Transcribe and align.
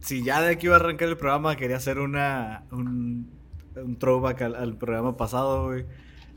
Si 0.00 0.22
ya 0.22 0.40
de 0.42 0.52
aquí 0.52 0.66
iba 0.66 0.76
a 0.76 0.80
arrancar 0.80 1.08
el 1.08 1.16
programa, 1.16 1.56
quería 1.56 1.76
hacer 1.76 1.98
una, 1.98 2.64
un, 2.72 3.30
un 3.76 3.96
throwback 3.96 4.42
al, 4.42 4.76
programa 4.76 5.16
pasado, 5.16 5.66
güey. 5.66 5.84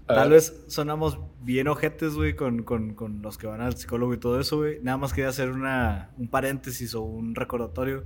Tal 0.05 0.31
vez 0.31 0.65
sonamos 0.67 1.17
bien 1.41 1.69
ojetes, 1.69 2.13
güey, 2.15 2.35
con, 2.35 2.63
con, 2.63 2.93
con, 2.93 3.21
los 3.21 3.37
que 3.37 3.47
van 3.47 3.61
al 3.61 3.77
psicólogo 3.77 4.13
y 4.13 4.17
todo 4.17 4.39
eso, 4.39 4.57
güey. 4.57 4.79
Nada 4.81 4.97
más 4.97 5.13
quería 5.13 5.29
hacer 5.29 5.49
una, 5.49 6.09
un 6.17 6.27
paréntesis 6.27 6.93
o 6.93 7.01
un 7.01 7.35
recordatorio. 7.35 8.03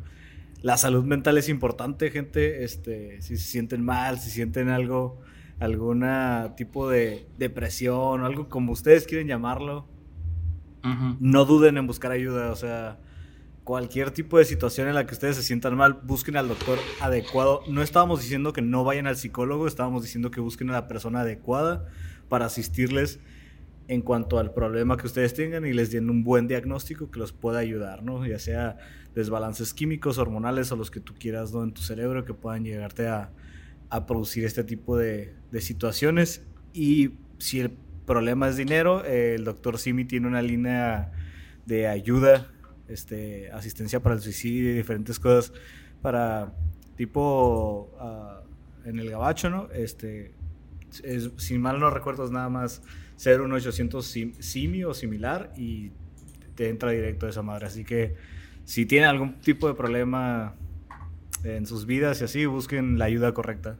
La 0.62 0.78
salud 0.78 1.04
mental 1.04 1.38
es 1.40 1.50
importante, 1.50 2.12
gente. 2.12 2.64
Este, 2.64 3.22
si 3.22 3.38
se 3.38 3.44
sienten 3.44 3.84
mal, 3.84 4.20
si 4.20 4.30
sienten 4.30 4.70
algo, 4.70 5.20
alguna 5.60 6.54
tipo 6.56 6.88
de 6.88 7.28
depresión 7.40 8.22
o 8.22 8.26
algo 8.26 8.48
como 8.48 8.74
ustedes 8.74 9.08
quieren 9.08 9.28
llamarlo, 9.28 9.88
no 11.20 11.46
duden 11.46 11.78
en 11.78 11.88
buscar 11.88 12.12
ayuda. 12.12 12.52
O 12.52 12.56
sea, 12.56 13.00
cualquier 13.68 14.12
tipo 14.12 14.38
de 14.38 14.46
situación 14.46 14.88
en 14.88 14.96
la 14.96 15.06
que 15.06 15.14
ustedes 15.14 15.36
se 15.36 15.44
sientan 15.44 15.76
mal, 15.76 16.00
busquen 16.02 16.38
al 16.38 16.48
doctor 16.48 16.80
adecuado. 17.02 17.64
No 17.68 17.82
estábamos 17.82 18.22
diciendo 18.22 18.54
que 18.54 18.62
no 18.62 18.86
vayan 18.86 19.08
al 19.08 19.18
psicólogo, 19.18 19.68
estábamos 19.68 20.04
diciendo 20.04 20.32
que 20.32 20.40
busquen 20.40 20.70
a 20.70 20.74
la 20.74 20.88
persona 20.88 21.20
adecuada 21.20 21.86
para 22.30 22.46
asistirles 22.46 23.20
en 23.90 24.04
cuanto 24.04 24.40
al 24.40 24.54
problema 24.54 24.96
que 24.96 25.06
ustedes 25.06 25.34
tengan 25.34 25.66
y 25.66 25.74
les 25.74 25.92
den 25.92 26.10
un 26.10 26.24
buen 26.24 26.48
diagnóstico 26.48 27.12
que 27.12 27.20
los 27.20 27.34
pueda 27.34 27.60
ayudar, 27.60 28.04
¿no? 28.04 28.26
Ya 28.26 28.40
sea 28.40 28.78
desbalances 29.14 29.74
químicos, 29.74 30.18
hormonales 30.18 30.72
o 30.72 30.78
los 30.78 30.90
que 30.90 31.02
tú 31.02 31.14
quieras, 31.20 31.52
¿no? 31.52 31.62
En 31.66 31.74
tu 31.74 31.82
cerebro 31.82 32.24
que 32.24 32.34
puedan 32.34 32.64
llegarte 32.64 33.10
a, 33.10 33.32
producir 34.08 34.46
este 34.46 34.64
tipo 34.64 34.96
de, 34.96 35.36
de, 35.52 35.60
situaciones. 35.60 36.42
Y 36.72 37.16
si 37.38 37.60
el 37.60 37.72
problema 38.06 38.48
es 38.48 38.56
dinero, 38.56 39.04
el 39.04 39.44
doctor 39.44 39.78
Simi 39.78 40.06
tiene 40.06 40.28
una 40.28 40.42
línea 40.42 41.12
de 41.66 41.88
ayuda 41.88 42.48
este, 42.88 43.52
asistencia 43.52 44.02
para 44.02 44.16
el 44.16 44.22
suicidio 44.22 44.72
y 44.72 44.76
diferentes 44.76 45.20
cosas 45.20 45.54
para 46.02 46.54
tipo 46.96 47.96
ah, 48.00 48.42
en 48.86 49.00
el 49.00 49.10
gabacho, 49.10 49.50
¿no? 49.50 49.70
Este, 49.72 50.34
es, 51.04 51.32
si 51.38 51.58
mal 51.58 51.80
no 51.80 51.90
recuerdo 51.90 52.26
es 52.26 52.32
nada 52.32 52.50
más 52.50 52.82
ser 53.16 53.42
un 53.42 53.52
800 53.52 54.06
simi 54.40 54.84
o 54.84 54.94
similar 54.94 55.52
y 55.58 55.92
te 56.56 56.70
entra 56.70 56.92
directo 56.92 57.28
esa 57.28 57.42
madre. 57.42 57.68
Así 57.68 57.84
que 57.84 58.16
si 58.64 58.86
tienen 58.86 59.10
algún 59.10 59.40
tipo 59.40 59.68
de 59.68 59.74
problema 59.74 60.56
en 61.44 61.66
sus 61.66 61.86
vidas 61.86 62.22
y 62.22 62.26
así, 62.26 62.46
busquen 62.46 62.98
la 62.98 63.06
ayuda 63.06 63.34
correcta. 63.34 63.78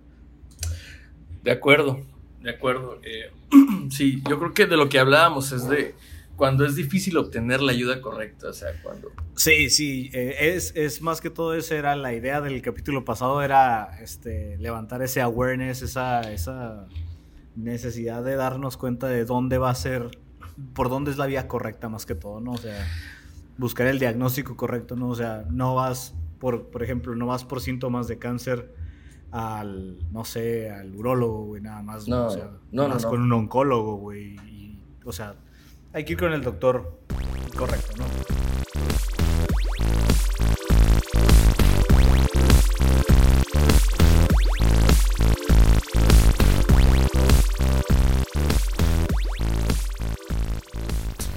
De 1.44 1.52
acuerdo, 1.52 2.02
de 2.42 2.50
acuerdo. 2.50 3.00
Eh, 3.04 3.32
sí, 3.90 4.22
yo 4.30 4.40
creo 4.40 4.54
que 4.54 4.66
de 4.66 4.78
lo 4.78 4.90
que 4.90 5.00
hablábamos 5.00 5.52
es 5.52 5.68
de 5.68 5.96
cuando 6.38 6.66
es 6.66 6.76
difícil 6.76 7.18
obtener 7.18 7.62
la 7.62 7.72
ayuda 7.72 8.00
correcta, 8.00 8.50
o 8.50 8.54
sea, 8.54 8.70
cuando... 8.84 9.10
Sí, 9.36 9.72
sí, 9.72 10.12
eh, 10.14 10.54
es, 10.56 10.72
es, 10.76 11.02
más 11.02 11.20
que 11.20 11.32
todo 11.32 11.56
esa 11.56 11.76
era 11.76 11.96
la 11.96 12.14
idea 12.14 12.42
del 12.42 12.62
capítulo 12.62 13.04
pasado, 13.04 13.42
era 13.42 13.98
este, 14.02 14.56
levantar 14.60 15.02
ese 15.02 15.20
awareness, 15.20 15.82
esa, 15.82 16.32
esa 16.32 16.88
necesidad 17.56 18.24
de 18.24 18.36
darnos 18.36 18.78
cuenta 18.78 19.08
de 19.08 19.26
dónde 19.26 19.58
va 19.58 19.72
a 19.72 19.76
ser, 19.76 20.12
por 20.76 20.90
dónde 20.90 21.10
es 21.10 21.18
la 21.18 21.26
vía 21.26 21.48
correcta 21.48 21.90
más 21.90 22.06
que 22.06 22.14
todo, 22.14 22.40
¿no? 22.40 22.52
O 22.52 22.58
sea, 22.58 22.88
buscar 23.58 23.88
el 23.88 23.98
diagnóstico 23.98 24.56
correcto, 24.56 24.96
¿no? 24.96 25.10
O 25.10 25.16
sea, 25.16 25.44
no 25.50 25.74
vas, 25.74 26.14
por, 26.40 26.68
por 26.68 26.84
ejemplo, 26.84 27.16
no 27.16 27.26
vas 27.26 27.46
por 27.46 27.62
síntomas 27.62 28.08
de 28.08 28.20
cáncer 28.20 28.76
al, 29.32 29.98
no 30.12 30.24
sé, 30.24 30.70
al 30.70 30.96
urólogo, 30.96 31.46
güey, 31.46 31.64
nada 31.64 31.82
más, 31.82 32.08
no, 32.08 32.28
o 32.28 32.30
sea, 32.30 32.52
no, 32.72 32.88
vas 32.88 33.08
con 33.08 33.24
un 33.24 33.34
oncólogo, 33.34 33.96
güey, 33.96 34.36
y, 34.48 34.80
o 35.04 35.12
sea 35.12 35.36
hay 35.94 36.06
que 36.06 36.14
ir 36.14 36.20
con 36.20 36.34
el 36.34 36.42
doctor 36.42 37.00
correcto, 37.56 37.94
¿no? 37.98 38.06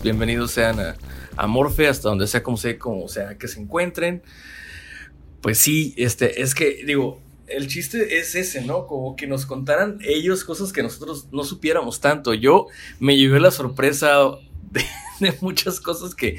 Bienvenidos 0.03 0.53
sean 0.53 0.78
a, 1.37 1.47
Morfe, 1.47 1.87
hasta 1.87 2.09
donde 2.09 2.27
sea 2.27 2.43
como 2.43 2.56
sea, 2.56 2.78
como 2.78 3.06
sea 3.09 3.37
que 3.37 3.49
se 3.49 3.61
encuentren. 3.61 4.22
Pues 5.43 5.59
sí, 5.59 5.94
este, 5.97 6.43
es 6.43 6.55
que, 6.55 6.84
digo, 6.87 7.21
el 7.50 7.66
chiste 7.66 8.19
es 8.19 8.34
ese, 8.34 8.62
¿no? 8.62 8.87
Como 8.87 9.16
que 9.16 9.27
nos 9.27 9.47
contaran 9.47 9.99
ellos 10.03 10.44
cosas 10.44 10.72
que 10.72 10.83
nosotros 10.83 11.28
no 11.33 11.44
supiéramos 11.44 12.00
tanto. 12.00 12.34
Yo 12.34 12.66
me 12.99 13.16
llevé 13.16 13.41
la 13.41 13.50
sorpresa 13.50 14.31
de, 14.71 14.84
muchas 15.41 15.81
cosas 15.81 16.15
que 16.15 16.38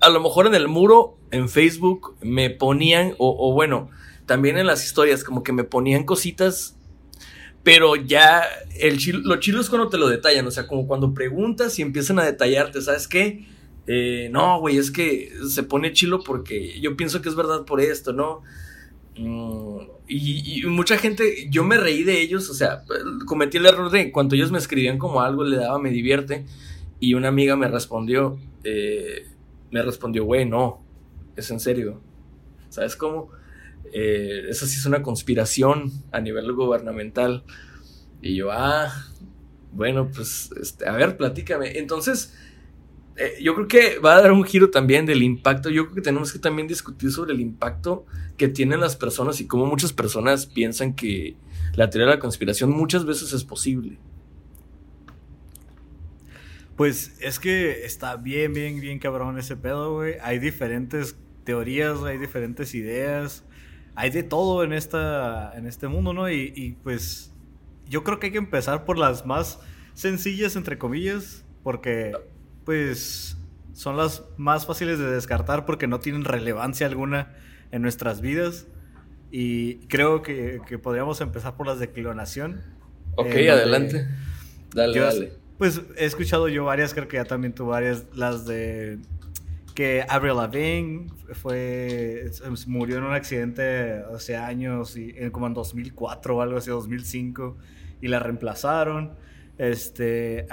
a 0.00 0.08
lo 0.08 0.20
mejor 0.20 0.46
en 0.46 0.54
el 0.54 0.68
muro, 0.68 1.18
en 1.30 1.48
Facebook, 1.48 2.16
me 2.22 2.50
ponían, 2.50 3.14
o, 3.18 3.52
bueno, 3.52 3.90
también 4.26 4.56
en 4.56 4.66
las 4.66 4.84
historias, 4.84 5.24
como 5.24 5.42
que 5.42 5.52
me 5.52 5.64
ponían 5.64 6.04
cositas, 6.04 6.76
pero 7.62 7.96
ya 7.96 8.42
el 8.78 8.98
lo 9.24 9.36
chilo 9.36 9.60
es 9.60 9.68
cuando 9.68 9.90
te 9.90 9.98
lo 9.98 10.08
detallan, 10.08 10.46
o 10.46 10.50
sea, 10.50 10.66
como 10.66 10.86
cuando 10.86 11.12
preguntas 11.12 11.78
y 11.78 11.82
empiezan 11.82 12.18
a 12.18 12.24
detallarte, 12.24 12.80
¿sabes 12.80 13.06
qué? 13.06 13.46
Eh, 13.86 14.28
no, 14.32 14.58
güey, 14.60 14.78
es 14.78 14.90
que 14.90 15.32
se 15.46 15.62
pone 15.62 15.92
chilo 15.92 16.22
porque 16.22 16.80
yo 16.80 16.96
pienso 16.96 17.20
que 17.20 17.28
es 17.28 17.34
verdad 17.34 17.64
por 17.66 17.82
esto, 17.82 18.14
¿no? 18.14 18.42
Y, 20.06 20.62
y, 20.62 20.66
mucha 20.66 20.96
gente, 20.96 21.48
yo 21.50 21.62
me 21.62 21.76
reí 21.76 22.04
de 22.04 22.20
ellos, 22.20 22.48
o 22.48 22.54
sea, 22.54 22.84
cometí 23.26 23.58
el 23.58 23.66
error 23.66 23.90
de 23.90 24.10
cuando 24.12 24.34
ellos 24.34 24.50
me 24.50 24.58
escribían 24.58 24.98
como 24.98 25.20
algo, 25.20 25.44
le 25.44 25.56
daba, 25.56 25.78
me 25.78 25.90
divierte. 25.90 26.46
Y 26.98 27.14
una 27.14 27.28
amiga 27.28 27.56
me 27.56 27.68
respondió, 27.68 28.38
eh, 28.64 29.26
me 29.70 29.82
respondió, 29.82 30.24
güey, 30.24 30.46
no, 30.46 30.82
es 31.36 31.50
en 31.50 31.60
serio. 31.60 32.00
¿Sabes 32.70 32.96
cómo? 32.96 33.30
Eh, 33.92 34.46
eso 34.48 34.66
sí 34.66 34.78
es 34.78 34.86
una 34.86 35.02
conspiración 35.02 35.92
a 36.12 36.20
nivel 36.20 36.52
gubernamental. 36.52 37.44
Y 38.22 38.36
yo, 38.36 38.50
ah, 38.52 38.92
bueno, 39.72 40.10
pues, 40.14 40.50
este, 40.60 40.88
a 40.88 40.92
ver, 40.92 41.16
platícame. 41.16 41.78
Entonces, 41.78 42.34
eh, 43.20 43.36
yo 43.42 43.54
creo 43.54 43.68
que 43.68 43.98
va 43.98 44.16
a 44.16 44.22
dar 44.22 44.32
un 44.32 44.44
giro 44.44 44.70
también 44.70 45.04
del 45.04 45.22
impacto. 45.22 45.68
Yo 45.68 45.84
creo 45.84 45.96
que 45.96 46.00
tenemos 46.00 46.32
que 46.32 46.38
también 46.38 46.66
discutir 46.66 47.12
sobre 47.12 47.34
el 47.34 47.40
impacto 47.40 48.06
que 48.38 48.48
tienen 48.48 48.80
las 48.80 48.96
personas 48.96 49.42
y 49.42 49.46
cómo 49.46 49.66
muchas 49.66 49.92
personas 49.92 50.46
piensan 50.46 50.94
que 50.94 51.36
la 51.74 51.90
teoría 51.90 52.08
de 52.08 52.14
la 52.14 52.18
conspiración 52.18 52.70
muchas 52.70 53.04
veces 53.04 53.34
es 53.34 53.44
posible. 53.44 53.98
Pues 56.76 57.14
es 57.20 57.38
que 57.38 57.84
está 57.84 58.16
bien, 58.16 58.54
bien, 58.54 58.80
bien 58.80 58.98
cabrón 58.98 59.38
ese 59.38 59.54
pedo, 59.54 59.92
güey. 59.92 60.14
Hay 60.22 60.38
diferentes 60.38 61.14
teorías, 61.44 62.02
hay 62.02 62.16
diferentes 62.16 62.74
ideas, 62.74 63.44
hay 63.96 64.08
de 64.08 64.22
todo 64.22 64.64
en, 64.64 64.72
esta, 64.72 65.52
en 65.58 65.66
este 65.66 65.88
mundo, 65.88 66.14
¿no? 66.14 66.30
Y, 66.30 66.78
pues 66.82 67.34
yo 67.86 68.02
creo 68.02 68.18
que 68.18 68.28
hay 68.28 68.32
que 68.32 68.38
empezar 68.38 68.86
por 68.86 68.96
las 68.96 69.26
más 69.26 69.60
sencillas, 69.92 70.56
entre 70.56 70.78
comillas, 70.78 71.44
porque 71.62 72.12
pues 72.64 73.36
son 73.72 73.96
las 73.96 74.24
más 74.36 74.66
fáciles 74.66 74.98
de 74.98 75.10
descartar 75.10 75.64
porque 75.64 75.86
no 75.86 76.00
tienen 76.00 76.24
relevancia 76.24 76.86
alguna 76.86 77.34
en 77.70 77.82
nuestras 77.82 78.20
vidas. 78.20 78.66
Y 79.30 79.86
creo 79.86 80.22
que, 80.22 80.60
podríamos 80.82 81.20
empezar 81.20 81.56
por 81.56 81.66
las 81.66 81.78
de 81.78 81.90
clonación. 81.90 82.62
Ok, 83.16 83.28
adelante. 83.28 84.08
Dale, 84.74 84.98
dale. 84.98 85.32
Pues 85.56 85.82
he 85.96 86.06
escuchado 86.06 86.48
yo 86.48 86.64
varias, 86.64 86.94
creo 86.94 87.06
que 87.06 87.18
ya 87.18 87.24
también 87.24 87.54
tú 87.54 87.66
varias, 87.66 88.04
las 88.14 88.46
de 88.46 88.98
que 89.74 90.04
Avril 90.08 90.36
Lavigne 90.36 91.06
fue 91.32 92.30
murió 92.66 92.98
en 92.98 93.04
un 93.04 93.12
accidente 93.12 94.02
hace 94.14 94.36
años 94.36 94.96
y 94.96 95.14
como 95.30 95.46
en 95.46 95.54
2004 95.54 96.36
o 96.36 96.42
algo 96.42 96.58
así 96.58 96.70
2005 96.70 97.56
y 98.00 98.08
la 98.08 98.18
reemplazaron 98.18 99.12
este 99.60 100.46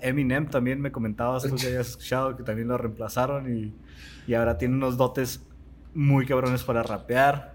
Eminem 0.00 0.48
también 0.48 0.80
me 0.80 0.90
comentabas 0.90 1.42
tú 1.42 1.56
que 1.56 1.66
hayas 1.66 1.90
escuchado 1.90 2.36
que 2.36 2.42
también 2.42 2.68
lo 2.68 2.78
reemplazaron 2.78 3.54
y, 3.54 3.74
y 4.26 4.34
ahora 4.34 4.56
tiene 4.56 4.74
unos 4.74 4.96
dotes 4.96 5.42
muy 5.94 6.26
cabrones 6.26 6.62
para 6.62 6.82
rapear 6.82 7.54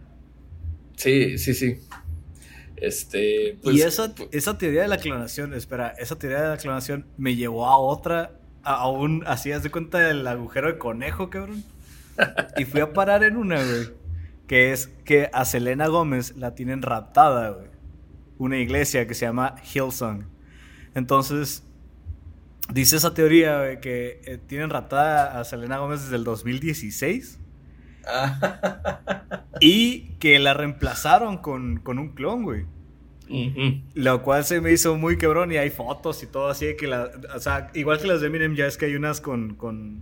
sí 0.96 1.38
sí 1.38 1.54
sí 1.54 1.80
este, 2.84 3.58
pues, 3.64 3.78
y 3.78 3.82
esa, 3.82 4.14
esa 4.32 4.58
teoría 4.58 4.82
de 4.82 4.90
la 4.90 4.98
clonación, 4.98 5.54
espera, 5.54 5.94
esa 5.98 6.18
teoría 6.18 6.42
de 6.42 6.50
la 6.50 6.58
clonación 6.58 7.06
me 7.16 7.34
llevó 7.36 7.66
a 7.66 7.78
otra, 7.78 8.34
a, 8.62 8.90
un, 8.90 9.24
así, 9.26 9.54
haz 9.54 9.64
de 9.64 9.72
cuenta 9.72 10.00
del 10.00 10.28
agujero 10.28 10.68
de 10.68 10.78
conejo, 10.78 11.30
cabrón. 11.30 11.64
y 12.58 12.66
fui 12.66 12.82
a 12.82 12.92
parar 12.92 13.24
en 13.24 13.38
una, 13.38 13.56
güey. 13.56 13.90
que 14.48 14.74
es 14.74 14.88
que 15.06 15.30
a 15.32 15.46
Selena 15.46 15.88
Gómez 15.88 16.36
la 16.36 16.56
tienen 16.56 16.82
raptada, 16.82 17.52
güey. 17.52 17.68
Una 18.38 18.58
iglesia 18.58 19.08
que 19.08 19.14
se 19.14 19.26
llama 19.26 19.56
Hillsong. 19.74 20.26
Entonces, 20.96 21.64
dice 22.72 22.98
esa 22.98 23.14
teoría, 23.14 23.60
güey, 23.60 23.82
que 23.82 24.22
eh, 24.26 24.40
tienen 24.48 24.70
raptada 24.70 25.40
a 25.40 25.44
Selena 25.44 25.78
Gómez 25.78 26.04
desde 26.04 26.16
el 26.16 26.24
2016. 26.24 27.40
y 29.60 30.10
que 30.20 30.40
la 30.40 30.54
reemplazaron 30.54 31.38
con, 31.38 31.78
con 31.78 32.00
un 32.00 32.10
clon, 32.10 32.44
güey. 32.44 32.66
Lo 33.96 34.22
cual 34.22 34.44
se 34.44 34.62
me 34.62 34.72
hizo 34.72 34.96
muy 34.96 35.18
quebrón 35.18 35.52
y 35.52 35.58
hay 35.58 35.70
fotos 35.70 36.22
y 36.22 36.28
todo 36.28 36.50
así 36.50 36.68
de 36.68 36.76
que 36.76 36.88
la, 36.88 37.10
o 37.34 37.40
sea, 37.40 37.72
igual 37.74 38.00
que 38.00 38.08
las 38.08 38.22
de 38.22 38.28
Eminem 38.28 38.56
ya 38.56 38.68
es 38.68 38.78
que 38.78 38.86
hay 38.86 38.96
unas 38.96 39.22
con, 39.22 39.56
con, 39.56 40.02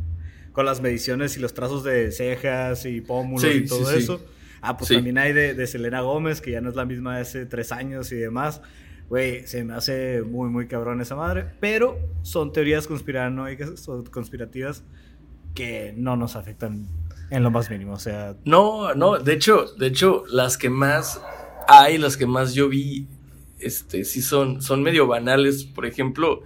con 0.52 0.66
las 0.66 0.82
mediciones 0.82 1.38
y 1.38 1.40
los 1.40 1.54
trazos 1.54 1.84
de 1.84 2.12
cejas 2.12 2.86
y 2.86 3.00
pómulos 3.00 3.56
y 3.56 3.66
todo 3.66 3.92
eso. 3.92 4.26
Ah, 4.62 4.78
pues 4.78 4.90
también 4.90 5.18
hay 5.18 5.34
de, 5.34 5.54
de, 5.54 5.66
Selena 5.66 6.02
Gómez, 6.02 6.42
que 6.42 6.52
ya 6.52 6.62
no 6.62 6.70
es 6.70 6.76
la 6.76 6.86
misma 6.86 7.16
de 7.16 7.22
hace 7.22 7.46
tres 7.46 7.72
años 7.72 8.12
y 8.12 8.16
demás. 8.16 8.62
Güey, 9.12 9.46
se 9.46 9.66
me 9.66 9.74
hace 9.74 10.22
muy, 10.22 10.50
muy 10.50 10.68
cabrón 10.68 11.02
esa 11.02 11.18
madre. 11.18 11.46
Pero 11.60 12.00
son 12.22 12.54
teorías 12.54 12.88
conspiranoicas, 12.88 13.86
conspirativas 14.10 14.86
que 15.54 15.94
no 15.98 16.16
nos 16.16 16.38
afectan 16.38 16.88
en 17.30 17.44
lo 17.44 17.52
más 17.52 17.70
mínimo. 17.70 17.92
O 17.92 18.00
sea. 18.00 18.38
No, 18.46 18.96
no, 18.96 19.20
de 19.20 19.34
hecho, 19.34 19.66
de 19.78 19.88
hecho, 19.88 20.24
las 20.32 20.58
que 20.58 20.70
más 20.70 21.22
hay, 21.68 21.98
las 21.98 22.16
que 22.16 22.26
más 22.26 22.54
yo 22.54 22.70
vi, 22.70 23.10
este, 23.60 24.06
sí 24.06 24.22
son, 24.22 24.62
son 24.62 24.82
medio 24.82 25.08
banales. 25.08 25.66
Por 25.66 25.86
ejemplo, 25.86 26.44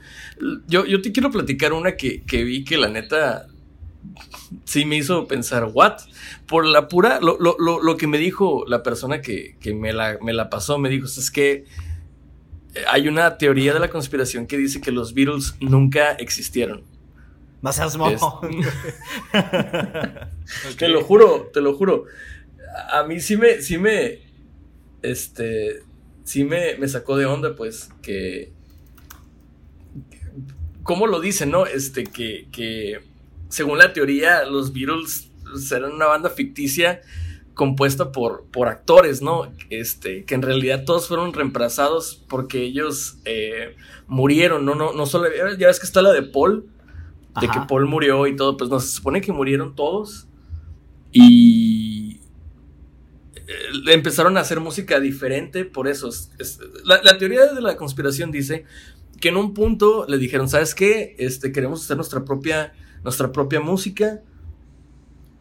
yo, 0.66 0.88
yo 0.88 1.04
te 1.04 1.12
quiero 1.12 1.30
platicar 1.30 1.72
una 1.72 1.96
que, 1.96 2.24
que 2.24 2.44
vi 2.44 2.64
que 2.64 2.78
la 2.78 2.90
neta 2.90 3.46
sí 4.64 4.86
me 4.86 4.98
hizo 4.98 5.28
pensar, 5.28 5.70
¿what? 5.72 5.98
Por 6.48 6.66
la 6.66 6.88
pura, 6.88 7.20
lo, 7.22 7.38
lo, 7.40 7.58
lo, 7.60 7.98
que 7.98 8.08
me 8.08 8.18
dijo 8.18 8.66
la 8.68 8.82
persona 8.82 9.22
que, 9.22 9.56
que 9.60 9.76
me, 9.76 9.94
la, 9.94 10.18
me, 10.20 10.34
la, 10.34 10.50
pasó, 10.50 10.80
me 10.80 10.90
dijo, 10.90 11.06
es 11.06 11.30
que 11.30 11.66
hay 12.88 13.08
una 13.08 13.38
teoría 13.38 13.74
de 13.74 13.80
la 13.80 13.90
conspiración 13.90 14.48
que 14.48 14.58
dice 14.58 14.82
que 14.82 14.92
los 14.92 15.14
Beatles 15.14 15.56
nunca 15.60 16.14
existieron. 16.14 16.84
No 17.62 17.74
seas 17.74 17.98
Te 20.78 20.88
lo 20.88 21.04
juro, 21.04 21.50
te 21.52 21.62
lo 21.62 21.76
juro. 21.76 22.06
A 22.92 23.04
mí 23.04 23.20
sí 23.20 23.38
me, 23.38 23.62
sí 23.62 23.78
me, 23.78 24.20
este, 25.02 25.82
sí 26.24 26.44
me, 26.44 26.76
me 26.78 26.88
sacó 26.88 27.18
de 27.18 27.26
onda, 27.26 27.56
pues, 27.56 27.90
que, 28.02 28.52
¿cómo 30.84 31.08
lo 31.08 31.20
dicen, 31.20 31.50
no? 31.50 31.66
Este, 31.66 32.04
que, 32.04 32.48
que, 32.52 33.00
según 33.50 33.80
la 33.80 33.94
teoría, 33.94 34.46
los 34.46 34.74
Beatles 34.74 35.32
serán 35.58 35.94
una 35.94 36.06
banda 36.06 36.30
ficticia 36.30 37.02
compuesta 37.56 38.12
por, 38.12 38.46
por 38.52 38.68
actores, 38.68 39.22
¿no? 39.22 39.52
Este, 39.70 40.26
que 40.26 40.36
en 40.36 40.44
realidad 40.44 40.84
todos 40.86 41.08
fueron 41.08 41.34
reemplazados 41.34 42.24
porque 42.28 42.62
ellos 42.62 43.18
eh, 43.26 43.76
murieron, 44.08 44.66
¿no? 44.66 44.76
No, 44.76 44.94
no 44.94 45.06
solo, 45.08 45.28
ya 45.58 45.68
ves 45.68 45.80
que 45.80 45.86
está 45.86 46.02
la 46.02 46.12
de 46.12 46.22
Paul, 46.22 46.70
de 47.42 47.48
que 47.48 47.60
Paul 47.68 47.86
murió 47.88 48.28
y 48.28 48.36
todo, 48.36 48.56
pues 48.56 48.70
no, 48.70 48.80
se 48.80 48.90
supone 48.90 49.22
que 49.22 49.32
murieron 49.32 49.76
todos 49.76 50.28
y 51.12 52.20
eh, 53.36 53.94
empezaron 53.94 54.38
a 54.38 54.42
hacer 54.42 54.60
música 54.60 55.00
diferente 55.00 55.66
por 55.66 55.88
eso. 55.88 56.10
la, 56.84 57.18
teoría 57.18 57.54
de 57.54 57.62
la 57.62 57.78
conspiración 57.78 58.32
dice 58.32 58.66
que 59.20 59.30
en 59.30 59.38
un 59.38 59.54
punto 59.54 60.06
le 60.08 60.18
dijeron, 60.18 60.50
¿sabes 60.50 60.76
qué? 60.76 61.16
Este, 61.20 61.52
queremos 61.52 61.84
hacer 61.84 61.96
nuestra 61.96 62.26
propia, 62.26 62.74
nuestra 63.04 63.32
propia 63.32 63.62
música. 63.62 64.22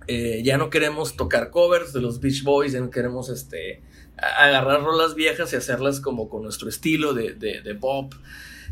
Eh, 0.06 0.42
ya 0.44 0.58
no 0.58 0.70
queremos 0.70 1.16
tocar 1.16 1.50
covers 1.50 1.92
de 1.92 2.00
los 2.00 2.20
Beach 2.20 2.42
Boys, 2.42 2.72
ya 2.72 2.80
no 2.80 2.90
queremos 2.90 3.28
este, 3.28 3.82
agarrar 4.16 4.82
rolas 4.82 5.14
viejas 5.14 5.52
y 5.52 5.56
hacerlas 5.56 6.00
como 6.00 6.28
con 6.28 6.42
nuestro 6.42 6.68
estilo 6.68 7.14
de, 7.14 7.34
de, 7.34 7.62
de 7.62 7.74
pop. 7.74 8.14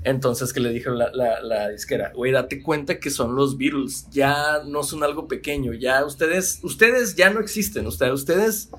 Entonces 0.05 0.53
que 0.53 0.61
le 0.61 0.71
dijeron 0.71 0.99
la, 0.99 1.11
la, 1.41 1.69
disquera, 1.69 2.13
güey, 2.15 2.33
date 2.33 2.61
cuenta 2.61 2.99
que 2.99 3.09
son 3.09 3.37
los 3.37 3.57
Beatles, 3.57 4.09
ya 4.11 4.63
no 4.67 4.83
son 4.83 5.05
algo 5.05 5.29
pequeño, 5.29 5.75
ya 5.75 6.05
ustedes, 6.05 6.59
ustedes 6.65 7.15
ya 7.15 7.31
no 7.31 7.39
existen, 7.39 7.87
ustedes, 7.87 8.13
ustedes 8.13 8.71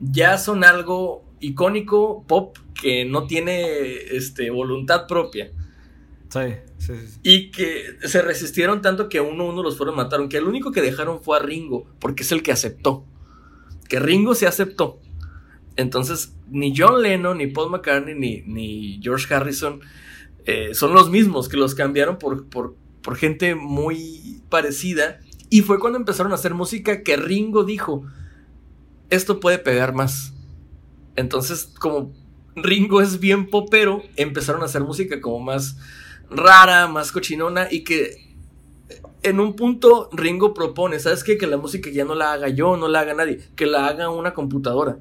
ya 0.00 0.38
son 0.38 0.62
algo 0.62 1.24
icónico, 1.40 2.24
pop, 2.26 2.56
que 2.80 3.04
no 3.04 3.26
tiene 3.26 3.94
este, 4.12 4.50
voluntad 4.50 5.08
propia. 5.08 5.50
Sí, 6.28 6.54
Y 7.22 7.50
que 7.50 7.96
se 8.04 8.22
resistieron 8.22 8.82
tanto 8.82 9.08
que 9.08 9.20
uno 9.20 9.44
a 9.44 9.52
uno 9.52 9.62
los 9.62 9.76
fueron 9.76 9.96
mataron, 9.96 10.28
que 10.28 10.38
el 10.38 10.44
único 10.44 10.72
que 10.72 10.82
dejaron 10.82 11.22
fue 11.22 11.36
a 11.36 11.40
Ringo, 11.40 11.86
porque 11.98 12.22
es 12.22 12.32
el 12.32 12.42
que 12.42 12.52
aceptó. 12.52 13.04
Que 13.88 14.00
Ringo 14.00 14.34
se 14.34 14.46
aceptó. 14.46 15.00
Entonces, 15.76 16.34
ni 16.48 16.74
John 16.76 17.02
Lennon, 17.02 17.38
ni 17.38 17.46
Paul 17.46 17.70
McCartney, 17.70 18.14
ni, 18.14 18.42
ni 18.42 19.00
George 19.02 19.32
Harrison 19.32 19.80
eh, 20.46 20.74
son 20.74 20.94
los 20.94 21.10
mismos 21.10 21.48
que 21.48 21.56
los 21.56 21.74
cambiaron 21.74 22.18
por, 22.18 22.48
por, 22.48 22.74
por 23.02 23.16
gente 23.16 23.54
muy 23.54 24.42
parecida. 24.48 25.20
Y 25.48 25.62
fue 25.62 25.78
cuando 25.78 25.98
empezaron 25.98 26.32
a 26.32 26.36
hacer 26.36 26.54
música 26.54 27.02
que 27.02 27.16
Ringo 27.16 27.64
dijo, 27.64 28.04
esto 29.10 29.40
puede 29.40 29.58
pegar 29.58 29.94
más. 29.94 30.32
Entonces, 31.16 31.72
como 31.78 32.12
Ringo 32.56 33.00
es 33.00 33.20
bien 33.20 33.48
popero, 33.48 34.02
empezaron 34.16 34.62
a 34.62 34.66
hacer 34.66 34.82
música 34.82 35.20
como 35.20 35.40
más 35.40 35.76
rara, 36.30 36.88
más 36.88 37.12
cochinona 37.12 37.68
y 37.70 37.84
que 37.84 38.30
en 39.22 39.40
un 39.40 39.54
punto 39.54 40.08
Ringo 40.12 40.54
propone, 40.54 40.98
¿sabes 40.98 41.24
qué? 41.24 41.36
Que 41.36 41.46
la 41.46 41.56
música 41.56 41.90
ya 41.90 42.04
no 42.04 42.14
la 42.14 42.32
haga 42.32 42.48
yo, 42.48 42.76
no 42.76 42.88
la 42.88 43.00
haga 43.00 43.14
nadie, 43.14 43.40
que 43.56 43.66
la 43.66 43.86
haga 43.86 44.08
una 44.10 44.32
computadora. 44.32 44.98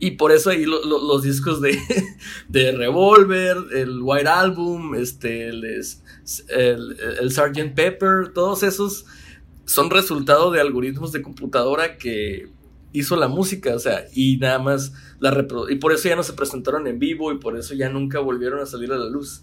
Y 0.00 0.12
por 0.12 0.30
eso 0.30 0.50
ahí 0.50 0.64
los 0.64 1.22
discos 1.22 1.60
de, 1.60 1.76
de 2.48 2.72
Revolver, 2.72 3.56
el 3.72 4.00
White 4.00 4.28
Album, 4.28 4.94
este, 4.94 5.48
el, 5.48 5.64
el, 5.64 6.96
el 7.20 7.32
Sgt. 7.32 7.74
Pepper, 7.74 8.32
todos 8.32 8.62
esos 8.62 9.06
son 9.64 9.90
resultado 9.90 10.50
de 10.50 10.60
algoritmos 10.60 11.12
de 11.12 11.20
computadora 11.20 11.98
que 11.98 12.48
hizo 12.92 13.16
la 13.16 13.28
música, 13.28 13.74
o 13.74 13.78
sea, 13.78 14.06
y 14.14 14.38
nada 14.38 14.58
más 14.58 14.92
la 15.20 15.30
reprodujo. 15.30 15.70
Y 15.70 15.76
por 15.76 15.92
eso 15.92 16.08
ya 16.08 16.16
no 16.16 16.22
se 16.22 16.32
presentaron 16.32 16.86
en 16.86 16.98
vivo 16.98 17.32
y 17.32 17.38
por 17.38 17.56
eso 17.58 17.74
ya 17.74 17.88
nunca 17.88 18.20
volvieron 18.20 18.60
a 18.60 18.66
salir 18.66 18.92
a 18.92 18.98
la 18.98 19.08
luz. 19.08 19.42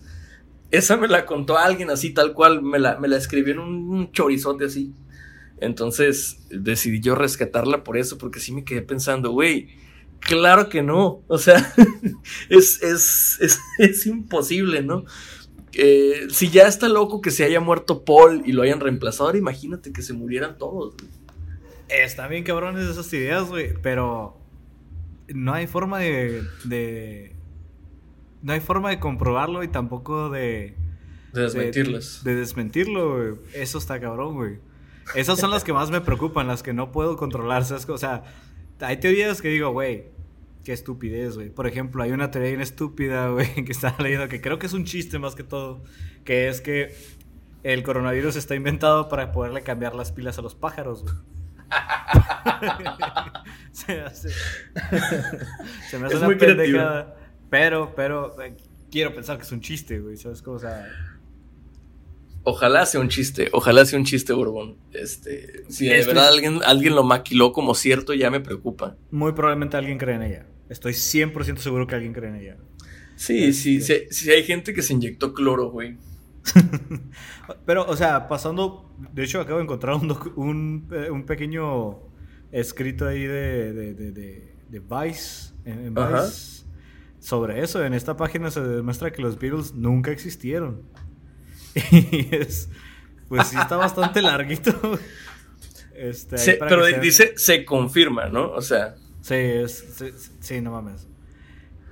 Esa 0.71 0.97
me 0.97 1.07
la 1.07 1.25
contó 1.25 1.57
alguien 1.57 1.89
así, 1.89 2.13
tal 2.13 2.33
cual, 2.33 2.61
me 2.61 2.79
la, 2.79 2.97
me 2.99 3.07
la 3.07 3.17
escribió 3.17 3.53
en 3.53 3.59
un 3.59 4.11
chorizote 4.11 4.65
así. 4.65 4.93
Entonces 5.59 6.39
decidí 6.49 6.99
yo 6.99 7.15
rescatarla 7.15 7.83
por 7.83 7.97
eso, 7.97 8.17
porque 8.17 8.39
sí 8.39 8.51
me 8.51 8.65
quedé 8.65 8.81
pensando, 8.81 9.31
güey, 9.31 9.69
Claro 10.25 10.69
que 10.69 10.81
no, 10.81 11.23
o 11.27 11.37
sea, 11.37 11.73
es, 12.49 12.81
es, 12.81 13.39
es, 13.77 14.05
imposible, 14.07 14.81
¿no? 14.81 15.05
Eh, 15.73 16.27
si 16.29 16.49
ya 16.49 16.67
está 16.67 16.87
loco 16.89 17.21
que 17.21 17.31
se 17.31 17.43
haya 17.43 17.59
muerto 17.59 18.03
Paul 18.03 18.41
y 18.45 18.51
lo 18.51 18.63
hayan 18.63 18.79
reemplazado, 18.79 19.25
ahora 19.25 19.37
imagínate 19.37 19.93
que 19.93 20.01
se 20.01 20.13
murieran 20.13 20.57
todos. 20.57 20.95
Están 21.89 22.31
bien 22.31 22.43
cabrones 22.43 22.89
esas 22.89 23.11
ideas, 23.13 23.47
güey, 23.49 23.73
pero 23.83 24.35
no 25.27 25.53
hay 25.53 25.67
forma 25.67 25.99
de, 25.99 26.43
de, 26.63 27.34
No 28.45 28.53
hay 28.53 28.59
forma 28.59 28.91
de 28.91 28.99
comprobarlo 28.99 29.63
y 29.63 29.67
tampoco 29.67 30.29
de... 30.29 30.75
De 31.33 31.41
desmentirlas. 31.41 32.23
De, 32.23 32.35
desmentirlo, 32.35 33.17
güey. 33.17 33.33
Eso 33.55 33.79
está 33.79 33.99
cabrón, 33.99 34.35
güey. 34.35 34.59
Esas 35.15 35.39
son 35.39 35.49
las 35.49 35.63
que 35.63 35.73
más 35.73 35.89
me 35.89 35.99
preocupan, 35.99 36.45
las 36.45 36.61
que 36.61 36.71
no 36.71 36.91
puedo 36.91 37.17
controlar. 37.17 37.63
O 37.63 37.97
sea, 37.97 38.23
hay 38.81 38.97
teorías 38.97 39.41
que 39.41 39.47
digo, 39.47 39.71
güey, 39.71 40.09
qué 40.63 40.73
estupidez, 40.73 41.33
güey. 41.37 41.49
Por 41.49 41.65
ejemplo, 41.65 42.03
hay 42.03 42.11
una 42.11 42.29
teoría 42.29 42.51
bien 42.51 42.61
estúpida, 42.61 43.29
güey, 43.31 43.65
que 43.65 43.71
estaba 43.71 43.97
leyendo 43.97 44.27
que 44.27 44.39
creo 44.41 44.59
que 44.59 44.67
es 44.67 44.73
un 44.73 44.85
chiste 44.85 45.17
más 45.17 45.33
que 45.33 45.43
todo, 45.43 45.83
que 46.23 46.47
es 46.47 46.61
que 46.61 46.95
el 47.63 47.81
coronavirus 47.81 48.35
está 48.35 48.53
inventado 48.53 49.09
para 49.09 49.31
poderle 49.31 49.63
cambiar 49.63 49.95
las 49.95 50.11
pilas 50.11 50.37
a 50.37 50.43
los 50.43 50.53
pájaros, 50.53 51.01
güey. 51.01 51.15
se, 53.71 54.01
hace, 54.01 54.29
se 55.89 55.97
me 55.97 56.05
hace 56.05 56.17
una 56.17 56.37
pendejada. 56.37 57.24
Pero, 57.49 57.93
pero, 57.95 58.41
eh, 58.41 58.55
quiero 58.91 59.13
pensar 59.13 59.37
que 59.37 59.43
es 59.43 59.51
un 59.51 59.61
chiste, 59.61 59.99
güey, 59.99 60.17
¿sabes 60.17 60.41
cómo? 60.41 60.57
O 60.57 60.59
sea, 60.59 60.87
Ojalá 62.47 62.85
sea 62.85 63.01
un 63.01 63.09
chiste, 63.09 63.49
ojalá 63.53 63.85
sea 63.85 63.97
un 63.97 64.05
chiste, 64.05 64.31
Borbón. 64.31 64.77
Este, 64.93 65.63
si 65.67 65.87
de 65.87 66.05
verdad 66.05 66.27
alguien, 66.27 66.59
alguien 66.63 66.93
lo 66.93 67.03
maquiló 67.03 67.51
como 67.51 67.73
cierto, 67.73 68.13
ya 68.13 68.29
me 68.29 68.39
preocupa. 68.39 68.95
Muy 69.09 69.31
probablemente 69.31 69.77
alguien 69.77 69.97
cree 69.97 70.15
en 70.15 70.21
ella. 70.21 70.45
Estoy 70.69 70.93
100% 70.93 71.57
seguro 71.57 71.87
que 71.87 71.95
alguien 71.95 72.13
cree 72.13 72.29
en 72.29 72.35
ella. 72.35 72.57
Sí, 73.15 73.51
sí, 73.51 73.81
sí, 73.81 74.03
sí, 74.11 74.29
hay 74.29 74.43
gente 74.43 74.75
que 74.75 74.83
se 74.83 74.93
inyectó 74.93 75.33
cloro, 75.33 75.71
güey. 75.71 75.97
Pero, 77.65 77.87
o 77.87 77.97
sea, 77.97 78.27
pasando. 78.27 78.91
De 79.11 79.23
hecho, 79.23 79.41
acabo 79.41 79.57
de 79.57 79.63
encontrar 79.63 79.95
un, 79.95 80.87
eh, 80.91 81.09
un, 81.09 81.25
pequeño 81.25 81.97
escrito 82.51 83.07
ahí 83.07 83.23
de, 83.23 83.73
de, 83.73 83.93
de, 83.95 84.55
de 84.69 84.79
Vice, 84.79 85.53
en 85.65 85.95
Vice 85.95 86.64
sobre 87.25 87.63
eso. 87.63 87.83
En 87.83 87.95
esta 87.95 88.15
página 88.15 88.51
se 88.51 88.61
demuestra 88.61 89.11
que 89.11 89.21
los 89.21 89.39
Beatles 89.39 89.73
nunca 89.73 90.11
existieron. 90.11 90.83
Y 91.91 92.33
es. 92.33 92.69
Pues 93.27 93.47
sí, 93.47 93.57
está 93.57 93.75
bastante 93.75 94.21
larguito. 94.21 94.71
Este, 95.95 96.57
pero 96.59 96.85
dice, 96.85 97.33
se 97.37 97.65
confirma, 97.65 98.27
¿no? 98.27 98.51
O 98.51 98.61
sea. 98.61 98.95
Sí, 99.21 99.33
es, 99.33 100.03
sí, 100.39 100.61
no 100.61 100.71
mames. 100.71 101.07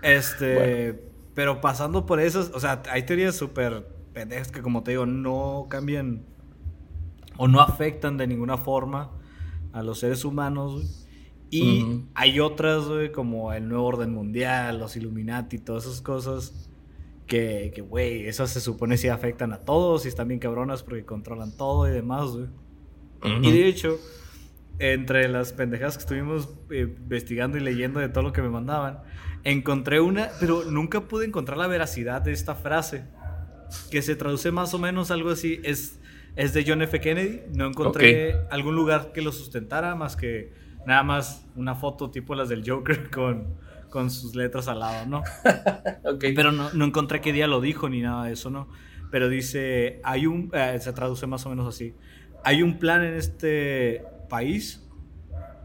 Este, 0.04 1.02
pero 1.34 1.62
pasando 1.62 2.06
por 2.06 2.20
eso, 2.20 2.52
o 2.54 2.60
sea, 2.60 2.84
hay 2.92 3.04
teorías 3.04 3.36
súper 3.36 3.88
pendejas 4.14 4.52
que 4.52 4.62
como 4.62 4.84
te 4.84 4.92
digo, 4.92 5.06
no 5.08 5.66
cambian 5.70 6.26
o 7.38 7.48
no 7.48 7.62
afectan 7.62 8.18
de 8.18 8.28
ninguna 8.28 8.58
forma 8.58 9.12
a 9.72 9.82
los 9.82 10.00
seres 10.00 10.26
humanos. 10.26 11.03
Y 11.54 12.06
hay 12.16 12.40
otras, 12.40 12.86
güey, 12.86 13.12
como 13.12 13.54
el 13.54 13.68
nuevo 13.68 13.86
orden 13.86 14.12
mundial, 14.12 14.80
los 14.80 14.96
Illuminati, 14.96 15.60
todas 15.60 15.86
esas 15.86 16.02
cosas 16.02 16.70
que, 17.28 17.84
güey, 17.88 18.28
esas 18.28 18.52
se 18.52 18.60
supone 18.60 18.98
sí 18.98 19.08
afectan 19.08 19.54
a 19.54 19.60
todos 19.60 20.06
y 20.06 20.08
están 20.08 20.28
bien 20.28 20.40
cabronas 20.40 20.84
porque 20.84 21.06
controlan 21.06 21.56
todo 21.56 21.88
y 21.88 21.92
demás, 21.92 22.32
güey. 22.32 22.48
Y 23.42 23.52
de 23.52 23.68
hecho, 23.68 23.98
entre 24.80 25.30
las 25.30 25.54
pendejadas 25.54 25.96
que 25.96 26.02
estuvimos 26.02 26.50
eh, 26.72 26.82
investigando 26.82 27.58
y 27.58 27.62
leyendo 27.62 28.00
de 28.00 28.10
todo 28.10 28.24
lo 28.24 28.34
que 28.34 28.42
me 28.42 28.50
mandaban, 28.50 29.00
encontré 29.44 30.02
una, 30.02 30.30
pero 30.40 30.66
nunca 30.66 31.02
pude 31.08 31.26
encontrar 31.26 31.58
la 31.58 31.68
veracidad 31.68 32.22
de 32.22 32.34
esta 32.34 32.56
frase, 32.56 33.06
que 33.90 34.02
se 34.02 34.16
traduce 34.16 34.52
más 34.52 34.74
o 34.74 34.80
menos 34.80 35.10
algo 35.10 35.30
así, 35.30 35.62
es, 35.64 36.00
es 36.36 36.54
de 36.54 36.66
John 36.68 36.82
F. 36.82 37.00
Kennedy, 37.00 37.42
no 37.56 37.68
encontré 37.68 38.36
algún 38.50 38.76
lugar 38.76 39.12
que 39.14 39.22
lo 39.22 39.32
sustentara 39.32 39.96
más 39.96 40.16
que 40.16 40.52
nada 40.86 41.04
más 41.04 41.46
una 41.56 41.76
foto 41.76 42.10
tipo 42.12 42.36
las 42.36 42.50
del 42.50 42.68
Joker 42.68 43.10
con, 43.12 43.56
con 43.90 44.10
sus 44.10 44.36
letras 44.36 44.68
al 44.68 44.80
lado, 44.80 45.06
¿no? 45.06 45.24
Pero 46.20 46.52
no, 46.52 46.72
no, 46.74 46.86
encontré 46.86 47.22
qué 47.22 47.34
día 47.34 47.48
lo 47.48 47.62
dijo 47.62 47.90
ni 47.90 48.02
nada 48.02 48.26
de 48.26 48.34
eso, 48.34 48.50
¿no? 48.50 48.68
Pero 49.12 49.30
dice, 49.30 50.02
hay 50.04 50.26
un, 50.26 50.50
eh, 50.54 50.80
se 50.80 50.92
traduce 50.94 51.28
más 51.28 51.46
o 51.46 51.50
menos 51.50 51.68
así, 51.68 51.96
hay 52.44 52.64
un 52.64 52.80
plan 52.80 53.04
en 53.04 53.14
este 53.14 54.04
país 54.30 54.84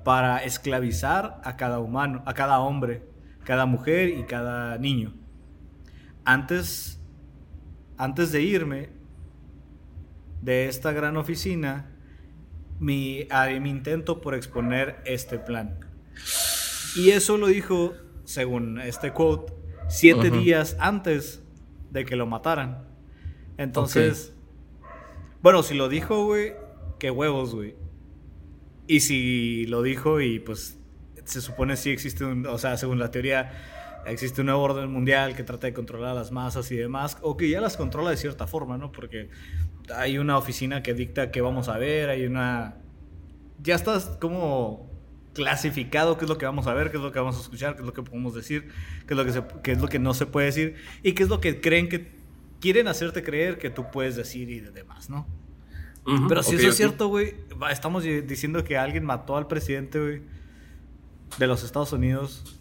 para 0.05 0.39
esclavizar 0.39 1.41
a 1.45 1.57
cada 1.57 1.81
humano, 1.81 2.23
a 2.27 2.35
cada 2.35 2.61
hombre, 2.61 3.03
cada 3.45 3.67
mujer 3.67 4.11
y 4.11 4.25
cada 4.25 4.79
niño. 4.79 5.15
Antes, 6.25 7.03
antes 7.97 8.33
de 8.33 8.43
irme 8.43 8.91
de 10.43 10.69
esta 10.69 10.93
gran 10.93 11.17
oficina, 11.17 11.91
mi, 12.81 13.27
mi 13.61 13.71
intento 13.71 14.21
por 14.21 14.35
exponer 14.35 15.01
este 15.05 15.39
plan. 15.39 15.79
Y 16.97 17.11
eso 17.11 17.37
lo 17.37 17.47
dijo, 17.47 17.95
según 18.25 18.81
este 18.81 19.13
quote, 19.13 19.53
siete 19.89 20.31
días 20.31 20.77
antes 20.79 21.43
de 21.91 22.05
que 22.05 22.17
lo 22.17 22.27
mataran. 22.27 22.87
Entonces, 23.57 24.35
bueno, 25.43 25.63
si 25.63 25.75
lo 25.75 25.89
dijo, 25.89 26.25
güey, 26.25 26.55
qué 26.99 27.11
huevos, 27.11 27.55
güey. 27.55 27.75
Y 28.87 29.01
si 29.01 29.67
lo 29.67 29.83
dijo 29.83 30.21
y 30.21 30.39
pues 30.39 30.79
se 31.25 31.41
supone 31.43 31.77
sí 31.77 31.91
existe 31.91 32.25
un, 32.25 32.47
o 32.47 32.59
sea, 32.59 32.77
según 32.77 32.99
la 32.99 33.11
teoría, 33.11 33.53
existe 34.07 34.41
un 34.41 34.47
nuevo 34.47 34.63
orden 34.63 34.91
mundial 34.91 35.37
que 35.37 35.43
trata 35.43 35.67
de 35.67 35.75
controlar 35.75 36.13
a 36.13 36.15
las 36.15 36.33
masas 36.33 36.71
y 36.71 36.77
demás, 36.77 37.19
o 37.21 37.37
que 37.37 37.51
ya 37.51 37.61
las 37.61 37.77
controla 37.77 38.11
de 38.11 38.17
cierta 38.17 38.47
forma, 38.47 38.79
¿no? 38.79 38.91
Porque 38.91 39.29
hay 39.95 40.19
una 40.19 40.39
oficina 40.39 40.83
que 40.83 40.95
dicta 40.95 41.31
qué 41.31 41.41
vamos 41.41 41.69
a 41.69 41.79
ver, 41.79 42.11
hay 42.11 42.27
una... 42.27 42.77
Ya 43.63 43.75
estás 43.75 44.17
como 44.21 44.89
clasificado 45.35 46.19
qué 46.19 46.25
es 46.25 46.29
lo 46.29 46.39
que 46.39 46.47
vamos 46.47 46.67
a 46.67 46.75
ver, 46.75 46.91
qué 46.91 46.97
es 46.97 47.03
lo 47.03 47.13
que 47.13 47.19
vamos 47.19 47.37
a 47.37 47.41
escuchar, 47.41 47.75
qué 47.75 47.83
es 47.83 47.87
lo 47.87 47.93
que 47.93 48.03
podemos 48.03 48.35
decir, 48.35 48.71
qué 49.07 49.15
es 49.15 49.17
lo 49.17 49.25
que, 49.25 49.61
qué 49.63 49.73
es 49.73 49.81
lo 49.81 49.89
que 49.89 49.99
no 49.99 50.15
se 50.15 50.27
puede 50.27 50.47
decir 50.47 50.75
y 51.03 51.13
qué 51.13 51.23
es 51.23 51.29
lo 51.29 51.41
que 51.41 51.61
creen 51.61 51.89
que 51.89 52.13
quieren 52.61 52.89
hacerte 52.89 53.23
creer 53.23 53.59
que 53.59 53.71
tú 53.71 53.87
puedes 53.93 54.17
decir 54.17 54.51
y 54.51 54.61
demás, 54.61 55.11
¿no? 55.11 55.27
Pero 56.29 56.43
si 56.43 56.57
eso 56.57 56.69
es 56.69 56.77
cierto, 56.77 57.09
güey, 57.09 57.35
estamos 57.71 58.03
diciendo 58.03 58.65
que 58.65 58.79
alguien 58.79 59.05
mató 59.05 59.37
al 59.37 59.47
presidente, 59.47 60.01
güey, 60.01 60.23
de 61.39 61.47
los 61.47 61.63
Estados 61.65 61.93
Unidos 61.93 62.59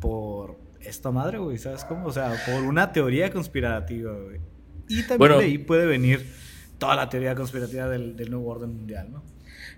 por 0.00 0.58
esta 0.80 1.10
madre, 1.10 1.38
güey, 1.38 1.58
¿sabes 1.58 1.84
cómo? 1.84 2.06
O 2.06 2.12
sea, 2.12 2.32
por 2.46 2.62
una 2.64 2.90
teoría 2.90 3.30
conspirativa, 3.30 4.12
güey. 4.12 4.40
Y 4.88 5.02
también 5.02 5.38
de 5.38 5.44
ahí 5.44 5.58
puede 5.58 5.86
venir 5.86 6.26
toda 6.78 6.96
la 6.96 7.08
teoría 7.08 7.34
conspirativa 7.34 7.88
del, 7.88 8.30
nuevo 8.30 8.48
orden 8.48 8.74
mundial, 8.74 9.10
¿no? 9.10 9.22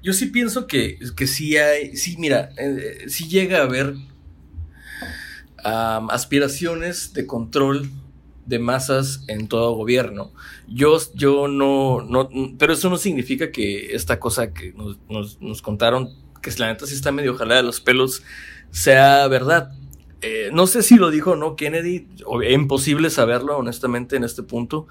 Yo 0.03 0.13
sí 0.13 0.27
pienso 0.27 0.67
que, 0.67 0.99
que 1.17 1.27
sí 1.27 1.57
hay, 1.57 1.97
sí, 1.97 2.17
mira, 2.19 2.51
eh, 2.59 3.07
sí 3.09 3.29
llega 3.29 3.59
a 3.59 3.63
haber 3.63 3.95
aspiraciones 5.65 7.13
de 7.13 7.27
control 7.27 7.91
de 8.47 8.59
masas 8.59 9.25
en 9.27 9.49
todo 9.49 9.73
gobierno. 9.73 10.33
Yo, 10.69 10.97
yo 11.15 11.49
no, 11.49 12.03
no, 12.03 12.29
pero 12.59 12.73
eso 12.73 12.89
no 12.89 12.97
significa 12.97 13.51
que 13.51 13.95
esta 13.95 14.21
cosa 14.21 14.53
que 14.53 14.73
nos, 14.73 15.63
contaron, 15.63 16.11
que 16.41 16.51
la 16.59 16.69
neta 16.69 16.87
sí 16.87 16.95
está 16.95 17.11
medio 17.11 17.35
jalada 17.35 17.61
de 17.61 17.67
los 17.67 17.81
pelos, 17.81 18.23
sea 18.71 19.27
verdad. 19.27 19.73
Eh, 20.23 20.51
no 20.53 20.67
sé 20.67 20.83
si 20.83 20.97
lo 20.97 21.11
dijo 21.11 21.33
o 21.33 21.37
no 21.37 21.57
Kennedy, 21.57 22.09
es 22.43 22.53
imposible 22.53 23.11
saberlo 23.11 23.59
honestamente 23.59 24.17
en 24.17 24.25
este 24.25 24.43
punto. 24.43 24.87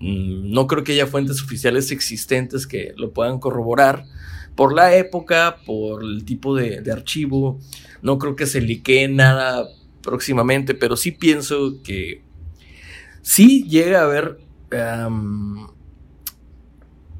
Mm, 0.00 0.52
no 0.52 0.66
creo 0.66 0.82
que 0.82 0.92
haya 0.92 1.06
fuentes 1.06 1.42
oficiales 1.42 1.90
existentes 1.90 2.66
que 2.66 2.94
lo 2.96 3.12
puedan 3.12 3.38
corroborar. 3.38 4.04
Por 4.56 4.74
la 4.74 4.94
época, 4.96 5.58
por 5.64 6.02
el 6.02 6.24
tipo 6.24 6.54
de, 6.54 6.82
archivo, 6.90 7.58
no 8.02 8.18
creo 8.18 8.36
que 8.36 8.46
se 8.46 8.60
liquee 8.60 9.08
nada 9.08 9.66
próximamente, 10.02 10.74
pero 10.74 10.96
sí 10.96 11.12
pienso 11.12 11.80
que 11.82 12.22
sí 13.22 13.64
llega 13.68 14.00
a 14.00 14.04
haber 14.04 14.38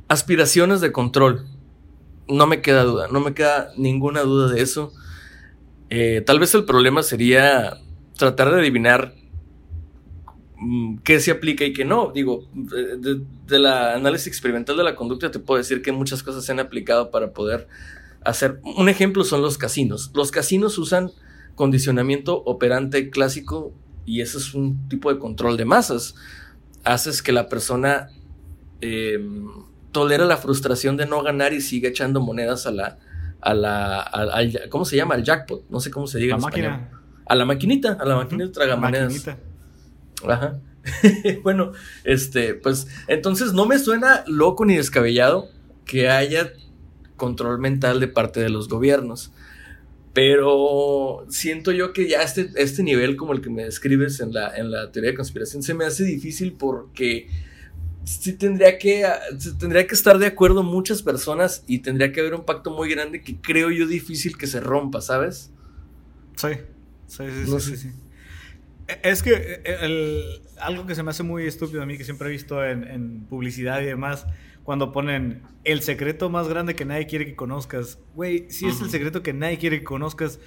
aspiraciones 0.09 0.81
de 0.81 0.93
control. 0.93 1.47
No 2.29 2.47
me 2.47 2.61
queda 2.61 2.85
duda, 2.85 3.09
no 3.09 3.21
me 3.21 3.35
queda 3.35 3.73
ninguna 3.77 4.23
duda 4.23 4.53
de 4.53 4.63
eso. 4.63 4.93
Eh, 5.95 6.23
tal 6.23 6.39
vez 6.39 6.55
el 6.55 6.65
problema 6.65 7.03
sería 7.03 7.77
tratar 8.17 8.51
de 8.51 8.61
adivinar 8.61 9.15
mm, 10.57 11.01
qué 11.05 11.21
se 11.21 11.31
aplica 11.31 11.67
y 11.67 11.75
qué 11.75 11.85
no. 11.85 12.13
Digo, 12.15 12.49
de, 12.55 13.59
la 13.59 13.93
análisis 13.93 14.27
experimental 14.29 14.79
de 14.79 14.85
la 14.85 14.95
conducta 14.95 15.31
te 15.31 15.39
puedo 15.39 15.59
decir 15.59 15.83
que 15.83 15.93
muchas 15.93 16.23
cosas 16.23 16.47
se 16.47 16.53
han 16.53 16.61
aplicado 16.61 17.11
para 17.11 17.35
poder 17.35 17.69
hacer. 18.25 18.59
Un 18.65 18.89
ejemplo 18.89 19.23
son 19.23 19.43
los 19.43 19.59
casinos. 19.59 20.11
Los 20.15 20.31
casinos 20.31 20.79
usan 20.79 21.11
condicionamiento 21.57 22.43
operante 22.43 23.11
clásico 23.11 23.75
y 24.07 24.23
eso 24.23 24.39
es 24.39 24.55
un 24.55 24.89
tipo 24.89 25.13
de 25.13 25.19
control 25.19 25.59
de 25.59 25.67
masas. 25.67 26.15
Haces 26.85 27.21
que 27.21 27.33
la 27.33 27.51
persona 27.51 28.09
eh, 28.81 29.21
tolera 29.91 30.25
la 30.25 30.39
frustración 30.39 30.97
de 30.97 31.05
no 31.05 31.23
ganar 31.23 31.53
y 31.53 31.61
siga 31.61 31.91
echando 31.91 32.23
monedas 32.23 32.65
a 32.65 32.71
la, 32.71 32.99
a 33.43 33.55
la, 33.55 34.11
¿cómo 34.71 34.85
se 34.85 34.97
llama? 34.97 35.17
Al 35.17 35.25
jackpot, 35.25 35.69
no 35.69 35.81
sé 35.81 35.91
cómo 35.91 36.07
se 36.07 36.19
diga. 36.19 36.37
La 36.37 36.43
máquina. 36.43 36.91
A 37.27 37.35
la 37.35 37.45
maquinita, 37.45 37.99
a 38.01 38.05
la 38.05 38.17
máquina 38.17 38.45
de 38.45 38.51
tragamonedas. 38.51 39.29
Ajá. 40.27 40.61
bueno, 41.43 41.73
este, 42.05 42.55
pues 42.55 42.87
entonces 43.09 43.53
no 43.53 43.67
me 43.67 43.79
suena 43.79 44.25
loco 44.27 44.65
ni 44.65 44.77
descabellado 44.77 45.49
que 45.85 46.09
haya 46.09 46.53
control 47.17 47.59
mental 47.59 48.01
de 48.01 48.09
parte 48.09 48.41
de 48.41 48.49
los 48.49 48.69
gobiernos. 48.69 49.33
Pero 50.13 51.25
siento 51.29 51.73
yo 51.73 51.93
que 51.93 52.07
ya 52.07 52.23
este, 52.23 52.51
este 52.57 52.83
nivel 52.83 53.17
como 53.17 53.33
el 53.33 53.41
que 53.41 53.51
me 53.51 53.65
describes 53.65 54.21
en 54.21 54.35
la, 54.35 54.55
en 54.57 54.71
la 54.71 54.93
teoría 54.93 55.13
de 55.13 55.17
conspiración 55.17 55.63
se 55.63 55.73
me 55.73 55.87
hace 55.87 56.05
difícil 56.05 56.53
porque 56.53 57.29
sí 58.05 58.33
tendría 58.35 58.79
que, 58.79 59.07
tendría 59.59 59.87
que 59.87 59.95
estar 59.95 60.19
de 60.19 60.27
acuerdo 60.27 60.63
muchas 60.63 61.03
personas 61.03 61.65
y 61.67 61.81
tendría 61.81 62.13
que 62.13 62.21
haber 62.21 62.35
un 62.35 62.45
pacto 62.45 62.71
muy 62.71 62.91
grande 62.91 63.23
que 63.23 63.37
creo 63.37 63.71
yo 63.71 63.87
difícil 63.87 64.37
que 64.37 64.47
se 64.47 64.61
rompa, 64.61 65.01
¿sabes? 65.01 65.53
Sí, 66.37 66.49
sí, 67.07 67.25
sí, 67.47 67.61
sí, 67.61 67.77
sí, 67.77 67.91
e, 68.89 69.01
Es 69.03 69.23
que 69.23 69.63
el, 69.65 70.43
algo 70.59 70.87
que 70.87 70.95
se 70.95 71.03
me 71.03 71.11
hace 71.11 71.23
muy 71.23 71.47
estúpido 71.47 71.83
a 71.83 71.87
mí, 71.87 71.97
que 71.97 72.05
siempre 72.05 72.29
he 72.29 72.31
visto 72.33 72.65
en, 72.65 72.85
en 72.85 73.25
publicidad 73.25 73.81
y 73.81 73.85
demás, 73.85 74.27
cuando 74.65 74.93
ponen 74.93 75.43
el 75.65 75.83
secreto 75.83 76.31
más 76.31 76.49
grande 76.49 76.75
que 76.75 76.85
nadie 76.85 77.07
quiere 77.07 77.27
que 77.27 77.35
conozcas. 77.35 77.99
Güey, 78.15 78.51
si 78.51 78.67
es 78.67 78.81
el 78.81 78.91
secreto 78.91 79.23
que 79.23 79.33
nadie 79.33 79.59
quiere 79.59 79.79
que 79.79 79.85
conozcas, 79.85 80.39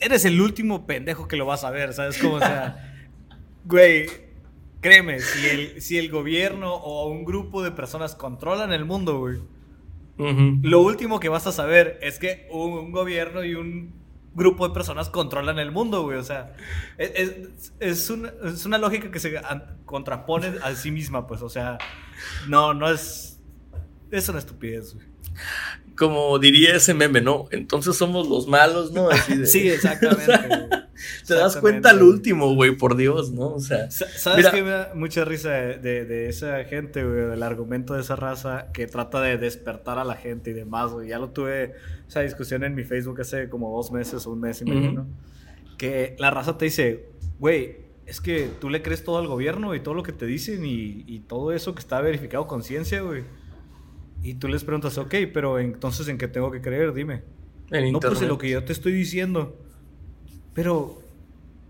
eres 0.00 0.24
el 0.24 0.40
último 0.40 0.86
pendejo 0.86 1.28
que 1.28 1.36
lo 1.36 1.46
vas 1.46 1.64
a 1.64 1.70
ver, 1.70 1.92
¿sabes? 1.92 2.18
Como, 2.18 2.34
o 2.34 2.40
sea, 2.40 3.08
güey, 3.64 4.06
créeme, 4.84 5.18
si 5.18 5.46
el, 5.46 5.80
si 5.80 5.96
el 5.96 6.10
gobierno 6.10 6.74
o 6.74 7.08
un 7.08 7.24
grupo 7.24 7.62
de 7.62 7.70
personas 7.70 8.14
controlan 8.14 8.70
el 8.70 8.84
mundo, 8.84 9.18
güey, 9.18 9.40
lo 10.62 10.80
último 10.82 11.20
que 11.20 11.30
vas 11.30 11.46
a 11.46 11.52
saber 11.52 11.98
es 12.02 12.18
que 12.18 12.46
un, 12.50 12.92
gobierno 12.92 13.42
y 13.44 13.54
un 13.54 13.94
grupo 14.34 14.68
de 14.68 14.74
personas 14.74 15.08
controlan 15.08 15.58
el 15.58 15.72
mundo, 15.72 16.02
güey. 16.02 16.18
O 16.18 16.22
sea, 16.22 16.54
es, 16.98 17.32
es, 17.80 18.10
una, 18.10 18.34
es, 18.44 18.66
una, 18.66 18.76
lógica 18.76 19.10
que 19.10 19.20
se 19.20 19.40
contrapone 19.86 20.52
a 20.62 20.74
sí 20.74 20.90
misma, 20.90 21.26
pues. 21.26 21.40
O 21.40 21.48
sea, 21.48 21.78
no, 22.46 22.74
no 22.74 22.90
es 22.90 23.40
es 24.10 24.28
una 24.28 24.38
estupidez, 24.38 24.94
güey. 24.94 25.06
Como 25.96 26.38
diría 26.38 26.76
ese 26.76 26.94
meme, 26.94 27.20
¿no? 27.20 27.46
Entonces 27.50 27.96
somos 27.96 28.28
los 28.28 28.48
malos, 28.48 28.92
¿no? 28.92 29.08
sí, 29.44 29.68
exactamente. 29.68 30.32
te 31.26 31.34
das 31.34 31.56
cuenta 31.56 31.90
al 31.90 32.02
último, 32.02 32.54
güey, 32.54 32.76
por 32.76 32.96
Dios, 32.96 33.30
¿no? 33.30 33.54
O 33.54 33.60
sea. 33.60 33.90
¿Sabes 33.90 34.48
qué 34.48 34.62
me 34.62 34.70
da 34.70 34.92
mucha 34.94 35.24
risa 35.24 35.50
de, 35.50 36.28
esa 36.28 36.64
gente, 36.64 37.04
güey? 37.04 37.26
Del 37.26 37.42
argumento 37.42 37.94
de 37.94 38.00
esa 38.00 38.16
raza 38.16 38.68
que 38.72 38.86
trata 38.86 39.20
de 39.20 39.38
despertar 39.38 39.98
a 39.98 40.04
la 40.04 40.16
gente 40.16 40.50
y 40.50 40.54
demás, 40.54 40.92
güey. 40.92 41.08
Ya 41.08 41.18
lo 41.18 41.30
tuve 41.30 41.74
esa 42.08 42.20
discusión 42.20 42.64
en 42.64 42.74
mi 42.74 42.84
Facebook 42.84 43.20
hace 43.20 43.48
como 43.48 43.74
dos 43.74 43.92
meses 43.92 44.26
o 44.26 44.32
un 44.32 44.40
mes 44.40 44.60
y 44.62 44.64
medio, 44.64 44.92
¿no? 44.92 45.06
Que 45.78 46.16
la 46.18 46.30
raza 46.30 46.58
te 46.58 46.66
dice, 46.66 47.08
güey, 47.38 47.84
es 48.06 48.20
que 48.20 48.50
tú 48.60 48.68
le 48.68 48.82
crees 48.82 49.04
todo 49.04 49.18
al 49.18 49.26
gobierno 49.26 49.74
y 49.74 49.80
todo 49.80 49.94
lo 49.94 50.02
que 50.02 50.12
te 50.12 50.26
dicen 50.26 50.64
y, 50.64 51.04
y 51.06 51.20
todo 51.20 51.52
eso 51.52 51.74
que 51.74 51.80
está 51.80 52.00
verificado 52.00 52.46
con 52.46 52.62
ciencia, 52.62 53.00
güey. 53.00 53.24
Y 54.24 54.34
tú 54.34 54.48
les 54.48 54.64
preguntas, 54.64 54.96
ok, 54.96 55.14
pero 55.34 55.58
entonces 55.58 56.08
¿en 56.08 56.16
qué 56.16 56.26
tengo 56.26 56.50
que 56.50 56.62
creer? 56.62 56.94
Dime. 56.94 57.22
En 57.70 57.92
no, 57.92 58.00
pues 58.00 58.22
en 58.22 58.28
lo 58.28 58.38
que 58.38 58.48
yo 58.48 58.64
te 58.64 58.72
estoy 58.72 58.92
diciendo. 58.92 59.62
Pero 60.54 61.02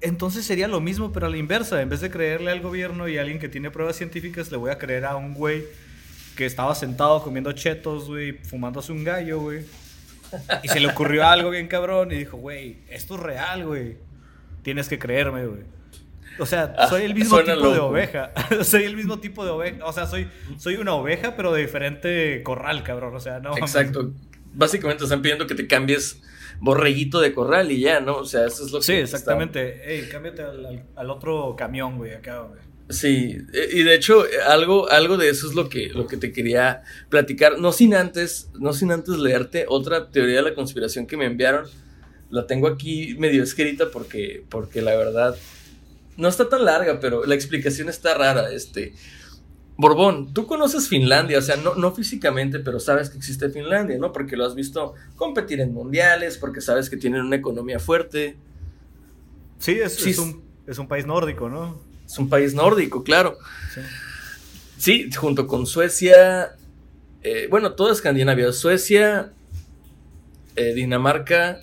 entonces 0.00 0.44
sería 0.44 0.68
lo 0.68 0.80
mismo, 0.80 1.12
pero 1.12 1.26
a 1.26 1.28
la 1.28 1.36
inversa. 1.36 1.82
En 1.82 1.88
vez 1.88 2.00
de 2.00 2.10
creerle 2.10 2.52
al 2.52 2.60
gobierno 2.60 3.08
y 3.08 3.18
a 3.18 3.22
alguien 3.22 3.40
que 3.40 3.48
tiene 3.48 3.72
pruebas 3.72 3.96
científicas, 3.96 4.52
le 4.52 4.56
voy 4.56 4.70
a 4.70 4.78
creer 4.78 5.04
a 5.04 5.16
un 5.16 5.34
güey 5.34 5.64
que 6.36 6.46
estaba 6.46 6.76
sentado 6.76 7.22
comiendo 7.24 7.50
chetos, 7.52 8.06
güey, 8.06 8.32
fumándose 8.32 8.92
un 8.92 9.02
gallo, 9.02 9.40
güey. 9.40 9.64
Y 10.62 10.68
se 10.68 10.78
le 10.78 10.88
ocurrió 10.88 11.26
algo 11.26 11.50
bien 11.50 11.66
cabrón 11.66 12.12
y 12.12 12.18
dijo, 12.18 12.36
güey, 12.36 12.78
esto 12.88 13.16
es 13.16 13.20
real, 13.20 13.66
güey. 13.66 13.96
Tienes 14.62 14.88
que 14.88 14.98
creerme, 14.98 15.46
güey. 15.46 15.62
O 16.38 16.46
sea, 16.46 16.74
soy 16.88 17.02
el 17.02 17.14
mismo 17.14 17.40
tipo 17.42 17.70
de 17.70 17.78
oveja. 17.78 18.32
soy 18.64 18.84
el 18.84 18.96
mismo 18.96 19.18
tipo 19.20 19.44
de 19.44 19.50
oveja. 19.50 19.84
O 19.84 19.92
sea, 19.92 20.06
soy, 20.06 20.28
soy 20.58 20.76
una 20.76 20.94
oveja, 20.94 21.36
pero 21.36 21.52
de 21.52 21.62
diferente 21.62 22.42
corral, 22.42 22.82
cabrón. 22.82 23.14
O 23.14 23.20
sea, 23.20 23.40
no. 23.40 23.56
Exacto. 23.56 24.12
Básicamente 24.52 25.04
están 25.04 25.22
pidiendo 25.22 25.46
que 25.46 25.54
te 25.54 25.66
cambies 25.66 26.22
borreguito 26.60 27.20
de 27.20 27.32
corral 27.32 27.70
y 27.72 27.80
ya, 27.80 28.00
¿no? 28.00 28.18
O 28.18 28.24
sea, 28.24 28.46
eso 28.46 28.64
es 28.64 28.72
lo 28.72 28.78
que. 28.78 28.84
Sí, 28.84 28.92
exactamente. 28.94 29.82
Ey, 29.92 30.08
cámbiate 30.08 30.42
al, 30.42 31.10
otro 31.10 31.54
camión, 31.56 31.98
güey, 31.98 32.12
acá, 32.12 32.40
güey. 32.40 32.60
Sí, 32.90 33.38
y 33.72 33.82
de 33.82 33.94
hecho, 33.94 34.24
algo, 34.46 34.90
algo 34.90 35.16
de 35.16 35.30
eso 35.30 35.48
es 35.48 35.54
lo 35.54 35.70
que, 35.70 35.88
lo 35.88 36.06
que 36.06 36.18
te 36.18 36.32
quería 36.32 36.82
platicar. 37.08 37.58
No 37.58 37.72
sin 37.72 37.94
antes, 37.94 38.50
no 38.58 38.74
sin 38.74 38.92
antes 38.92 39.16
leerte 39.16 39.64
otra 39.68 40.10
teoría 40.10 40.36
de 40.36 40.42
la 40.42 40.54
conspiración 40.54 41.06
que 41.06 41.16
me 41.16 41.24
enviaron. 41.24 41.66
La 42.28 42.46
tengo 42.46 42.68
aquí 42.68 43.16
medio 43.18 43.42
escrita 43.42 43.90
porque, 43.90 44.44
porque 44.50 44.82
la 44.82 44.94
verdad 44.96 45.34
no 46.16 46.28
está 46.28 46.48
tan 46.48 46.64
larga, 46.64 47.00
pero 47.00 47.24
la 47.24 47.34
explicación 47.34 47.88
está 47.88 48.14
rara. 48.14 48.50
Este. 48.52 48.94
Borbón, 49.76 50.32
tú 50.32 50.46
conoces 50.46 50.88
Finlandia, 50.88 51.38
o 51.38 51.42
sea, 51.42 51.56
no, 51.56 51.74
no 51.74 51.92
físicamente, 51.92 52.60
pero 52.60 52.78
sabes 52.78 53.10
que 53.10 53.18
existe 53.18 53.50
Finlandia, 53.50 53.98
¿no? 53.98 54.12
Porque 54.12 54.36
lo 54.36 54.44
has 54.46 54.54
visto 54.54 54.94
competir 55.16 55.60
en 55.60 55.72
mundiales, 55.72 56.38
porque 56.38 56.60
sabes 56.60 56.88
que 56.88 56.96
tienen 56.96 57.22
una 57.22 57.36
economía 57.36 57.80
fuerte. 57.80 58.36
Sí, 59.58 59.72
es, 59.72 60.06
es, 60.06 60.18
un, 60.18 60.44
es 60.66 60.78
un, 60.78 60.86
país 60.86 61.06
nórdico, 61.06 61.48
¿no? 61.48 61.80
Es 62.06 62.16
un 62.18 62.28
país 62.28 62.54
nórdico, 62.54 63.02
claro. 63.02 63.36
Sí, 64.78 65.10
junto 65.12 65.46
con 65.48 65.66
Suecia, 65.66 66.54
eh, 67.22 67.48
bueno, 67.50 67.72
toda 67.72 67.92
Escandinavia, 67.92 68.52
Suecia, 68.52 69.32
eh, 70.54 70.74
Dinamarca, 70.74 71.60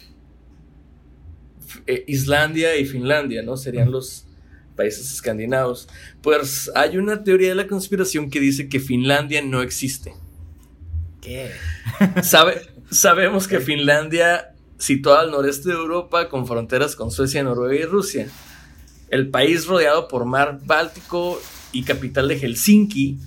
eh, 1.88 2.03
Islandia 2.08 2.75
y 2.75 2.86
Finlandia, 2.86 3.41
¿no? 3.43 3.55
Serían 3.55 3.91
los 3.91 4.25
países 4.75 5.12
escandinavos, 5.12 5.88
pues 6.22 6.72
hay 6.75 6.98
una 6.98 7.24
teoría 7.24 7.50
de 7.50 7.56
la 7.56 7.68
conspiración 7.68 8.30
que 8.30 8.40
dice 8.40 8.70
que 8.70 8.80
Finlandia 8.80 9.42
no 9.42 9.62
existe. 9.62 10.13
¿Qué? 11.22 11.51
Sabe, 12.24 12.62
sabemos 12.90 13.48
que 13.48 13.60
Finlandia, 13.60 14.54
situada 14.78 15.22
al 15.22 15.32
noreste 15.32 15.70
de 15.70 15.75
Europa, 15.75 16.30
con 16.30 16.48
fronteras 16.48 16.96
con 16.96 17.12
Suecia, 17.12 17.44
Noruega 17.44 17.75
y 17.75 17.86
Rusia, 17.86 18.28
el 19.10 19.30
país 19.30 19.66
rodeado 19.68 20.08
por 20.08 20.25
mar 20.25 20.60
Báltico 20.63 21.42
y 21.72 21.84
capital 21.84 22.28
de 22.28 22.40
Helsinki, 22.40 23.20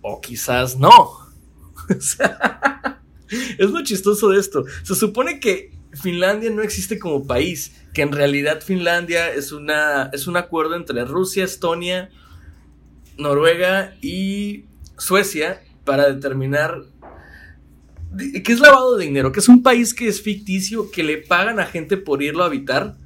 o 0.00 0.20
quizás 0.20 0.78
no. 0.78 1.28
es 3.58 3.70
lo 3.70 3.82
chistoso 3.82 4.30
de 4.30 4.40
esto. 4.40 4.64
Se 4.82 4.94
supone 4.94 5.40
que 5.40 5.72
Finlandia 5.92 6.50
no 6.50 6.62
existe 6.62 6.98
como 6.98 7.26
país, 7.26 7.72
que 7.92 8.02
en 8.02 8.12
realidad 8.12 8.60
Finlandia 8.60 9.32
es, 9.32 9.52
una, 9.52 10.10
es 10.12 10.26
un 10.26 10.36
acuerdo 10.36 10.76
entre 10.76 11.04
Rusia, 11.04 11.44
Estonia, 11.44 12.10
Noruega 13.16 13.94
y 14.00 14.66
Suecia 14.96 15.62
para 15.84 16.12
determinar 16.12 16.82
qué 18.16 18.52
es 18.52 18.60
lavado 18.60 18.96
de 18.96 19.04
dinero, 19.04 19.32
que 19.32 19.40
es 19.40 19.48
un 19.48 19.62
país 19.62 19.94
que 19.94 20.08
es 20.08 20.22
ficticio, 20.22 20.90
que 20.90 21.02
le 21.02 21.18
pagan 21.18 21.60
a 21.60 21.66
gente 21.66 21.96
por 21.96 22.22
irlo 22.22 22.42
a 22.42 22.46
habitar 22.46 22.96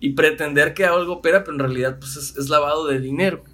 y 0.00 0.10
pretender 0.12 0.74
que 0.74 0.84
algo 0.84 1.14
opera, 1.14 1.44
pero 1.44 1.54
en 1.54 1.60
realidad 1.60 1.98
pues, 1.98 2.16
es, 2.16 2.48
lavado 2.48 2.86
de 2.86 3.00
dinero. 3.00 3.44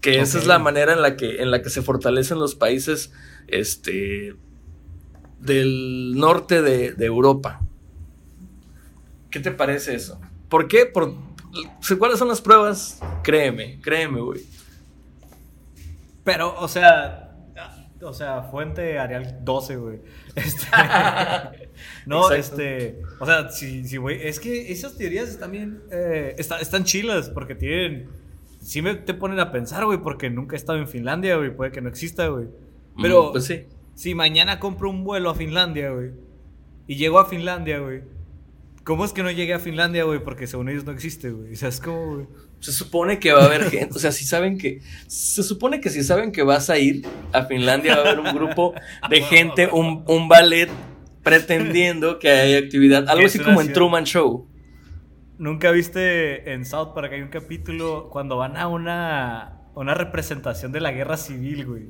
Que 0.00 0.20
esa 0.20 0.38
es 0.38 0.46
la 0.46 0.58
manera 0.58 0.94
en 0.94 1.02
la 1.02 1.16
que, 1.16 1.42
en 1.42 1.50
la 1.50 1.62
que 1.62 1.68
se 1.68 1.82
fortalecen 1.82 2.38
los 2.38 2.54
países 2.54 3.12
este, 3.48 4.34
del 5.40 6.14
norte 6.16 6.62
de, 6.62 7.04
Europa. 7.04 7.60
¿Qué 9.30 9.40
te 9.40 9.50
parece 9.50 9.94
eso? 9.94 10.20
¿Por 10.48 10.68
qué? 10.68 10.86
Por, 10.86 11.14
¿Cuáles 11.98 12.18
son 12.18 12.28
las 12.28 12.40
pruebas? 12.40 13.00
Créeme, 13.22 13.80
créeme, 13.80 14.20
güey. 14.20 14.40
Pero, 16.24 16.54
o 16.58 16.68
sea, 16.68 17.36
o 18.02 18.12
sea, 18.12 18.42
fuente 18.44 18.98
Arial 18.98 19.38
12, 19.42 19.76
güey. 19.76 20.00
Este, 20.36 20.66
no, 22.06 22.30
este, 22.30 23.02
o 23.18 23.26
sea, 23.26 23.50
sí, 23.50 23.84
sí, 23.84 23.96
güey, 23.96 24.26
es 24.28 24.38
que 24.38 24.70
esas 24.70 24.96
teorías 24.96 25.28
están 25.28 25.50
bien, 25.50 25.82
eh, 25.90 26.36
están 26.38 26.84
chilas 26.84 27.30
porque 27.30 27.56
tienen, 27.56 28.08
sí 28.60 28.80
me 28.80 28.94
te 28.94 29.12
ponen 29.12 29.40
a 29.40 29.50
pensar, 29.50 29.84
güey, 29.84 29.98
porque 29.98 30.30
nunca 30.30 30.54
he 30.54 30.58
estado 30.58 30.78
en 30.78 30.86
Finlandia, 30.86 31.36
güey, 31.36 31.54
puede 31.54 31.72
que 31.72 31.80
no 31.80 31.88
exista, 31.88 32.28
güey. 32.28 32.46
Pero, 32.96 33.32
pues 33.32 33.46
sí 33.46 33.66
si 34.00 34.14
mañana 34.14 34.58
compro 34.60 34.88
un 34.88 35.04
vuelo 35.04 35.28
a 35.28 35.34
Finlandia, 35.34 35.90
güey, 35.90 36.12
y 36.86 36.96
llego 36.96 37.18
a 37.18 37.26
Finlandia, 37.26 37.80
güey, 37.80 38.00
¿cómo 38.84 39.04
es 39.04 39.12
que 39.12 39.22
no 39.22 39.30
llegué 39.30 39.54
a 39.54 39.58
Finlandia, 39.58 40.04
güey? 40.04 40.22
Porque 40.22 40.46
según 40.46 40.68
ellos 40.68 40.84
no 40.84 40.92
existe, 40.92 41.30
güey. 41.30 41.52
O 41.52 41.56
sea, 41.56 41.68
es 41.68 41.80
como, 41.80 42.14
güey. 42.14 42.26
Se 42.60 42.72
supone 42.72 43.18
que 43.18 43.32
va 43.32 43.42
a 43.42 43.46
haber 43.46 43.70
gente, 43.70 43.96
o 43.96 43.98
sea, 43.98 44.12
si 44.12 44.24
saben 44.24 44.58
que, 44.58 44.82
se 45.06 45.42
supone 45.42 45.80
que 45.80 45.88
si 45.88 46.04
saben 46.04 46.30
que 46.30 46.42
vas 46.42 46.68
a 46.68 46.78
ir 46.78 47.06
a 47.32 47.44
Finlandia 47.44 47.96
va 47.96 48.02
a 48.02 48.10
haber 48.10 48.20
un 48.20 48.34
grupo 48.34 48.74
de 49.08 49.22
gente, 49.22 49.70
un, 49.72 50.04
un 50.06 50.28
ballet 50.28 50.68
pretendiendo 51.22 52.18
que 52.18 52.28
hay 52.28 52.54
actividad, 52.56 53.08
algo 53.08 53.26
así 53.26 53.38
como 53.38 53.62
en 53.62 53.72
Truman 53.72 54.04
Show. 54.04 54.46
¿Nunca 55.38 55.70
viste 55.70 56.52
en 56.52 56.66
South 56.66 56.92
Park 56.94 57.14
hay 57.14 57.22
un 57.22 57.28
capítulo 57.28 58.10
cuando 58.10 58.36
van 58.36 58.58
a 58.58 58.68
una, 58.68 59.62
una 59.74 59.94
representación 59.94 60.70
de 60.70 60.80
la 60.80 60.92
guerra 60.92 61.16
civil, 61.16 61.64
güey? 61.64 61.88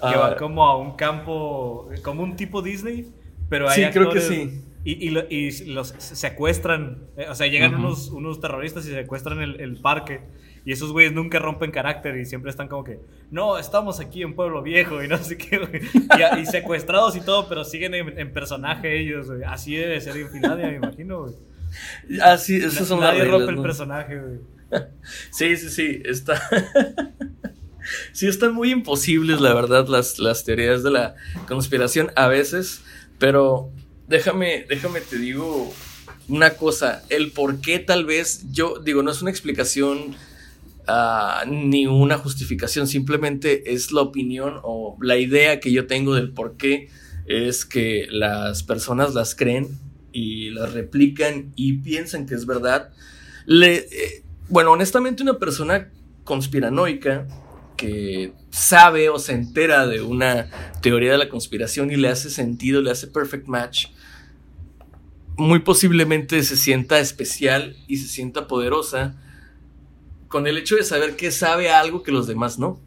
que 0.00 0.16
va 0.16 0.28
ah. 0.28 0.36
como 0.36 0.64
a 0.64 0.76
un 0.76 0.96
campo, 0.96 1.88
como 2.02 2.22
un 2.22 2.36
tipo 2.36 2.62
Disney, 2.62 3.10
pero 3.48 3.68
hay 3.68 3.84
Sí, 3.84 3.90
creo 3.92 4.10
que 4.10 4.20
sí. 4.20 4.62
Y, 4.88 5.10
los 5.66 5.88
secuestran, 5.98 7.08
eh, 7.16 7.26
o 7.28 7.34
sea, 7.34 7.48
llegan 7.48 7.74
unos, 7.74 8.08
unos 8.10 8.40
terroristas 8.40 8.86
y 8.86 8.92
secuestran 8.92 9.42
el, 9.42 9.60
el 9.60 9.80
parque. 9.80 10.20
Y 10.64 10.70
esos 10.70 10.92
güeyes 10.92 11.12
nunca 11.12 11.40
rompen 11.40 11.72
carácter 11.72 12.16
y 12.16 12.24
siempre 12.24 12.52
están 12.52 12.68
como 12.68 12.84
que, 12.84 13.00
no, 13.32 13.58
estamos 13.58 13.98
aquí 13.98 14.22
en 14.22 14.36
Pueblo 14.36 14.62
Viejo 14.62 15.02
y 15.02 15.08
no 15.08 15.18
sé 15.18 15.36
qué, 15.36 15.58
güey. 15.58 15.82
Y, 16.40 16.46
secuestrados 16.46 17.16
y 17.16 17.20
todo, 17.20 17.48
pero 17.48 17.64
siguen 17.64 17.94
en, 17.94 18.32
personaje 18.32 19.00
ellos, 19.00 19.26
güey. 19.26 19.42
Así 19.42 19.74
debe 19.74 20.00
ser 20.00 20.16
en 20.18 20.30
Finlandia, 20.30 20.68
me 20.68 20.76
imagino, 20.76 21.22
güey. 21.22 21.34
Así, 22.22 22.60
ah, 22.62 22.66
esos 22.68 22.86
son 22.86 23.00
Nadie 23.00 23.24
rompe 23.24 23.50
el 23.50 23.62
personaje, 23.62 24.20
güey. 24.20 24.38
Sí, 25.32 25.56
sí, 25.56 25.68
sí, 25.68 26.02
está. 26.04 26.40
sí 28.12 28.28
están 28.28 28.54
muy 28.54 28.70
imposibles, 28.70 29.40
la 29.40 29.52
verdad, 29.52 29.88
las, 29.88 30.20
las 30.20 30.44
teorías 30.44 30.84
de 30.84 30.92
la 30.92 31.16
conspiración 31.48 32.12
a 32.14 32.28
veces, 32.28 32.84
pero 33.18 33.72
déjame, 34.08 34.64
déjame 34.68 35.00
te 35.00 35.18
digo 35.18 35.72
una 36.28 36.50
cosa, 36.50 37.02
el 37.08 37.30
por 37.32 37.60
qué 37.60 37.78
tal 37.78 38.04
vez 38.04 38.44
yo 38.50 38.78
digo, 38.78 39.02
no 39.02 39.10
es 39.10 39.22
una 39.22 39.30
explicación 39.30 40.16
ah, 40.86 41.44
ni 41.46 41.86
una 41.86 42.18
justificación, 42.18 42.86
simplemente 42.88 43.72
es 43.72 43.92
la 43.92 44.02
opinión 44.02 44.60
o 44.62 44.96
la 45.00 45.16
idea 45.16 45.60
que 45.60 45.72
yo 45.72 45.86
tengo 45.86 46.14
del 46.14 46.32
por 46.32 46.56
qué 46.56 46.88
es 47.26 47.64
que 47.64 48.06
las 48.10 48.62
personas 48.62 49.14
las 49.14 49.34
creen 49.34 49.68
y 50.12 50.50
las 50.50 50.72
replican 50.72 51.52
y 51.56 51.74
piensan 51.74 52.26
que 52.26 52.34
es 52.34 52.46
verdad. 52.46 52.90
Le, 53.46 53.76
eh, 53.76 54.24
bueno, 54.48 54.72
honestamente 54.72 55.22
una 55.22 55.38
persona 55.38 55.90
conspiranoica 56.24 57.26
que 57.76 58.32
sabe 58.50 59.08
o 59.10 59.18
se 59.18 59.32
entera 59.32 59.86
de 59.86 60.00
una 60.00 60.48
teoría 60.80 61.12
de 61.12 61.18
la 61.18 61.28
conspiración 61.28 61.90
y 61.90 61.96
le 61.96 62.08
hace 62.08 62.30
sentido, 62.30 62.80
le 62.80 62.90
hace 62.90 63.06
perfect 63.06 63.46
match, 63.46 63.88
muy 65.36 65.60
posiblemente 65.60 66.42
se 66.42 66.56
sienta 66.56 66.98
especial 66.98 67.76
y 67.86 67.98
se 67.98 68.08
sienta 68.08 68.46
poderosa 68.46 69.16
con 70.28 70.46
el 70.46 70.58
hecho 70.58 70.76
de 70.76 70.82
saber 70.82 71.16
que 71.16 71.30
sabe 71.30 71.70
algo 71.70 72.02
que 72.02 72.12
los 72.12 72.26
demás 72.26 72.58
no. 72.58 72.80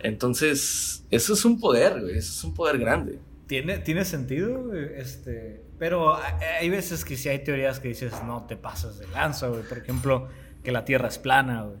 Entonces, 0.00 1.04
eso 1.10 1.32
es 1.32 1.44
un 1.44 1.58
poder, 1.58 2.00
güey, 2.00 2.18
eso 2.18 2.32
es 2.32 2.44
un 2.44 2.54
poder 2.54 2.78
grande. 2.78 3.18
Tiene, 3.46 3.78
tiene 3.78 4.04
sentido, 4.04 4.74
este, 4.74 5.62
pero 5.78 6.16
hay 6.16 6.68
veces 6.70 7.04
que 7.04 7.16
sí 7.16 7.28
hay 7.28 7.42
teorías 7.42 7.80
que 7.80 7.88
dices, 7.88 8.12
no 8.26 8.44
te 8.44 8.56
pasas 8.56 8.98
de 8.98 9.06
lanza, 9.08 9.48
güey. 9.48 9.62
Por 9.62 9.78
ejemplo, 9.78 10.28
que 10.62 10.72
la 10.72 10.84
Tierra 10.84 11.08
es 11.08 11.18
plana, 11.18 11.62
güey. 11.62 11.78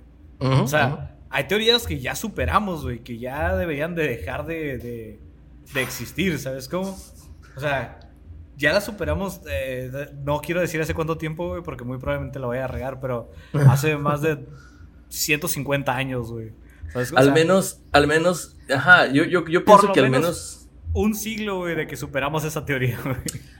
o 0.60 0.66
sea, 0.66 1.16
hay 1.30 1.44
teorías 1.44 1.86
que 1.86 2.00
ya 2.00 2.14
superamos, 2.14 2.82
güey, 2.82 3.00
que 3.00 3.18
ya 3.18 3.56
deberían 3.56 3.94
de 3.94 4.08
dejar 4.08 4.46
de, 4.46 4.78
de, 4.78 5.18
de 5.72 5.82
existir, 5.82 6.38
¿sabes 6.38 6.68
cómo? 6.68 6.98
O 7.56 7.60
sea, 7.60 8.03
ya 8.56 8.72
la 8.72 8.80
superamos, 8.80 9.40
eh, 9.48 10.10
no 10.24 10.40
quiero 10.40 10.60
decir 10.60 10.80
hace 10.80 10.94
cuánto 10.94 11.18
tiempo, 11.18 11.48
güey, 11.48 11.62
porque 11.62 11.84
muy 11.84 11.98
probablemente 11.98 12.38
la 12.38 12.46
voy 12.46 12.58
a 12.58 12.66
regar, 12.66 13.00
pero 13.00 13.30
hace 13.68 13.96
más 13.96 14.22
de 14.22 14.44
150 15.08 15.94
años, 15.94 16.30
güey. 16.30 16.52
Al 17.16 17.32
menos, 17.32 17.80
al 17.90 18.06
menos, 18.06 18.56
ajá, 18.72 19.06
yo, 19.06 19.24
yo, 19.24 19.44
yo 19.46 19.64
pienso 19.64 19.92
que 19.92 20.00
al 20.00 20.10
menos... 20.10 20.60
Un 20.92 21.16
siglo, 21.16 21.58
güey, 21.58 21.74
de 21.74 21.88
que 21.88 21.96
superamos 21.96 22.44
esa 22.44 22.64
teoría, 22.64 23.00
güey. 23.02 23.16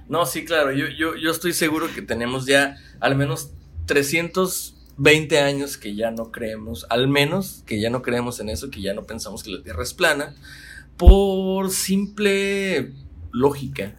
No, 0.09 0.25
sí, 0.25 0.45
claro, 0.45 0.71
yo, 0.71 0.87
yo, 0.87 1.17
yo 1.17 1.33
estoy 1.33 1.53
seguro 1.53 1.89
que 1.93 2.01
tenemos 2.01 2.47
ya 2.47 2.77
al 3.01 3.17
menos 3.17 3.51
320 3.87 5.41
años 5.41 5.77
que 5.77 5.97
ya 5.97 6.13
no 6.13 6.31
creemos, 6.31 6.87
al 6.91 7.09
menos 7.09 7.65
que 7.67 7.81
ya 7.81 7.91
no 7.91 8.03
creemos 8.03 8.39
en 8.39 8.51
eso, 8.51 8.71
que 8.71 8.81
ya 8.81 8.95
no 8.95 9.03
pensamos 9.03 9.43
que 9.43 9.51
la 9.51 9.65
Tierra 9.65 9.83
es 9.83 9.95
plana, 9.95 10.37
por 10.97 11.71
simple 11.71 12.93
lógica. 13.33 13.97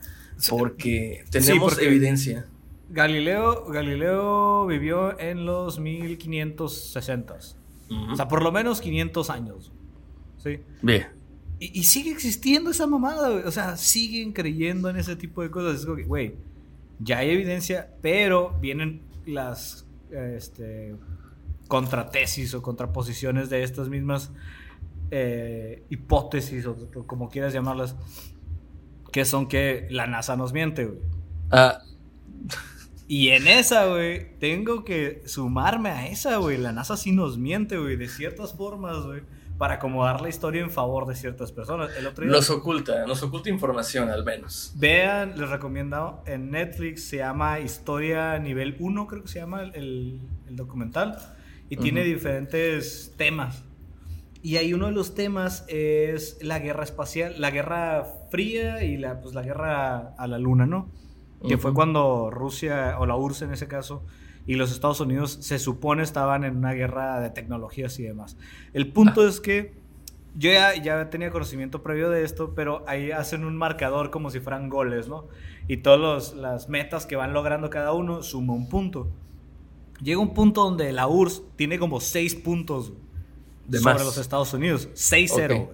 Porque 0.50 1.26
tenemos 1.32 1.78
evidencia. 1.80 2.46
Galileo, 2.90 3.66
Galileo 3.66 4.68
vivió 4.68 5.20
en 5.20 5.46
los 5.46 5.80
1560. 5.80 7.36
O 8.12 8.16
sea, 8.16 8.28
por 8.28 8.44
lo 8.44 8.52
menos 8.52 8.82
500 8.82 9.30
años. 9.30 9.72
¿Sí? 10.38 10.60
Bien. 10.82 11.08
Y, 11.60 11.84
sigue 11.84 12.12
existiendo 12.12 12.72
esa 12.72 12.86
mamada, 12.86 13.30
O 13.48 13.52
sea, 13.52 13.78
siguen 13.78 14.34
creyendo 14.34 14.90
en 14.90 14.98
ese 14.98 15.16
tipo 15.16 15.42
de 15.42 15.50
cosas. 15.50 15.80
Es 15.80 15.86
como 15.86 15.98
que, 15.98 16.04
güey, 16.04 16.36
ya 17.00 17.20
hay 17.20 17.30
evidencia, 17.30 17.90
pero 18.02 18.58
vienen 18.60 19.02
las 19.26 19.86
este, 20.12 20.96
contratesis 21.68 22.54
o 22.54 22.62
contraposiciones 22.62 23.50
de 23.50 23.64
estas 23.64 23.90
mismas 23.90 24.32
eh, 25.12 25.84
hipótesis, 25.90 26.66
o 26.66 26.76
como 27.06 27.30
quieras 27.30 27.54
llamarlas, 27.54 27.96
que 29.16 29.24
son 29.24 29.48
que 29.48 29.88
la 29.92 30.08
NASA 30.08 30.36
nos 30.36 30.52
miente, 30.52 30.84
güey. 30.84 31.00
Ah. 31.50 31.80
Y 33.08 33.30
en 33.30 33.48
esa, 33.48 33.86
güey, 33.86 34.38
tengo 34.40 34.84
que 34.84 35.22
sumarme 35.26 35.90
a 35.90 36.10
esa, 36.10 36.36
güey. 36.36 36.58
La 36.58 36.74
NASA 36.74 36.98
sí 36.98 37.14
nos 37.14 37.38
miente, 37.38 37.78
güey, 37.78 37.96
de 37.96 38.10
ciertas 38.10 38.54
formas, 38.54 39.06
güey, 39.06 39.22
para 39.58 39.76
acomodar 39.76 40.20
la 40.20 40.28
historia 40.28 40.62
en 40.62 40.70
favor 40.70 41.08
de 41.08 41.16
ciertas 41.16 41.54
personas. 41.54 41.96
El 41.98 42.08
otro 42.08 42.26
Nos 42.26 42.50
oculta, 42.50 43.06
nos 43.06 43.24
oculta 43.24 43.50
información 43.50 44.10
al 44.10 44.26
menos. 44.26 44.74
Vean, 44.76 45.40
les 45.40 45.50
recomiendo, 45.50 46.22
en 46.26 46.52
Netflix 46.52 47.06
se 47.08 47.20
llama 47.20 47.62
Historia 47.62 48.38
Nivel 48.38 48.76
1, 48.78 49.08
creo 49.08 49.22
que 49.22 49.30
se 49.30 49.40
llama 49.40 49.62
el, 49.62 50.20
documental, 50.50 51.18
y 51.70 51.78
tiene 51.78 52.04
diferentes 52.04 53.14
temas. 53.16 53.64
Y 54.46 54.58
ahí 54.58 54.76
uno 54.76 54.86
de 54.86 54.92
los 54.92 55.16
temas 55.16 55.66
es 55.70 56.38
la 56.40 56.60
guerra 56.60 56.84
espacial, 56.84 57.34
la 57.40 57.50
guerra 57.50 58.06
fría 58.30 58.84
y 58.84 58.96
la, 58.96 59.20
pues, 59.20 59.34
la 59.34 59.42
guerra 59.42 60.14
a 60.20 60.28
la 60.28 60.38
luna, 60.38 60.68
¿no? 60.68 60.92
Que 61.48 61.58
fue 61.58 61.74
cuando 61.74 62.30
Rusia, 62.30 62.98
o 63.00 63.08
la 63.08 63.16
URSS 63.16 63.42
en 63.42 63.54
ese 63.54 63.68
caso, 63.68 64.04
y 64.46 64.54
los 64.54 64.72
Estados 64.72 65.00
Unidos 65.00 65.40
se 65.42 65.58
supone 65.58 66.04
estaban 66.04 66.44
en 66.44 66.58
una 66.58 66.74
guerra 66.74 67.20
de 67.22 67.32
tecnologías 67.32 67.98
y 67.98 68.04
demás. 68.04 68.38
El 68.74 68.94
punto 68.94 69.22
ah. 69.22 69.30
es 69.30 69.42
que 69.42 69.74
yo 70.36 70.52
ya, 70.52 70.76
ya, 70.76 71.10
tenía 71.10 71.32
conocimiento 71.32 71.82
previo 71.82 72.12
de 72.12 72.24
esto, 72.24 72.54
pero 72.54 72.84
ahí 72.88 73.10
hacen 73.10 73.46
un 73.46 73.58
marcador 73.58 74.12
como 74.12 74.30
si 74.30 74.42
fueran 74.42 74.70
goles, 74.70 75.08
¿no? 75.08 75.26
Y 75.68 75.78
todas 75.78 76.36
las 76.36 76.70
metas 76.70 77.08
que 77.08 77.16
van 77.16 77.34
logrando 77.34 77.72
cada 77.72 77.94
uno 77.94 78.22
suma 78.22 78.54
un 78.54 78.70
punto. 78.70 79.08
Llega 80.04 80.20
un 80.20 80.36
punto 80.36 80.66
donde 80.66 80.92
la 80.92 81.08
URSS 81.08 81.42
tiene 81.56 81.80
como 81.80 82.00
seis 82.00 82.36
puntos 82.36 82.94
sobre 83.72 84.04
los 84.04 84.18
Estados 84.18 84.54
Unidos. 84.54 84.90
6-0, 84.94 85.70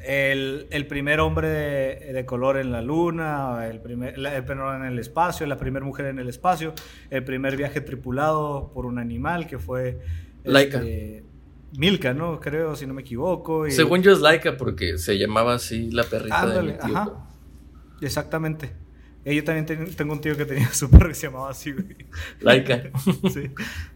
el, 0.00 0.66
el, 0.70 0.86
primer 0.86 1.20
hombre 1.20 1.48
de, 1.48 2.24
color 2.24 2.56
en 2.56 2.72
la 2.72 2.82
luna, 2.82 3.66
el 3.66 3.80
primer, 3.80 4.14
el 4.14 4.44
primer 4.44 4.76
en 4.76 4.84
el 4.84 4.98
espacio, 4.98 5.46
la 5.46 5.56
primera 5.56 5.84
mujer 5.84 6.06
en 6.06 6.18
el 6.18 6.28
espacio, 6.28 6.74
el 7.10 7.24
primer 7.24 7.56
viaje 7.56 7.80
tripulado 7.80 8.70
por 8.72 8.86
un 8.86 8.98
animal 8.98 9.46
que 9.46 9.58
fue... 9.58 10.00
Laika. 10.44 10.78
Este, 10.78 11.24
Milka, 11.76 12.14
¿no? 12.14 12.40
Creo, 12.40 12.74
si 12.76 12.86
no 12.86 12.94
me 12.94 13.02
equivoco. 13.02 13.68
Según 13.70 14.02
yo 14.02 14.12
es 14.12 14.20
Laika 14.20 14.56
porque 14.56 14.96
se 14.96 15.18
llamaba 15.18 15.54
así 15.54 15.90
la 15.90 16.04
perrita 16.04 16.46
de 16.46 16.62
mi 16.62 16.72
tío. 16.72 16.96
Ajá. 16.96 17.28
Exactamente. 18.00 18.72
Eh, 19.24 19.34
yo 19.34 19.44
también 19.44 19.66
tengo 19.94 20.12
un 20.12 20.20
tío 20.20 20.36
que 20.36 20.46
tenía 20.46 20.68
su 20.72 20.88
perro 20.90 21.08
que 21.08 21.14
se 21.14 21.26
llamaba 21.26 21.50
así, 21.50 21.72
güey. 21.72 21.96
Laika. 22.40 22.90
sí. 23.32 23.50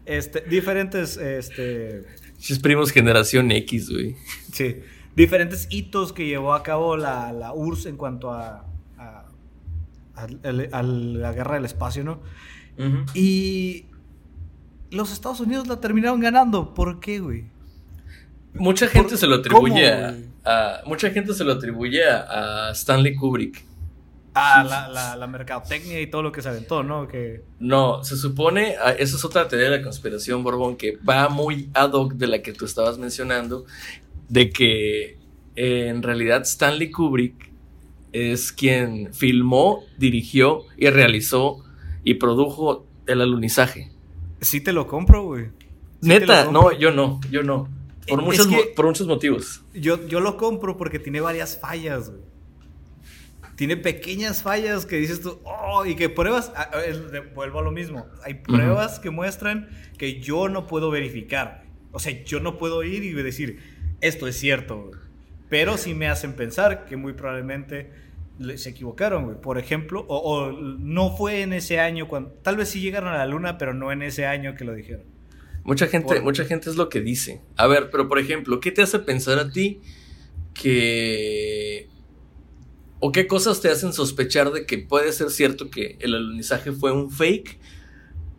Este, 0.05 0.41
diferentes, 0.41 1.17
este 1.17 2.05
es 2.51 2.59
primos 2.59 2.91
generación 2.91 3.51
X, 3.51 3.89
güey. 3.89 4.17
Sí. 4.51 4.77
Diferentes 5.15 5.67
hitos 5.69 6.11
que 6.11 6.25
llevó 6.25 6.53
a 6.53 6.63
cabo 6.63 6.97
la, 6.97 7.31
la 7.31 7.53
URSS 7.53 7.85
en 7.85 7.97
cuanto 7.97 8.31
a, 8.31 8.65
a, 8.97 10.83
la 10.83 11.31
guerra 11.31 11.55
del 11.55 11.65
espacio, 11.65 12.03
¿no? 12.03 12.19
Y 13.13 13.85
los 14.91 15.11
Estados 15.13 15.39
Unidos 15.39 15.67
la 15.67 15.79
terminaron 15.79 16.19
ganando. 16.19 16.73
¿Por 16.73 16.99
qué, 16.99 17.19
güey? 17.19 17.45
Mucha 18.53 18.87
gente 18.87 19.17
se 19.17 19.27
lo 19.27 19.35
atribuye 19.35 19.91
a, 20.45 20.81
Mucha 20.85 21.09
gente 21.11 21.33
se 21.33 21.43
lo 21.43 21.53
atribuye 21.53 22.03
a 22.05 22.71
Stanley 22.73 23.15
Kubrick. 23.15 23.63
Ah, 24.35 24.63
la, 24.91 25.15
la, 25.15 25.27
mercadotecnia 25.27 26.01
y 26.01 26.07
todo 26.07 26.23
lo 26.23 26.31
que 26.31 26.41
se 26.41 26.49
aventó, 26.49 26.81
¿no? 26.81 27.07
Que... 27.07 27.43
No, 27.59 28.03
se 28.03 28.17
supone, 28.17 28.75
ah, 28.83 28.91
esa 28.91 29.15
es 29.15 29.23
otra 29.23 29.47
teoría 29.47 29.69
de 29.69 29.77
la 29.77 29.83
conspiración, 29.83 30.43
Borbón, 30.43 30.75
que 30.75 30.97
va 30.97 31.29
muy 31.29 31.69
ad 31.73 31.91
hoc 31.91 32.13
de 32.13 32.27
la 32.27 32.41
que 32.41 32.51
tú 32.51 32.65
estabas 32.65 32.97
mencionando, 32.97 33.65
de 34.29 34.49
que 34.49 35.17
eh, 35.55 35.87
en 35.87 36.01
realidad 36.01 36.41
Stanley 36.41 36.89
Kubrick 36.89 37.51
es 38.11 38.51
quien 38.51 39.13
filmó, 39.13 39.83
dirigió 39.99 40.63
y 40.77 40.89
realizó 40.89 41.63
y 42.03 42.15
produjo 42.15 42.87
el 43.05 43.21
alunizaje. 43.21 43.91
Sí 44.41 44.61
te 44.61 44.73
lo 44.73 44.87
compro, 44.87 45.25
güey. 45.25 45.49
Neta, 46.01 46.51
no, 46.51 46.71
yo 46.71 46.91
no, 46.91 47.21
yo 47.29 47.43
no. 47.43 47.69
Por, 48.07 48.21
muchos, 48.23 48.47
por 48.75 48.85
muchos 48.87 49.07
motivos. 49.07 49.63
Yo, 49.73 50.07
yo 50.07 50.19
lo 50.19 50.37
compro 50.37 50.75
porque 50.75 50.97
tiene 50.97 51.21
varias 51.21 51.59
fallas, 51.59 52.09
güey 52.09 52.32
tiene 53.63 53.77
pequeñas 53.77 54.43
fallas 54.43 54.85
que 54.85 54.97
dices 54.97 55.21
tú, 55.21 55.39
oh, 55.45 55.85
y 55.85 55.95
que 55.95 56.09
pruebas, 56.09 56.51
vuelvo 57.33 57.59
a 57.59 57.61
lo 57.61 57.71
mismo, 57.71 58.07
hay 58.25 58.33
pruebas 58.33 58.99
que 58.99 59.09
muestran 59.09 59.69
que 59.97 60.19
yo 60.19 60.49
no 60.49 60.67
puedo 60.67 60.91
verificar. 60.91 61.63
O 61.93 61.99
sea, 61.99 62.25
yo 62.25 62.41
no 62.41 62.57
puedo 62.57 62.83
ir 62.83 63.05
y 63.05 63.13
decir, 63.13 63.59
esto 64.01 64.27
es 64.27 64.37
cierto, 64.37 64.91
pero 65.47 65.77
sí 65.77 65.93
me 65.93 66.09
hacen 66.09 66.33
pensar 66.33 66.83
que 66.83 66.97
muy 66.97 67.13
probablemente 67.13 67.89
se 68.55 68.71
equivocaron, 68.71 69.23
güey. 69.23 69.37
Por 69.39 69.57
ejemplo, 69.57 70.03
o, 70.09 70.51
no 70.51 71.15
fue 71.15 71.41
en 71.41 71.53
ese 71.53 71.79
año 71.79 72.09
cuando, 72.09 72.31
tal 72.31 72.57
vez 72.57 72.67
sí 72.67 72.81
llegaron 72.81 73.13
a 73.13 73.17
la 73.17 73.27
luna, 73.27 73.57
pero 73.57 73.73
no 73.73 73.93
en 73.93 74.01
ese 74.01 74.25
año 74.25 74.55
que 74.55 74.65
lo 74.65 74.73
dijeron. 74.73 75.05
Mucha 75.63 75.87
gente, 75.87 76.19
mucha 76.19 76.43
gente 76.43 76.69
es 76.69 76.75
lo 76.75 76.89
que 76.89 76.99
dice. 76.99 77.39
A 77.55 77.65
ver, 77.67 77.89
pero 77.89 78.09
por 78.09 78.19
ejemplo, 78.19 78.59
¿qué 78.59 78.73
te 78.73 78.81
hace 78.81 78.99
pensar 78.99 79.39
a 79.39 79.49
ti 79.49 79.79
que 80.53 81.92
¿O 83.05 83.11
qué 83.11 83.27
cosas 83.27 83.59
te 83.59 83.69
hacen 83.69 83.91
sospechar 83.91 84.49
de 84.51 84.65
que 84.65 84.77
puede 84.77 85.11
ser 85.11 85.29
cierto 85.29 85.69
que 85.69 85.97
el 85.99 86.15
alunizaje 86.15 86.71
fue 86.71 86.93
un 86.93 87.11
fake? 87.11 87.59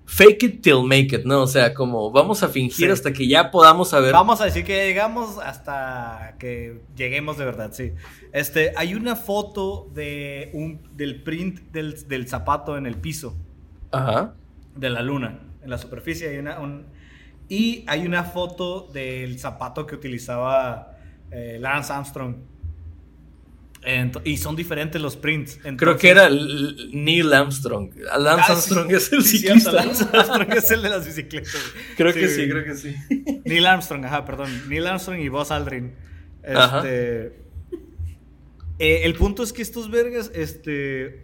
Fake 0.07 0.43
it 0.43 0.63
till 0.63 0.85
make 0.85 1.15
it, 1.15 1.27
¿no? 1.27 1.43
O 1.43 1.47
sea, 1.47 1.75
como 1.75 2.11
vamos 2.11 2.43
a 2.43 2.49
fingir 2.49 2.91
hasta 2.91 3.13
que 3.13 3.29
ya 3.29 3.51
podamos 3.51 3.91
saber. 3.91 4.15
Vamos 4.15 4.41
a 4.41 4.47
decir 4.47 4.65
que 4.65 4.87
llegamos 4.87 5.37
hasta 5.37 6.37
que 6.39 6.81
lleguemos 6.97 7.37
de 7.37 7.45
verdad, 7.45 7.73
sí. 7.75 7.93
Este, 8.33 8.73
hay 8.75 8.95
una 8.95 9.17
foto 9.17 9.91
de 9.93 10.49
un, 10.55 10.81
del 10.97 11.23
print 11.23 11.71
del, 11.71 12.27
zapato 12.27 12.79
en 12.79 12.87
el 12.87 12.97
piso. 12.97 13.37
Ajá. 13.93 14.35
De 14.75 14.89
la 14.89 15.03
luna. 15.03 15.41
En 15.63 15.69
la 15.69 15.77
superficie 15.77 16.31
hay 16.31 16.39
una. 16.39 16.57
y 17.51 17.85
hay 17.87 18.07
una 18.07 18.25
foto 18.25 18.89
del 18.95 19.39
zapato 19.39 19.87
que 19.87 19.95
utilizaba 19.95 20.97
eh, 21.31 21.59
Lance 21.61 21.93
Armstrong 21.93 22.54
y 24.25 24.37
son 24.39 24.57
diferentes 24.57 25.01
los 25.01 25.17
prints. 25.17 25.59
Creo 25.77 25.97
que 25.99 26.09
era 26.09 26.29
Neil 26.31 27.33
Armstrong. 27.33 27.95
Lance 27.97 28.45
ah, 28.49 28.53
Armstrong 28.53 28.91
es 28.91 29.13
el 29.13 29.23
ciclista. 29.25 29.73
Lance 29.73 30.05
Armstrong 30.13 30.53
es 30.53 30.71
el 30.71 30.83
de 30.83 30.89
las 30.89 31.07
bicicletas. 31.07 31.55
Creo 31.97 32.13
que 32.13 32.29
sí, 32.29 32.49
creo 32.49 32.65
que 32.65 32.75
sí. 32.77 32.95
Neil 33.45 33.67
Armstrong, 33.67 34.05
ajá, 34.07 34.25
perdón. 34.25 34.69
Neil 34.69 34.87
Armstrong 34.87 35.21
y 35.21 35.29
Buzz 35.29 35.51
Aldrin. 35.51 35.95
Este, 36.43 37.27
eh, 38.79 39.03
el 39.05 39.15
punto 39.15 39.43
es 39.43 39.53
que 39.53 39.63
estos 39.63 39.91
vergas, 39.91 40.31
este, 40.35 41.23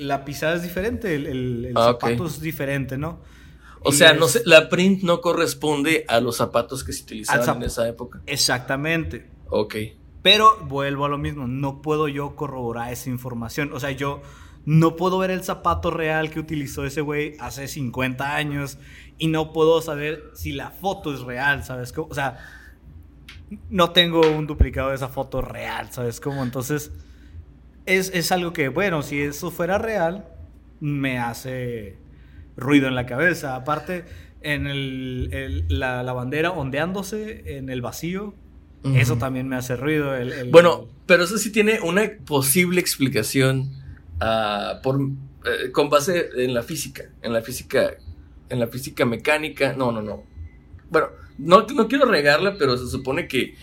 la 0.00 0.24
pisada 0.24 0.56
es 0.56 0.62
diferente, 0.62 1.14
el, 1.14 1.72
ah, 1.74 1.92
zapato 1.92 2.26
es 2.26 2.40
diferente, 2.40 2.98
¿no? 2.98 3.22
O 3.80 3.92
sea, 3.92 4.14
no 4.14 4.28
sé, 4.28 4.42
la 4.46 4.70
print 4.70 5.02
no 5.02 5.20
corresponde 5.20 6.06
a 6.08 6.20
los 6.20 6.38
zapatos 6.38 6.84
que 6.84 6.92
se 6.92 7.02
utilizaban 7.02 7.56
en 7.58 7.64
esa 7.64 7.86
época. 7.86 8.22
Exactamente. 8.26 9.28
Ok. 9.50 9.74
Pero 10.24 10.56
vuelvo 10.62 11.04
a 11.04 11.10
lo 11.10 11.18
mismo, 11.18 11.46
no 11.46 11.82
puedo 11.82 12.08
yo 12.08 12.34
corroborar 12.34 12.90
esa 12.90 13.10
información. 13.10 13.74
O 13.74 13.78
sea, 13.78 13.90
yo 13.90 14.22
no 14.64 14.96
puedo 14.96 15.18
ver 15.18 15.30
el 15.30 15.44
zapato 15.44 15.90
real 15.90 16.30
que 16.30 16.40
utilizó 16.40 16.86
ese 16.86 17.02
güey 17.02 17.36
hace 17.40 17.68
50 17.68 18.34
años 18.34 18.78
y 19.18 19.26
no 19.26 19.52
puedo 19.52 19.82
saber 19.82 20.30
si 20.32 20.52
la 20.52 20.70
foto 20.70 21.12
es 21.12 21.20
real, 21.20 21.62
¿sabes? 21.62 21.92
O 21.98 22.14
sea, 22.14 22.38
no 23.68 23.90
tengo 23.90 24.22
un 24.22 24.46
duplicado 24.46 24.88
de 24.88 24.94
esa 24.94 25.08
foto 25.08 25.42
real, 25.42 25.92
¿sabes 25.92 26.20
cómo? 26.20 26.42
Entonces, 26.42 26.90
es, 27.84 28.10
es 28.14 28.32
algo 28.32 28.54
que, 28.54 28.68
bueno, 28.68 29.02
si 29.02 29.20
eso 29.20 29.50
fuera 29.50 29.76
real, 29.76 30.26
me 30.80 31.18
hace 31.18 31.98
ruido 32.56 32.88
en 32.88 32.94
la 32.94 33.04
cabeza. 33.04 33.56
Aparte, 33.56 34.06
en 34.40 34.66
el, 34.68 35.66
la, 35.68 36.02
la, 36.02 36.12
bandera 36.14 36.50
ondeándose 36.50 37.58
en 37.58 37.68
el 37.68 37.82
vacío, 37.82 38.34
eso 38.84 39.16
también 39.16 39.48
me 39.48 39.56
hace 39.56 39.76
ruido. 39.76 40.12
bueno, 40.50 40.88
pero 41.06 41.24
eso 41.24 41.38
sí 41.38 41.50
tiene 41.50 41.80
una 41.80 42.10
posible 42.26 42.80
explicación 42.80 43.70
uh, 44.20 44.82
por, 44.82 45.00
eh, 45.00 45.70
con 45.72 45.88
base 45.88 46.28
en 46.36 46.54
la 46.54 46.62
física, 46.62 47.04
en 47.22 47.32
la 47.32 47.42
física, 47.42 47.94
en 48.48 48.60
la 48.60 48.66
física 48.66 49.04
mecánica. 49.04 49.72
No, 49.72 49.90
no, 49.90 50.02
no. 50.02 50.24
Bueno, 50.90 51.08
no, 51.38 51.66
no 51.66 51.88
quiero 51.88 52.04
regarla, 52.06 52.56
pero 52.58 52.76
se 52.76 52.88
supone 52.88 53.26
que 53.26 53.54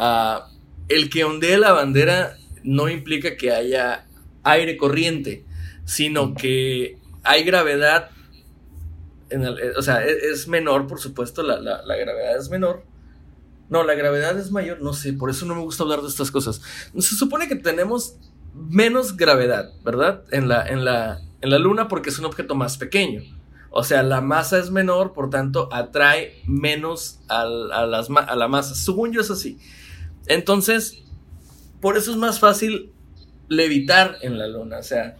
uh, 0.00 0.40
el 0.88 1.10
que 1.10 1.24
ondee 1.24 1.58
la 1.58 1.72
bandera 1.72 2.36
no 2.62 2.88
implica 2.88 3.36
que 3.36 3.52
haya 3.52 4.06
aire 4.42 4.76
corriente, 4.76 5.44
sino 5.84 6.34
que 6.34 6.98
hay 7.22 7.44
gravedad 7.44 8.10
eh, 9.30 9.72
o 9.76 9.82
sea, 9.82 10.04
e, 10.04 10.30
es, 10.30 10.48
menor, 10.48 10.86
por 10.86 11.00
supuesto, 11.00 11.42
la, 11.42 11.58
gravedad 11.96 12.38
es 12.38 12.50
menor. 12.50 12.84
No, 13.74 13.82
la 13.82 13.94
gravedad 13.94 14.38
es 14.38 14.52
mayor, 14.52 14.80
no 14.82 14.92
sé, 14.92 15.14
por 15.14 15.30
eso 15.30 15.46
no 15.46 15.56
me 15.56 15.62
gusta 15.62 15.82
hablar 15.82 16.00
de 16.00 16.06
estas 16.06 16.30
cosas. 16.30 16.62
Se 16.96 17.16
supone 17.16 17.48
que 17.48 17.56
tenemos 17.56 18.14
menos 18.54 19.16
gravedad, 19.16 19.72
¿verdad? 19.84 20.22
En 20.30 20.46
la, 20.46 20.64
en 20.64 20.84
la, 20.84 21.22
en 21.40 21.50
la 21.50 21.58
Luna 21.58 21.88
porque 21.88 22.10
es 22.10 22.20
un 22.20 22.24
objeto 22.24 22.54
más 22.54 22.78
pequeño. 22.78 23.22
O 23.70 23.82
sea, 23.82 24.04
la 24.04 24.20
masa 24.20 24.60
es 24.60 24.70
menor, 24.70 25.12
por 25.12 25.28
tanto, 25.28 25.68
atrae 25.72 26.40
menos 26.46 27.18
a, 27.28 27.40
a 27.40 28.36
la 28.36 28.46
masa. 28.46 28.76
Según 28.76 29.10
yo 29.12 29.20
es 29.20 29.32
así. 29.32 29.58
Entonces, 30.28 31.02
por 31.80 31.96
eso 31.96 32.12
es 32.12 32.16
más 32.16 32.38
fácil 32.38 32.92
levitar 33.48 34.18
en 34.22 34.38
la 34.38 34.46
Luna. 34.46 34.78
O 34.78 34.84
sea, 34.84 35.16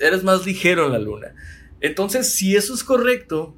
eres 0.00 0.24
más 0.24 0.46
ligero 0.46 0.86
en 0.86 0.92
la 0.92 0.98
Luna. 0.98 1.34
Entonces, 1.82 2.32
si 2.32 2.56
eso 2.56 2.72
es 2.72 2.82
correcto, 2.82 3.54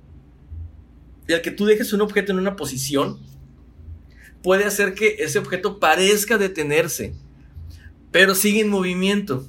y 1.26 1.32
al 1.32 1.42
que 1.42 1.50
tú 1.50 1.66
dejes 1.66 1.92
un 1.92 2.00
objeto 2.00 2.32
en 2.32 2.38
una 2.38 2.56
posición, 2.56 3.18
puede 4.42 4.64
hacer 4.64 4.94
que 4.94 5.16
ese 5.20 5.38
objeto 5.38 5.80
parezca 5.80 6.38
detenerse, 6.38 7.14
pero 8.10 8.34
sigue 8.34 8.60
en 8.60 8.68
movimiento. 8.68 9.48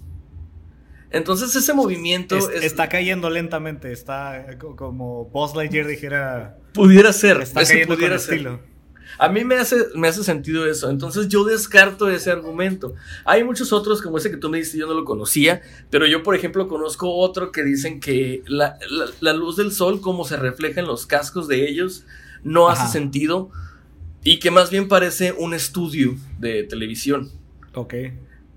Entonces 1.11 1.55
ese 1.55 1.73
movimiento 1.73 2.51
está 2.51 2.89
cayendo 2.89 3.29
lentamente, 3.29 3.91
está 3.91 4.57
como 4.57 5.25
Buzz 5.25 5.55
Lightyear 5.55 5.87
dijera. 5.87 6.57
Pudiera 6.73 7.13
ser, 7.13 7.41
está 7.41 7.63
cayendo 7.63 7.95
pudiera 7.95 8.19
ser. 8.19 8.33
Estilo. 8.33 8.74
A 9.17 9.29
mí 9.29 9.43
me 9.43 9.55
hace, 9.55 9.77
me 9.95 10.07
hace 10.07 10.23
sentido 10.23 10.67
eso. 10.67 10.89
Entonces 10.89 11.27
yo 11.27 11.43
descarto 11.43 12.09
ese 12.09 12.31
argumento. 12.31 12.93
Hay 13.23 13.43
muchos 13.43 13.71
otros, 13.73 14.01
como 14.01 14.17
ese 14.17 14.31
que 14.31 14.37
tú 14.37 14.49
me 14.49 14.57
dijiste, 14.57 14.77
yo 14.77 14.87
no 14.87 14.93
lo 14.93 15.05
conocía. 15.05 15.61
Pero 15.89 16.05
yo, 16.05 16.23
por 16.23 16.35
ejemplo, 16.35 16.67
conozco 16.67 17.13
otro 17.13 17.51
que 17.51 17.63
dicen 17.63 17.99
que 17.99 18.43
la, 18.47 18.77
luz 19.33 19.57
del 19.57 19.71
sol, 19.71 20.01
como 20.01 20.25
se 20.25 20.37
refleja 20.37 20.79
en 20.79 20.87
los 20.87 21.05
cascos 21.05 21.47
de 21.47 21.69
ellos, 21.69 22.05
no 22.43 22.69
hace 22.69 22.91
sentido. 22.91 23.49
Y 24.23 24.39
que 24.39 24.51
más 24.51 24.71
bien 24.71 24.87
parece 24.87 25.31
un 25.31 25.53
estudio 25.53 26.15
de 26.39 26.63
televisión. 26.63 27.31
Ok. 27.73 27.93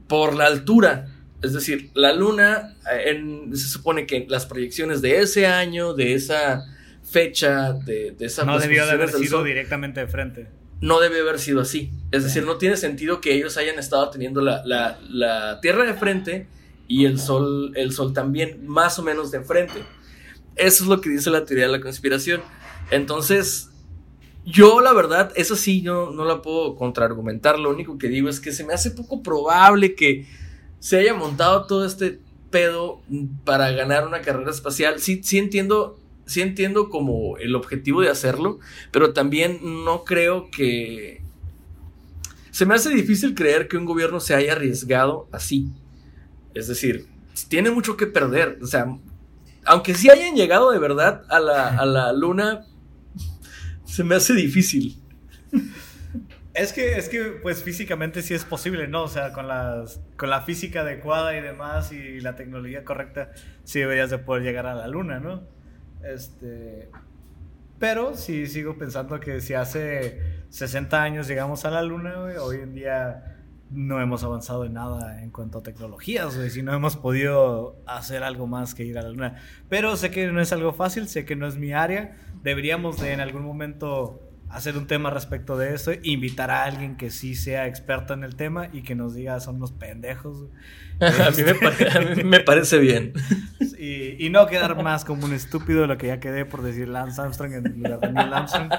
Por 0.07 0.35
la 0.35 0.47
altura. 0.47 1.15
Es 1.43 1.53
decir, 1.53 1.91
la 1.95 2.13
luna, 2.13 2.77
eh, 2.93 3.49
se 3.53 3.69
supone 3.69 4.07
que 4.07 4.27
las 4.29 4.47
proyecciones 4.47 5.03
de 5.03 5.21
ese 5.21 5.47
año, 5.47 5.95
de 5.95 6.15
esa 6.15 6.65
fecha 7.11 7.73
de, 7.73 8.13
de 8.13 8.27
esa 8.27 8.45
No 8.45 8.59
debió 8.59 8.85
de 8.87 8.93
haber 8.93 9.11
sido 9.11 9.43
directamente 9.43 10.01
de 10.01 10.07
frente. 10.07 10.49
No 10.81 11.01
debe 11.01 11.21
haber 11.21 11.39
sido 11.39 11.61
así. 11.61 11.91
Es 12.13 12.25
decir, 12.25 12.45
no 12.45 12.57
tiene 12.57 12.77
sentido 12.77 13.21
que 13.21 13.35
ellos 13.35 13.57
hayan 13.57 13.79
estado 13.79 14.11
teniendo 14.11 14.41
la, 14.41 14.63
la, 14.65 15.61
Tierra 15.61 15.85
de 15.85 15.95
frente 15.95 16.47
y 16.87 17.07
el 17.07 17.19
sol, 17.19 17.73
el 17.75 17.93
sol 17.93 18.13
también 18.13 18.67
más 18.67 18.99
o 18.99 19.03
menos 19.03 19.31
de 19.31 19.41
frente. 19.41 19.83
Eso 20.55 20.85
es 20.85 20.89
lo 20.89 21.01
que 21.01 21.11
dice 21.11 21.31
la 21.31 21.45
teoría 21.45 21.67
de 21.67 21.73
la 21.73 21.81
conspiración. 21.81 22.43
Entonces, 22.91 23.71
yo 24.45 24.81
la 24.81 24.93
verdad, 24.93 25.33
eso 25.35 25.57
sí, 25.57 25.83
yo 25.83 26.13
no 26.15 26.25
la 26.25 26.43
puedo 26.43 26.77
contraargumentar. 26.77 27.59
Lo 27.59 27.71
único 27.71 27.99
que 27.99 28.09
digo 28.09 28.29
es 28.29 28.39
que 28.39 28.53
se 28.53 28.65
me 28.65 28.73
hace 28.73 28.91
poco 28.93 29.23
probable 29.23 29.95
que 29.95 30.27
se 30.79 30.99
haya 30.99 31.15
montado 31.15 31.67
todo 31.67 31.85
este 31.85 32.21
pedo 32.51 33.03
para 33.45 33.71
ganar 33.73 34.07
una 34.07 34.21
carrera 34.21 34.51
espacial. 34.51 35.01
Sí, 35.01 35.23
sí 35.25 35.39
entiendo 35.39 35.99
sí 36.29 36.43
entiendo 36.43 36.91
como 36.91 37.39
el 37.39 37.55
objetivo 37.57 38.03
de 38.03 38.11
hacerlo, 38.11 38.61
pero 38.93 39.13
también 39.13 39.59
no 39.63 40.05
creo 40.05 40.51
que... 40.51 41.23
Se 42.51 42.67
me 42.67 42.75
hace 42.75 42.91
difícil 42.91 43.35
creer 43.35 43.67
que 43.67 43.77
un 43.77 43.85
gobierno 43.85 44.21
se 44.21 44.35
haya 44.35 44.53
arriesgado 44.53 45.29
así. 45.33 45.71
Es 46.55 46.69
decir, 46.69 47.07
tiene 47.49 47.71
mucho 47.71 47.97
que 47.97 48.07
perder. 48.07 48.59
O 48.63 48.67
sea, 48.67 48.87
aunque 49.65 49.95
sí 49.95 50.11
hayan 50.11 50.35
llegado 50.35 50.71
de 50.71 50.79
verdad 50.79 51.25
a 51.31 51.41
la, 51.41 51.69
a 51.69 51.87
la 51.87 52.13
luna, 52.13 52.67
se 53.85 54.05
me 54.05 54.17
hace 54.17 54.35
difícil. 54.35 55.01
Es 56.53 56.73
que, 56.73 56.99
es 56.99 57.09
que, 57.09 57.39
pues 57.43 57.63
físicamente 57.63 58.21
sí 58.21 58.35
es 58.35 58.45
posible, 58.45 58.89
¿no? 58.89 59.05
O 59.05 59.09
sea, 59.09 59.33
con, 59.33 59.47
las, 59.47 60.01
con 60.17 60.29
la 60.29 60.43
física 60.43 60.81
adecuada 60.81 61.37
y 61.37 61.41
demás 61.41 61.93
y 61.93 62.21
la 62.21 62.35
tecnología 62.35 62.85
correcta, 62.85 63.31
sí 63.63 63.79
deberías 63.79 64.11
de 64.11 64.19
poder 64.19 64.43
llegar 64.43 64.67
a 64.67 64.75
la 64.75 64.89
luna, 64.89 65.21
¿no? 65.21 65.58
Este, 66.03 66.91
pero 67.79 68.17
sí 68.17 68.47
sigo 68.47 68.77
pensando 68.77 69.21
que 69.21 69.41
si 69.41 69.55
hace 69.55 70.45
60 70.51 71.03
años 71.03 71.29
llegamos 71.29 71.65
a 71.65 71.71
la 71.71 71.83
luna, 71.83 72.19
hoy 72.41 72.57
en 72.57 72.75
día 72.75 73.37
no 73.71 74.01
hemos 74.01 74.25
avanzado 74.25 74.65
en 74.65 74.75
nada 74.75 75.23
en 75.23 75.31
cuanto 75.31 75.59
a 75.59 75.63
tecnologías, 75.63 76.35
si 76.51 76.63
no 76.63 76.75
hemos 76.75 76.97
podido 76.97 77.77
hacer 77.87 78.23
algo 78.23 78.47
más 78.47 78.75
que 78.75 78.85
ir 78.85 78.99
a 78.99 79.03
la 79.03 79.11
luna. 79.11 79.37
Pero 79.69 79.97
sé 79.97 80.11
que 80.11 80.27
no 80.29 80.41
es 80.41 80.53
algo 80.53 80.73
fácil, 80.73 81.09
sé 81.09 81.25
que 81.25 81.37
no 81.37 81.47
es 81.47 81.57
mi 81.57 81.73
área, 81.73 82.17
deberíamos 82.43 82.99
de 83.01 83.13
en 83.13 83.21
algún 83.21 83.43
momento 83.43 84.28
hacer 84.51 84.77
un 84.77 84.87
tema 84.87 85.11
respecto 85.11 85.57
de 85.59 85.75
eso, 85.75 85.93
invitar 86.03 86.51
a 86.51 86.65
alguien 86.65 86.97
que 86.97 87.11
sí 87.11 87.35
sea 87.35 87.67
experto 87.67 88.15
en 88.15 88.25
el 88.25 88.37
tema 88.37 88.69
y 88.73 88.83
que 88.83 88.95
nos 88.95 89.15
diga 89.15 89.41
son 89.41 89.57
unos 89.57 89.73
pendejos. 89.73 90.47
a, 91.01 91.31
mí 91.31 92.25
me 92.25 92.41
parece 92.41 92.79
bien. 92.79 93.13
Y, 93.81 94.29
no 94.31 94.45
quedar 94.49 94.83
más 94.83 95.05
como 95.05 95.25
un 95.25 95.33
estúpido 95.33 95.83
de 95.83 95.87
lo 95.87 95.97
que 95.97 96.09
ya 96.09 96.19
quedé 96.19 96.45
por 96.45 96.63
decir 96.63 96.89
Lance 96.89 97.21
Armstrong 97.21 97.53
en 97.53 97.81
lugar 97.81 98.01
de 98.01 98.13
Neil 98.13 98.33
Armstrong. 98.33 98.73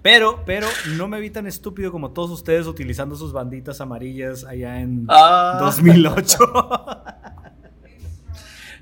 Pero, 0.00 0.44
pero 0.46 0.68
no 0.96 1.08
me 1.08 1.18
vi 1.18 1.30
tan 1.30 1.48
estúpido 1.48 1.90
como 1.90 2.12
todos 2.12 2.30
ustedes 2.30 2.68
utilizando 2.68 3.16
sus 3.16 3.32
banditas 3.32 3.80
amarillas 3.80 4.44
allá 4.44 4.80
en 4.80 5.06
2008. 5.06 6.38
Ah. 6.54 7.52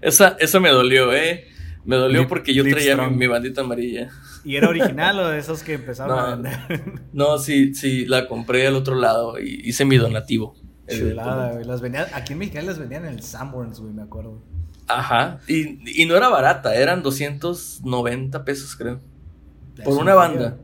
esa, 0.02 0.36
esa 0.38 0.60
me 0.60 0.68
dolió, 0.68 1.14
¿eh? 1.14 1.48
Me 1.88 1.96
dolió 1.96 2.28
porque 2.28 2.52
yo 2.52 2.64
traía 2.68 2.96
mi 3.08 3.26
bandita 3.26 3.62
amarilla. 3.62 4.10
¿Y 4.44 4.56
era 4.56 4.68
original 4.68 5.18
o 5.20 5.28
de 5.28 5.38
esos 5.38 5.62
que 5.62 5.72
empezaron 5.72 6.18
a 6.18 6.36
vender? 6.36 7.00
No, 7.14 7.38
sí, 7.38 7.74
sí, 7.74 8.04
la 8.04 8.28
compré 8.28 8.66
al 8.66 8.74
otro 8.74 8.94
lado 8.94 9.40
y 9.40 9.66
hice 9.66 9.86
mi 9.86 9.96
donativo. 9.96 10.54
Chulada, 10.86 11.52
güey. 11.52 11.64
Las 11.64 11.80
vendían, 11.80 12.04
aquí 12.12 12.34
en 12.34 12.40
Mexicali 12.40 12.66
las 12.66 12.78
vendían 12.78 13.06
en 13.06 13.14
el 13.14 13.22
Sanborns, 13.22 13.80
güey, 13.80 13.94
me 13.94 14.02
acuerdo. 14.02 14.42
Ajá. 14.86 15.40
Y, 15.48 16.02
y, 16.02 16.04
no 16.04 16.14
era 16.14 16.28
barata, 16.28 16.74
eran 16.74 17.02
290 17.02 18.44
pesos, 18.44 18.76
creo. 18.76 19.00
Por 19.82 19.96
una 19.96 20.14
banda. 20.14 20.58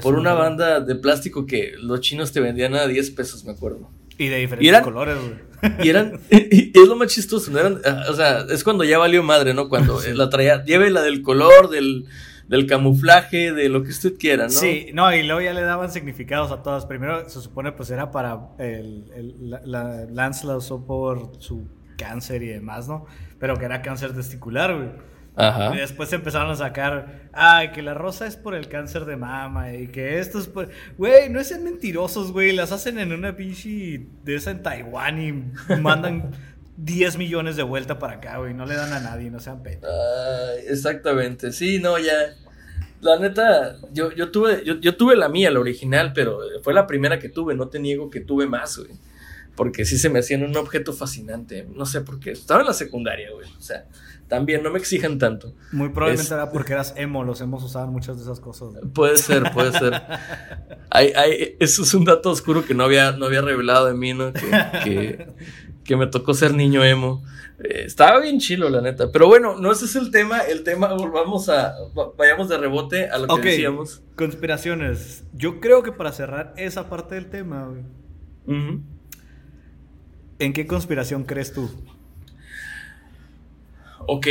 Por 0.00 0.14
una 0.14 0.32
banda 0.32 0.80
de 0.80 0.94
plástico 0.94 1.44
que 1.44 1.74
los 1.78 2.00
chinos 2.00 2.32
te 2.32 2.40
vendían 2.40 2.74
a 2.74 2.86
10 2.86 3.10
pesos, 3.10 3.44
me 3.44 3.52
acuerdo. 3.52 3.90
Y 4.18 4.28
de 4.28 4.38
diferentes 4.38 4.80
colores, 4.80 5.16
güey. 5.16 5.54
Y 5.82 5.88
eran, 5.88 6.20
y, 6.30 6.78
es 6.78 6.88
lo 6.88 6.96
más 6.96 7.08
chistoso, 7.08 7.50
no 7.50 7.58
eran, 7.58 7.80
o 8.08 8.14
sea, 8.14 8.44
es 8.50 8.62
cuando 8.64 8.84
ya 8.84 8.98
valió 8.98 9.22
madre, 9.22 9.54
¿no? 9.54 9.68
Cuando 9.68 10.00
la 10.14 10.28
traía, 10.28 10.64
lleve 10.64 10.90
la 10.90 11.02
del 11.02 11.22
color, 11.22 11.70
del, 11.70 12.06
del 12.48 12.66
camuflaje, 12.66 13.52
de 13.52 13.68
lo 13.68 13.82
que 13.82 13.90
usted 13.90 14.16
quiera, 14.18 14.44
¿no? 14.44 14.50
Sí, 14.50 14.90
no, 14.92 15.14
y 15.14 15.22
luego 15.22 15.40
ya 15.40 15.52
le 15.52 15.62
daban 15.62 15.90
significados 15.90 16.50
a 16.50 16.62
todas. 16.62 16.86
Primero 16.86 17.28
se 17.28 17.40
supone 17.40 17.72
pues 17.72 17.90
era 17.90 18.10
para 18.10 18.50
el, 18.58 19.50
la, 19.64 20.06
Lance 20.10 20.46
la 20.46 20.56
usó 20.56 20.84
por 20.84 21.32
su 21.38 21.66
cáncer 21.96 22.42
y 22.42 22.48
demás, 22.48 22.88
¿no? 22.88 23.06
Pero 23.38 23.56
que 23.56 23.64
era 23.64 23.82
cáncer 23.82 24.14
testicular, 24.14 24.74
güey. 24.76 25.13
Ajá. 25.36 25.74
Y 25.74 25.78
después 25.78 26.12
empezaron 26.12 26.50
a 26.50 26.56
sacar, 26.56 27.28
ay, 27.32 27.72
que 27.72 27.82
la 27.82 27.94
rosa 27.94 28.26
es 28.26 28.36
por 28.36 28.54
el 28.54 28.68
cáncer 28.68 29.04
de 29.04 29.16
mama 29.16 29.74
y 29.74 29.88
que 29.88 30.20
esto 30.20 30.38
es 30.38 30.46
por... 30.46 30.68
Güey, 30.96 31.28
no 31.28 31.42
sean 31.42 31.64
mentirosos, 31.64 32.30
güey, 32.30 32.52
las 32.52 32.70
hacen 32.70 32.98
en 32.98 33.12
una 33.12 33.34
pinche 33.34 34.06
de 34.22 34.36
esa 34.36 34.52
en 34.52 34.62
Taiwán 34.62 35.20
y 35.20 35.76
mandan 35.80 36.30
10 36.76 37.18
millones 37.18 37.56
de 37.56 37.64
vuelta 37.64 37.98
para 37.98 38.14
acá, 38.14 38.38
güey. 38.38 38.54
No 38.54 38.64
le 38.64 38.76
dan 38.76 38.92
a 38.92 39.00
nadie, 39.00 39.30
no 39.30 39.40
sean 39.40 39.62
pedos. 39.62 39.84
exactamente. 40.68 41.52
Sí, 41.52 41.80
no, 41.80 41.98
ya. 41.98 42.14
la 43.00 43.18
neta, 43.18 43.76
yo, 43.92 44.12
yo 44.12 44.30
tuve, 44.30 44.62
yo, 44.64 44.74
yo, 44.74 44.96
tuve 44.96 45.16
la 45.16 45.28
mía, 45.28 45.50
la 45.50 45.60
original, 45.60 46.12
pero 46.14 46.38
fue 46.62 46.74
la 46.74 46.86
primera 46.86 47.18
que 47.18 47.28
tuve, 47.28 47.54
no 47.54 47.68
te 47.68 47.80
niego 47.80 48.08
que 48.08 48.20
tuve 48.20 48.46
más, 48.46 48.78
güey. 48.78 48.92
Porque 49.56 49.84
sí 49.84 49.98
se 49.98 50.08
me 50.10 50.18
hacían 50.18 50.42
un 50.42 50.56
objeto 50.56 50.92
fascinante. 50.92 51.66
No 51.74 51.86
sé 51.86 52.00
por 52.00 52.18
qué. 52.18 52.32
Estaba 52.32 52.60
en 52.60 52.66
la 52.66 52.72
secundaria, 52.72 53.30
güey. 53.32 53.48
O 53.56 53.60
sea, 53.62 53.86
también 54.28 54.62
no 54.62 54.70
me 54.70 54.78
exijan 54.78 55.18
tanto. 55.18 55.54
Muy 55.72 55.90
probablemente 55.90 56.32
era 56.32 56.50
porque 56.50 56.72
eras 56.72 56.94
emo, 56.96 57.24
los 57.24 57.40
hemos 57.40 57.62
usado 57.62 57.86
muchas 57.86 58.16
de 58.16 58.22
esas 58.24 58.40
cosas. 58.40 58.70
Puede 58.92 59.16
ser, 59.16 59.52
puede 59.52 59.72
ser. 59.72 60.02
hay, 60.90 61.12
hay, 61.14 61.56
eso 61.60 61.82
es 61.82 61.94
un 61.94 62.04
dato 62.04 62.30
oscuro 62.30 62.64
que 62.64 62.74
no 62.74 62.84
había, 62.84 63.12
no 63.12 63.26
había 63.26 63.42
revelado 63.42 63.86
de 63.86 63.94
mí, 63.94 64.12
¿no? 64.12 64.32
Que, 64.32 64.50
que, 64.84 65.26
que 65.84 65.96
me 65.96 66.06
tocó 66.06 66.34
ser 66.34 66.54
niño 66.54 66.84
emo. 66.84 67.22
Eh, 67.62 67.84
estaba 67.86 68.18
bien 68.20 68.38
chilo, 68.38 68.68
la 68.70 68.80
neta. 68.80 69.12
Pero 69.12 69.28
bueno, 69.28 69.56
no 69.56 69.70
ese 69.70 69.84
es 69.84 69.96
el 69.96 70.10
tema. 70.10 70.40
El 70.40 70.64
tema, 70.64 70.92
volvamos 70.94 71.48
a. 71.48 71.74
Vayamos 72.16 72.48
de 72.48 72.58
rebote 72.58 73.08
a 73.08 73.18
lo 73.18 73.28
que 73.36 73.50
decíamos. 73.50 74.02
Conspiraciones. 74.16 75.24
Yo 75.32 75.60
creo 75.60 75.82
que 75.82 75.92
para 75.92 76.12
cerrar 76.12 76.54
esa 76.56 76.88
parte 76.88 77.14
del 77.14 77.30
tema, 77.30 77.68
güey. 77.68 77.82
¿En 80.38 80.52
qué 80.52 80.66
conspiración 80.66 81.24
crees 81.24 81.52
tú? 81.52 81.70
Ok, 84.06 84.26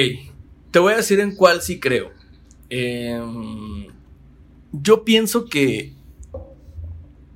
te 0.72 0.80
voy 0.80 0.94
a 0.94 0.98
decir 0.98 1.20
en 1.20 1.36
cuál 1.36 1.62
sí 1.62 1.80
creo. 1.80 2.12
Em, 2.70 3.88
yo 4.72 5.04
pienso 5.06 5.46
que... 5.46 5.94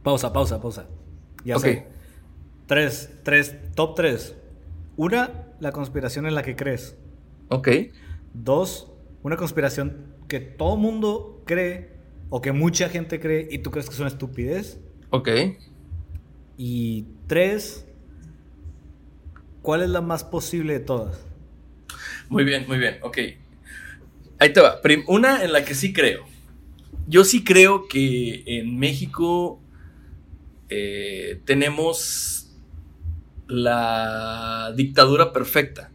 Pausa, 0.03 0.31
pausa, 0.33 0.61
pausa. 0.61 0.87
Ya 1.43 1.59
sé. 1.59 1.87
Tres, 2.65 3.09
tres, 3.23 3.55
top 3.75 3.95
tres. 3.95 4.35
Una, 4.95 5.47
la 5.59 5.71
conspiración 5.71 6.25
en 6.25 6.35
la 6.35 6.43
que 6.43 6.55
crees. 6.55 6.97
Ok. 7.49 7.69
Dos, 8.33 8.91
una 9.23 9.37
conspiración 9.37 10.15
que 10.27 10.39
todo 10.39 10.75
mundo 10.75 11.41
cree 11.45 11.91
o 12.29 12.41
que 12.41 12.51
mucha 12.51 12.89
gente 12.89 13.19
cree 13.19 13.47
y 13.49 13.59
tú 13.59 13.71
crees 13.71 13.87
que 13.87 13.93
es 13.93 13.99
una 13.99 14.09
estupidez. 14.09 14.79
Ok. 15.09 15.29
Y 16.57 17.05
tres, 17.27 17.86
¿Cuál 19.67 19.81
es 19.81 19.89
la 19.89 19.99
más 19.99 20.23
posible 20.23 20.71
de 20.71 20.79
todas? 20.79 21.17
Muy 22.29 22.45
bien, 22.45 22.63
muy 22.69 22.77
bien, 22.77 22.99
ok. 23.01 23.17
Ahí 24.39 24.53
te 24.53 24.61
va. 24.61 24.79
Una 25.07 25.43
en 25.43 25.51
la 25.51 25.65
que 25.65 25.75
sí 25.75 25.91
creo. 25.91 26.25
Yo 27.05 27.25
sí 27.25 27.43
creo 27.43 27.89
que 27.89 28.43
en 28.45 28.79
México 28.79 29.61
eh, 30.69 31.41
tenemos 31.43 32.49
la 33.49 34.71
dictadura 34.73 35.33
perfecta. 35.33 35.91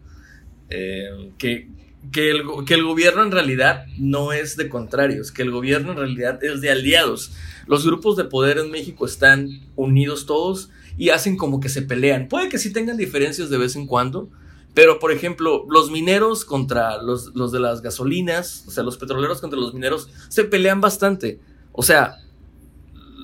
Eh, 0.68 1.30
que, 1.38 1.70
que, 2.12 2.30
el, 2.30 2.42
que 2.66 2.74
el 2.74 2.84
gobierno 2.84 3.22
en 3.22 3.30
realidad 3.30 3.86
no 3.96 4.34
es 4.34 4.58
de 4.58 4.68
contrarios, 4.68 5.32
que 5.32 5.40
el 5.40 5.50
gobierno 5.50 5.92
en 5.92 5.96
realidad 5.96 6.44
es 6.44 6.60
de 6.60 6.70
aliados. 6.70 7.32
Los 7.66 7.86
grupos 7.86 8.18
de 8.18 8.24
poder 8.24 8.58
en 8.58 8.70
México 8.70 9.06
están 9.06 9.48
unidos 9.76 10.26
todos 10.26 10.68
y 10.96 11.10
hacen 11.10 11.36
como 11.36 11.60
que 11.60 11.68
se 11.68 11.82
pelean. 11.82 12.28
Puede 12.28 12.48
que 12.48 12.58
sí 12.58 12.72
tengan 12.72 12.96
diferencias 12.96 13.50
de 13.50 13.58
vez 13.58 13.76
en 13.76 13.86
cuando, 13.86 14.30
pero 14.74 14.98
por 14.98 15.12
ejemplo, 15.12 15.66
los 15.68 15.90
mineros 15.90 16.44
contra 16.44 17.02
los, 17.02 17.32
de 17.34 17.60
las 17.60 17.82
gasolinas, 17.82 18.64
o 18.66 18.70
sea, 18.70 18.82
los 18.82 18.96
petroleros 18.96 19.40
contra 19.40 19.58
los 19.58 19.74
mineros, 19.74 20.08
se 20.28 20.44
pelean 20.44 20.80
bastante. 20.80 21.40
O 21.72 21.82
sea, 21.82 22.16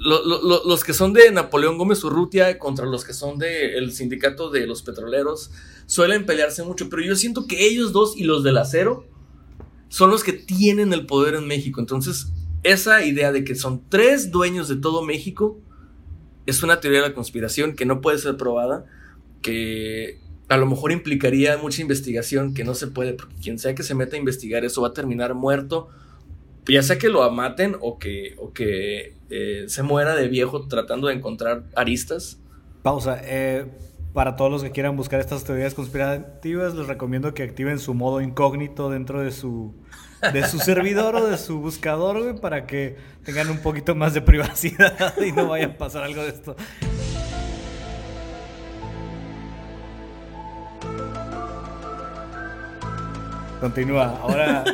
los 0.00 0.84
que 0.84 0.94
son 0.94 1.12
de 1.12 1.30
Napoleón 1.30 1.76
Gómez 1.76 2.04
Urrutia 2.04 2.58
contra 2.58 2.86
los 2.86 3.04
que 3.04 3.12
son 3.12 3.38
del 3.38 3.92
sindicato 3.92 4.48
de 4.50 4.66
los 4.66 4.82
petroleros 4.82 5.50
suelen 5.86 6.24
pelearse 6.24 6.62
mucho, 6.62 6.88
pero 6.88 7.02
yo 7.02 7.16
siento 7.16 7.46
que 7.46 7.66
ellos 7.66 7.92
dos 7.92 8.16
y 8.16 8.24
los 8.24 8.44
del 8.44 8.58
acero 8.58 9.06
son 9.88 10.10
los 10.10 10.22
que 10.22 10.34
tienen 10.34 10.92
el 10.92 11.06
poder 11.06 11.34
en 11.34 11.46
México. 11.46 11.80
Entonces, 11.80 12.28
esa 12.62 13.04
idea 13.04 13.32
de 13.32 13.44
que 13.44 13.54
son 13.54 13.82
tres 13.88 14.30
dueños 14.30 14.68
de 14.68 14.76
todo 14.76 15.02
México 15.02 15.60
es 16.48 16.62
una 16.62 16.80
teoría 16.80 17.02
de 17.02 17.08
la 17.08 17.14
conspiración 17.14 17.74
que 17.74 17.84
no 17.84 18.00
puede 18.00 18.16
ser 18.16 18.38
probada, 18.38 18.86
que 19.42 20.18
a 20.48 20.56
lo 20.56 20.64
mejor 20.64 20.92
implicaría 20.92 21.58
mucha 21.58 21.82
investigación 21.82 22.54
que 22.54 22.64
no 22.64 22.74
se 22.74 22.86
puede, 22.86 23.12
porque 23.12 23.34
quien 23.36 23.58
sea 23.58 23.74
que 23.74 23.82
se 23.82 23.94
meta 23.94 24.16
a 24.16 24.18
investigar 24.18 24.64
eso 24.64 24.80
va 24.80 24.88
a 24.88 24.92
terminar 24.94 25.34
muerto, 25.34 25.88
ya 26.66 26.82
sea 26.82 26.96
que 26.98 27.10
lo 27.10 27.30
maten 27.30 27.76
o 27.80 27.98
que, 27.98 28.34
o 28.38 28.54
que 28.54 29.14
eh, 29.28 29.64
se 29.68 29.82
muera 29.82 30.16
de 30.16 30.28
viejo 30.28 30.66
tratando 30.68 31.08
de 31.08 31.14
encontrar 31.14 31.64
aristas. 31.76 32.38
Pausa. 32.82 33.20
Eh, 33.24 33.66
para 34.14 34.36
todos 34.36 34.50
los 34.50 34.62
que 34.62 34.70
quieran 34.70 34.96
buscar 34.96 35.20
estas 35.20 35.44
teorías 35.44 35.74
conspirativas, 35.74 36.74
les 36.74 36.86
recomiendo 36.86 37.34
que 37.34 37.42
activen 37.42 37.78
su 37.78 37.92
modo 37.92 38.22
incógnito 38.22 38.88
dentro 38.88 39.20
de 39.20 39.32
su 39.32 39.74
de 40.32 40.46
su 40.46 40.58
servidor 40.58 41.16
o 41.16 41.26
de 41.26 41.38
su 41.38 41.60
buscador, 41.60 42.22
güey, 42.22 42.36
para 42.36 42.66
que 42.66 42.96
tengan 43.24 43.50
un 43.50 43.58
poquito 43.58 43.94
más 43.94 44.14
de 44.14 44.22
privacidad 44.22 45.14
y 45.24 45.32
no 45.32 45.48
vaya 45.48 45.66
a 45.66 45.78
pasar 45.78 46.04
algo 46.04 46.22
de 46.22 46.28
esto. 46.28 46.56
Continúa. 53.60 54.20
Ahora, 54.22 54.64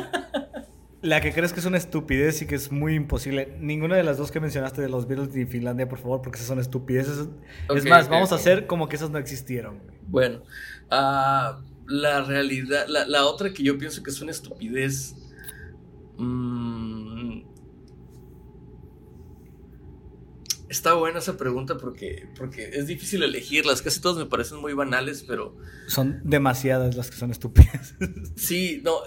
la 1.01 1.21
que 1.21 1.33
crees 1.33 1.53
que 1.53 1.59
es 1.59 1.65
una 1.65 1.77
estupidez 1.77 2.41
y 2.41 2.47
que 2.47 2.55
es 2.55 2.71
muy 2.71 2.93
imposible. 2.93 3.57
Ninguna 3.59 3.95
de 3.95 4.03
las 4.03 4.17
dos 4.17 4.31
que 4.31 4.39
mencionaste 4.39 4.81
de 4.81 4.89
los 4.89 5.07
Beatles 5.07 5.33
ni 5.33 5.45
Finlandia, 5.45 5.89
por 5.89 5.99
favor, 5.99 6.21
porque 6.21 6.37
esas 6.37 6.47
son 6.47 6.59
estupideces. 6.59 7.27
es 7.75 7.85
más, 7.85 8.09
vamos 8.09 8.31
a 8.31 8.35
hacer 8.35 8.67
como 8.67 8.87
que 8.87 8.95
esas 8.95 9.09
no 9.09 9.17
existieron. 9.17 9.79
Bueno, 10.07 10.43
uh, 10.91 11.61
la 11.87 12.23
realidad, 12.25 12.85
la, 12.87 13.07
la, 13.07 13.25
otra 13.25 13.53
que 13.53 13.63
yo 13.63 13.77
pienso 13.77 14.03
que 14.03 14.11
es 14.11 14.21
una 14.21 14.31
estupidez 14.31 15.15
Mm. 16.17 17.43
Está 20.69 20.93
buena 20.95 21.19
esa 21.19 21.37
pregunta 21.37 21.77
porque, 21.77 22.27
porque 22.37 22.69
es 22.73 22.87
difícil 22.87 23.23
elegirlas. 23.23 23.81
Casi 23.81 24.01
todas 24.01 24.17
me 24.17 24.25
parecen 24.25 24.59
muy 24.59 24.73
banales, 24.73 25.23
pero. 25.27 25.55
Son 25.87 26.21
demasiadas 26.23 26.95
las 26.95 27.09
que 27.11 27.17
son 27.17 27.31
estúpidas. 27.31 27.95
Sí, 28.35 28.81
no, 28.83 28.97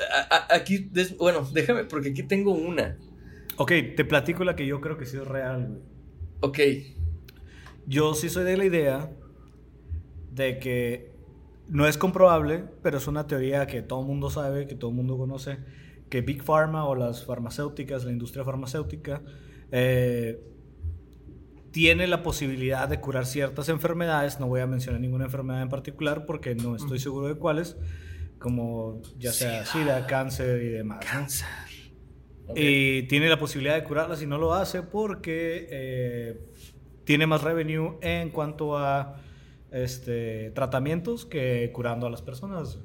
aquí, 0.48 0.90
bueno, 1.18 1.46
déjame, 1.52 1.84
porque 1.84 2.10
aquí 2.10 2.22
tengo 2.22 2.52
una. 2.52 2.96
Ok, 3.56 3.72
te 3.96 4.04
platico 4.04 4.44
la 4.44 4.56
que 4.56 4.66
yo 4.66 4.80
creo 4.80 4.96
que 4.96 5.04
sí 5.04 5.16
es 5.16 5.26
real, 5.26 5.82
Ok. 6.40 6.58
Yo 7.86 8.14
sí 8.14 8.28
soy 8.28 8.44
de 8.44 8.56
la 8.56 8.64
idea 8.64 9.10
de 10.30 10.58
que 10.58 11.12
no 11.68 11.86
es 11.86 11.98
comprobable, 11.98 12.64
pero 12.82 12.98
es 12.98 13.06
una 13.08 13.26
teoría 13.26 13.66
que 13.66 13.82
todo 13.82 14.00
el 14.00 14.06
mundo 14.06 14.30
sabe, 14.30 14.66
que 14.66 14.74
todo 14.74 14.90
el 14.90 14.96
mundo 14.96 15.18
conoce, 15.18 15.58
que 16.08 16.22
Big 16.22 16.42
Pharma 16.42 16.86
o 16.86 16.94
las 16.94 17.24
farmacéuticas, 17.24 18.04
la 18.04 18.12
industria 18.12 18.44
farmacéutica, 18.44 19.22
eh, 19.70 20.40
tiene 21.70 22.06
la 22.06 22.22
posibilidad 22.22 22.88
de 22.88 23.00
curar 23.00 23.26
ciertas 23.26 23.68
enfermedades. 23.68 24.40
No 24.40 24.46
voy 24.46 24.60
a 24.60 24.66
mencionar 24.66 25.00
ninguna 25.00 25.26
enfermedad 25.26 25.62
en 25.62 25.68
particular 25.68 26.26
porque 26.26 26.54
no 26.54 26.76
estoy 26.76 26.98
seguro 26.98 27.28
de 27.28 27.34
cuáles, 27.34 27.76
como 28.38 29.02
ya 29.18 29.32
sea 29.32 29.64
SIDA, 29.66 30.06
cáncer 30.06 30.62
y 30.62 30.68
demás. 30.68 31.04
Cáncer. 31.04 31.46
Y 32.56 33.02
tiene 33.04 33.28
la 33.28 33.38
posibilidad 33.38 33.74
de 33.74 33.84
curarlas 33.84 34.22
y 34.22 34.26
no 34.26 34.38
lo 34.38 34.54
hace 34.54 34.82
porque 34.82 35.68
eh, 35.70 36.40
tiene 37.04 37.26
más 37.26 37.42
revenue 37.42 37.98
en 38.00 38.30
cuanto 38.30 38.78
a 38.78 39.20
este, 39.70 40.50
tratamientos 40.52 41.26
que 41.26 41.70
curando 41.72 42.06
a 42.06 42.10
las 42.10 42.22
personas. 42.22 42.78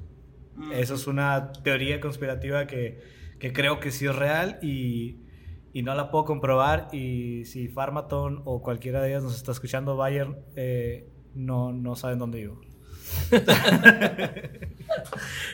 Eso 0.72 0.94
es 0.94 1.06
una 1.06 1.52
teoría 1.52 2.00
conspirativa 2.00 2.66
que, 2.66 3.00
creo 3.52 3.80
que 3.80 3.90
sí 3.90 4.06
es 4.06 4.14
real 4.14 4.58
y, 4.62 5.20
no 5.82 5.94
la 5.94 6.10
puedo 6.10 6.24
comprobar. 6.24 6.88
Y 6.92 7.44
si 7.46 7.68
Farmaton 7.68 8.42
o 8.44 8.62
cualquiera 8.62 9.02
de 9.02 9.10
ellas 9.10 9.24
nos 9.24 9.36
está 9.36 9.52
escuchando, 9.52 9.96
Bayern, 9.96 10.36
eh, 10.56 11.08
no, 11.34 11.72
no 11.72 11.96
saben 11.96 12.18
dónde 12.18 12.38
vivo. 12.38 12.60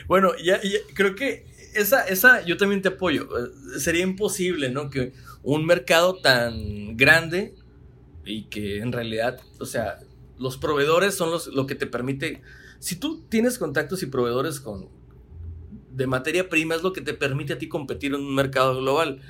bueno, 0.07 0.31
ya, 0.43 0.59
creo 0.93 1.15
que 1.15 1.45
esa, 1.75 2.07
esa 2.07 2.41
yo 2.41 2.57
también 2.57 2.81
te 2.81 2.89
apoyo. 2.89 3.23
Eh, 3.23 3.79
sería 3.79 4.03
imposible, 4.03 4.69
¿no? 4.69 4.89
Que 4.89 5.13
un 5.43 5.65
mercado 5.65 6.15
tan 6.21 6.95
grande 6.97 7.55
y 8.25 8.43
que 8.43 8.79
en 8.79 8.91
realidad, 8.91 9.39
o 9.59 9.65
sea, 9.65 9.99
los 10.37 10.57
proveedores 10.57 11.15
son 11.15 11.31
los, 11.31 11.47
lo 11.47 11.65
que 11.65 11.75
te 11.75 11.87
permite 11.87 12.41
si 12.81 12.95
tú 12.95 13.21
tienes 13.29 13.59
contactos 13.59 14.01
y 14.01 14.07
proveedores 14.07 14.59
con, 14.59 14.89
de 15.91 16.07
materia 16.07 16.49
prima, 16.49 16.73
es 16.73 16.81
lo 16.81 16.93
que 16.93 17.01
te 17.01 17.13
permite 17.13 17.53
a 17.53 17.59
ti 17.59 17.69
competir 17.69 18.15
en 18.15 18.21
un 18.21 18.33
mercado 18.33 18.75
global. 18.75 19.21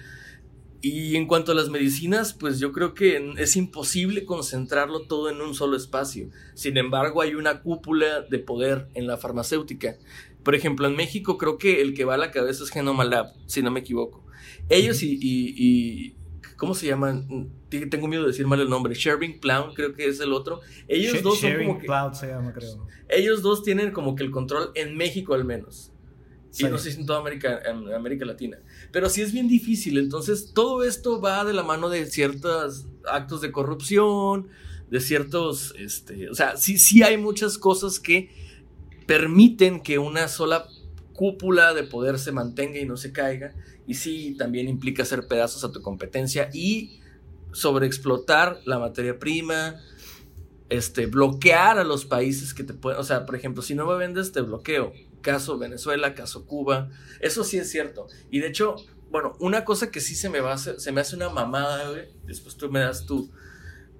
Y 0.79 1.17
en 1.17 1.27
cuanto 1.27 1.51
a 1.51 1.55
las 1.55 1.67
medicinas, 1.67 2.31
pues 2.31 2.59
yo 2.59 2.71
creo 2.71 2.93
que 2.93 3.33
es 3.37 3.57
imposible 3.57 4.23
concentrarlo 4.23 5.01
todo 5.01 5.29
en 5.29 5.41
un 5.41 5.53
solo 5.53 5.75
espacio. 5.75 6.29
Sin 6.53 6.77
embargo, 6.77 7.21
hay 7.21 7.35
una 7.35 7.61
cúpula 7.61 8.21
de 8.21 8.39
poder 8.39 8.87
en 8.93 9.05
la 9.05 9.17
farmacéutica. 9.17 9.97
Por 10.43 10.55
ejemplo, 10.55 10.87
en 10.87 10.95
México 10.95 11.37
creo 11.37 11.57
que 11.57 11.81
el 11.81 11.93
que 11.93 12.05
va 12.05 12.13
a 12.13 12.17
la 12.17 12.31
cabeza 12.31 12.63
es 12.63 12.69
Genoma 12.69 13.03
Lab, 13.03 13.33
si 13.47 13.61
no 13.61 13.69
me 13.69 13.81
equivoco. 13.81 14.23
Ellos 14.69 15.03
y, 15.03 15.19
y, 15.21 16.15
¿cómo 16.61 16.75
se 16.75 16.85
llaman? 16.85 17.49
Tengo 17.89 18.07
miedo 18.07 18.21
de 18.21 18.27
decir 18.27 18.45
mal 18.45 18.61
el 18.61 18.69
nombre. 18.69 18.93
Sherving 18.93 19.39
Plown, 19.39 19.73
creo 19.73 19.95
que 19.95 20.05
es 20.05 20.19
el 20.19 20.31
otro. 20.31 20.61
Ellos 20.87 21.23
dos 21.23 21.39
son 21.39 21.57
como 21.57 21.79
que, 21.79 21.87
se 22.13 22.27
llama, 22.27 22.53
creo. 22.53 22.87
Ellos 23.09 23.41
dos 23.41 23.63
tienen 23.63 23.91
como 23.91 24.15
que 24.15 24.21
el 24.21 24.29
control 24.29 24.69
en 24.75 24.95
México 24.95 25.33
al 25.33 25.43
menos. 25.43 25.91
Y 26.59 26.65
no 26.65 26.77
sé 26.77 26.91
si 26.91 26.99
en 26.99 27.07
toda 27.07 27.17
América, 27.17 27.59
en 27.65 27.91
América 27.91 28.25
Latina. 28.25 28.59
Pero 28.91 29.09
sí 29.09 29.23
es 29.23 29.33
bien 29.33 29.47
difícil. 29.47 29.97
Entonces, 29.97 30.51
todo 30.53 30.83
esto 30.83 31.19
va 31.19 31.43
de 31.43 31.53
la 31.53 31.63
mano 31.63 31.89
de 31.89 32.05
ciertos 32.05 32.85
actos 33.07 33.41
de 33.41 33.51
corrupción, 33.51 34.49
de 34.91 34.99
ciertos, 34.99 35.73
este, 35.79 36.29
o 36.29 36.35
sea, 36.35 36.57
sí, 36.57 36.77
sí 36.77 37.01
hay 37.01 37.17
muchas 37.17 37.57
cosas 37.57 37.99
que 37.99 38.29
permiten 39.07 39.81
que 39.81 39.97
una 39.97 40.27
sola 40.27 40.67
cúpula 41.13 41.73
de 41.73 41.81
poder 41.81 42.19
se 42.19 42.31
mantenga 42.31 42.77
y 42.77 42.85
no 42.85 42.97
se 42.97 43.11
caiga. 43.11 43.55
Y 43.91 43.95
sí, 43.95 44.35
también 44.37 44.69
implica 44.69 45.03
hacer 45.03 45.27
pedazos 45.27 45.65
a 45.65 45.71
tu 45.73 45.81
competencia 45.81 46.49
y 46.53 47.01
sobreexplotar 47.51 48.61
la 48.63 48.79
materia 48.79 49.19
prima, 49.19 49.81
este, 50.69 51.07
bloquear 51.07 51.77
a 51.77 51.83
los 51.83 52.05
países 52.05 52.53
que 52.53 52.63
te 52.63 52.73
pueden, 52.73 53.01
o 53.01 53.03
sea, 53.03 53.25
por 53.25 53.35
ejemplo, 53.35 53.61
si 53.61 53.75
no 53.75 53.85
me 53.85 53.97
vendes, 53.97 54.31
te 54.31 54.39
bloqueo. 54.39 54.93
Caso 55.19 55.57
Venezuela, 55.57 56.15
caso 56.15 56.45
Cuba, 56.45 56.89
eso 57.19 57.43
sí 57.43 57.57
es 57.57 57.69
cierto. 57.69 58.07
Y 58.29 58.39
de 58.39 58.47
hecho, 58.47 58.77
bueno, 59.09 59.33
una 59.39 59.65
cosa 59.65 59.91
que 59.91 59.99
sí 59.99 60.15
se 60.15 60.29
me 60.29 60.39
va 60.39 60.51
a 60.51 60.55
hacer, 60.55 60.79
se 60.79 60.93
me 60.93 61.01
hace 61.01 61.17
una 61.17 61.27
mamada, 61.27 61.89
güey, 61.89 62.07
después 62.23 62.55
tú 62.55 62.71
me 62.71 62.79
das 62.79 63.05
tu, 63.05 63.29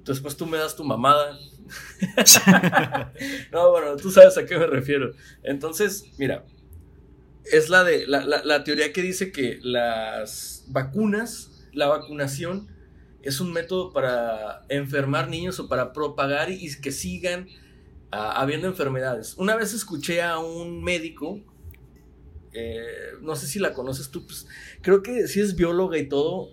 después 0.06 0.38
tú 0.38 0.46
me 0.46 0.58
das 0.58 0.74
tu 0.78 0.86
mamada. 0.86 1.38
no, 3.52 3.72
bueno, 3.72 3.98
tú 3.98 4.10
sabes 4.10 4.38
a 4.38 4.46
qué 4.46 4.58
me 4.58 4.68
refiero. 4.68 5.12
Entonces, 5.44 6.06
mira, 6.18 6.46
es 7.46 7.70
la 7.70 7.84
de 7.84 8.06
la, 8.08 8.64
teoría 8.64 8.94
que 8.94 9.02
dice 9.02 9.32
que 9.32 9.60
las 9.62 10.66
vacunas, 10.68 11.68
la 11.74 11.88
vacunación, 11.88 12.68
es 13.24 13.39
un 13.39 13.52
método 13.52 13.92
para 13.94 14.66
enfermar 14.70 15.30
niños 15.30 15.60
o 15.60 15.68
para 15.68 15.94
propagar 15.94 16.52
y, 16.52 16.76
que 16.82 16.92
sigan 16.92 17.48
ah, 18.12 18.42
habiendo 18.42 18.68
enfermedades. 18.68 19.36
Una 19.38 19.56
vez 19.56 19.74
escuché 19.74 20.22
a 20.22 20.39
un 20.39 20.84
médico, 20.84 21.39
eh, 22.54 23.14
no 23.22 23.36
sé 23.36 23.48
si 23.48 23.60
la 23.60 23.74
conoces 23.74 24.10
tú, 24.10 24.26
pues 24.26 24.48
creo 24.82 25.02
que 25.02 25.28
sí 25.28 25.39
es 25.39 25.56
bióloga 25.56 25.98
y 25.98 26.08
todo. 26.08 26.50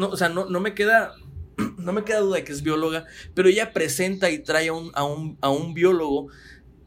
o 0.00 0.16
sea, 0.16 0.28
no, 0.28 0.60
me 0.60 0.74
queda. 0.74 1.14
No 1.78 1.92
me 1.92 2.02
queda 2.02 2.20
duda 2.20 2.36
de 2.38 2.44
que 2.44 2.52
es 2.52 2.62
bióloga, 2.62 3.06
pero 3.34 3.48
ella 3.48 3.72
presenta 3.72 4.30
y 4.30 4.38
trae 4.38 4.68
a 4.68 4.72
un, 4.72 4.90
a 5.40 5.50
un 5.50 5.74
biólogo 5.74 6.28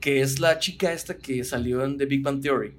que 0.02 0.22
es 0.22 0.40
la 0.40 0.60
chica 0.60 0.92
esta 0.92 1.18
que 1.18 1.44
salió 1.44 1.86
en 1.86 1.98
The 1.98 2.06
Big 2.06 2.24
Bang 2.24 2.42
Theory. 2.42 2.76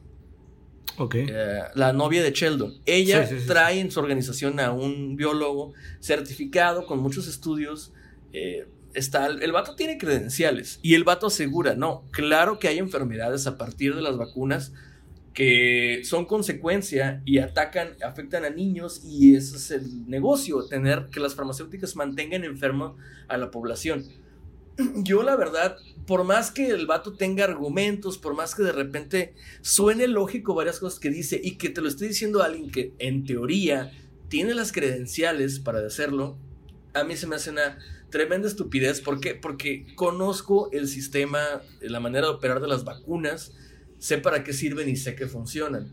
Eh, 1.13 1.61
la 1.75 1.93
novia 1.93 2.23
de 2.23 2.33
Sheldon. 2.33 2.75
Ella 2.87 3.29
trae 3.47 3.81
en 3.81 3.91
su 3.91 4.01
organización 4.01 4.61
a 4.61 4.73
un 4.73 5.17
biólogo 5.17 5.73
certificado 6.01 6.87
con 6.87 7.01
muchos 7.01 7.29
estudios. 7.29 7.93
Eh, 8.33 8.67
está, 8.95 9.27
el 9.27 9.53
vato 9.53 9.75
tiene 9.75 9.99
credenciales 9.99 10.81
y 10.83 10.95
el 10.95 11.05
vato 11.05 11.27
asegura, 11.27 11.75
no, 11.75 12.05
claro 12.11 12.59
que 12.59 12.69
hay 12.69 12.79
enfermedades 12.79 13.47
a 13.47 13.57
partir 13.57 13.95
de 13.95 14.03
las 14.03 14.17
vacunas 14.17 14.73
que 15.35 16.01
son 16.05 16.25
consecuencia 16.25 17.23
y 17.25 17.39
atacan, 17.39 17.91
afectan 18.05 18.45
a 18.45 18.51
niños 18.51 19.03
y 19.05 19.37
ese 19.37 19.57
es 19.57 19.71
el 19.71 20.09
negocio, 20.09 20.67
tener 20.67 21.07
que 21.13 21.21
las 21.21 21.37
farmacéuticas 21.37 21.95
mantengan 21.95 22.43
enfermo 22.43 22.97
a 23.29 23.37
la 23.37 23.51
población. 23.51 24.05
Yo 24.97 25.22
la 25.22 25.37
verdad 25.37 25.76
por 26.09 26.24
más 26.24 26.51
que 26.51 26.68
el 26.68 26.87
vato 26.87 27.12
tenga 27.12 27.45
argumentos, 27.45 28.16
por 28.16 28.35
más 28.35 28.55
que 28.55 28.62
de 28.62 28.72
repente 28.72 29.35
suene 29.61 30.09
lógico 30.09 30.55
varias 30.55 30.79
cosas 30.79 30.99
que 30.99 31.11
dice 31.11 31.39
y 31.45 31.59
que 31.59 31.68
te 31.68 31.83
lo 31.83 31.89
esté 31.89 32.09
diciendo 32.09 32.43
alguien 32.43 32.70
que 32.70 32.95
en 32.99 33.26
teoría 33.26 33.93
tiene 34.29 34.55
las 34.55 34.72
credenciales 34.72 35.61
para 35.61 35.87
hacerlo, 35.87 36.39
a 36.95 37.05
mí 37.05 37.14
se 37.14 37.26
me 37.26 37.37
hace 37.37 37.51
una 37.51 37.79
tremenda 38.09 38.49
estupidez. 38.49 39.03
¿Por 39.03 39.20
qué? 39.20 39.35
Porque 39.35 39.87
conozco 39.97 40.70
el 40.72 40.89
sistema, 40.89 41.41
la 41.83 42.01
manera 42.01 42.29
de 42.29 42.33
operar 42.33 42.61
de 42.61 42.68
las 42.68 42.85
vacunas, 42.85 43.53
sé 43.99 44.16
para 44.16 44.45
qué 44.45 44.55
sirven 44.55 44.89
y 44.89 44.97
sé 44.97 45.14
que 45.14 45.26
funcionan. 45.26 45.93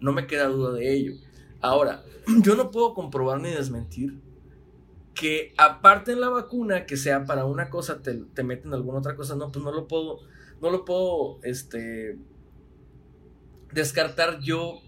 No 0.00 0.12
me 0.12 0.26
queda 0.26 0.48
duda 0.48 0.72
de 0.72 0.92
ello. 0.92 1.14
Ahora, 1.60 2.04
yo 2.42 2.56
no 2.56 2.72
puedo 2.72 2.94
comprobar 2.94 3.40
ni 3.40 3.50
desmentir 3.50 4.18
que 5.14 5.54
aparte 5.58 6.12
en 6.12 6.20
la 6.20 6.28
vacuna, 6.28 6.86
que 6.86 6.96
sea 6.96 7.24
para 7.24 7.44
una 7.44 7.70
cosa, 7.70 8.02
te, 8.02 8.14
te, 8.14 8.42
meten 8.42 8.72
alguna 8.72 8.98
otra 8.98 9.14
cosa, 9.14 9.36
no, 9.36 9.50
pues 9.52 9.64
no 9.64 9.72
lo 9.72 9.86
puedo, 9.86 10.20
no 10.60 10.70
lo 10.70 10.84
puedo, 10.84 11.40
este, 11.42 12.16
descartar 13.72 14.40
yo 14.40 14.80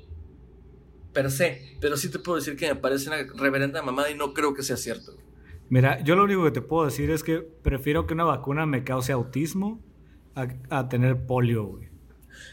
per 1.12 1.30
se, 1.30 1.76
pero 1.80 1.96
sí 1.96 2.10
te 2.10 2.18
puedo 2.18 2.36
decir 2.36 2.56
que 2.56 2.68
me 2.68 2.76
parece 2.76 3.08
una 3.08 3.18
reverenda 3.36 3.82
mamada 3.82 4.10
y 4.10 4.14
no 4.14 4.34
creo 4.34 4.54
que 4.54 4.62
sea 4.62 4.76
cierto. 4.76 5.16
Mira, 5.68 6.02
yo 6.02 6.16
lo 6.16 6.24
único 6.24 6.44
que 6.44 6.50
te 6.50 6.60
puedo 6.60 6.84
decir 6.84 7.10
es 7.10 7.22
que 7.22 7.38
prefiero 7.38 8.06
que 8.06 8.14
una 8.14 8.24
vacuna 8.24 8.66
me 8.66 8.84
cause 8.84 9.12
autismo 9.12 9.80
a, 10.34 10.88
tener 10.88 11.26
polio, 11.26 11.64
güey. 11.64 11.88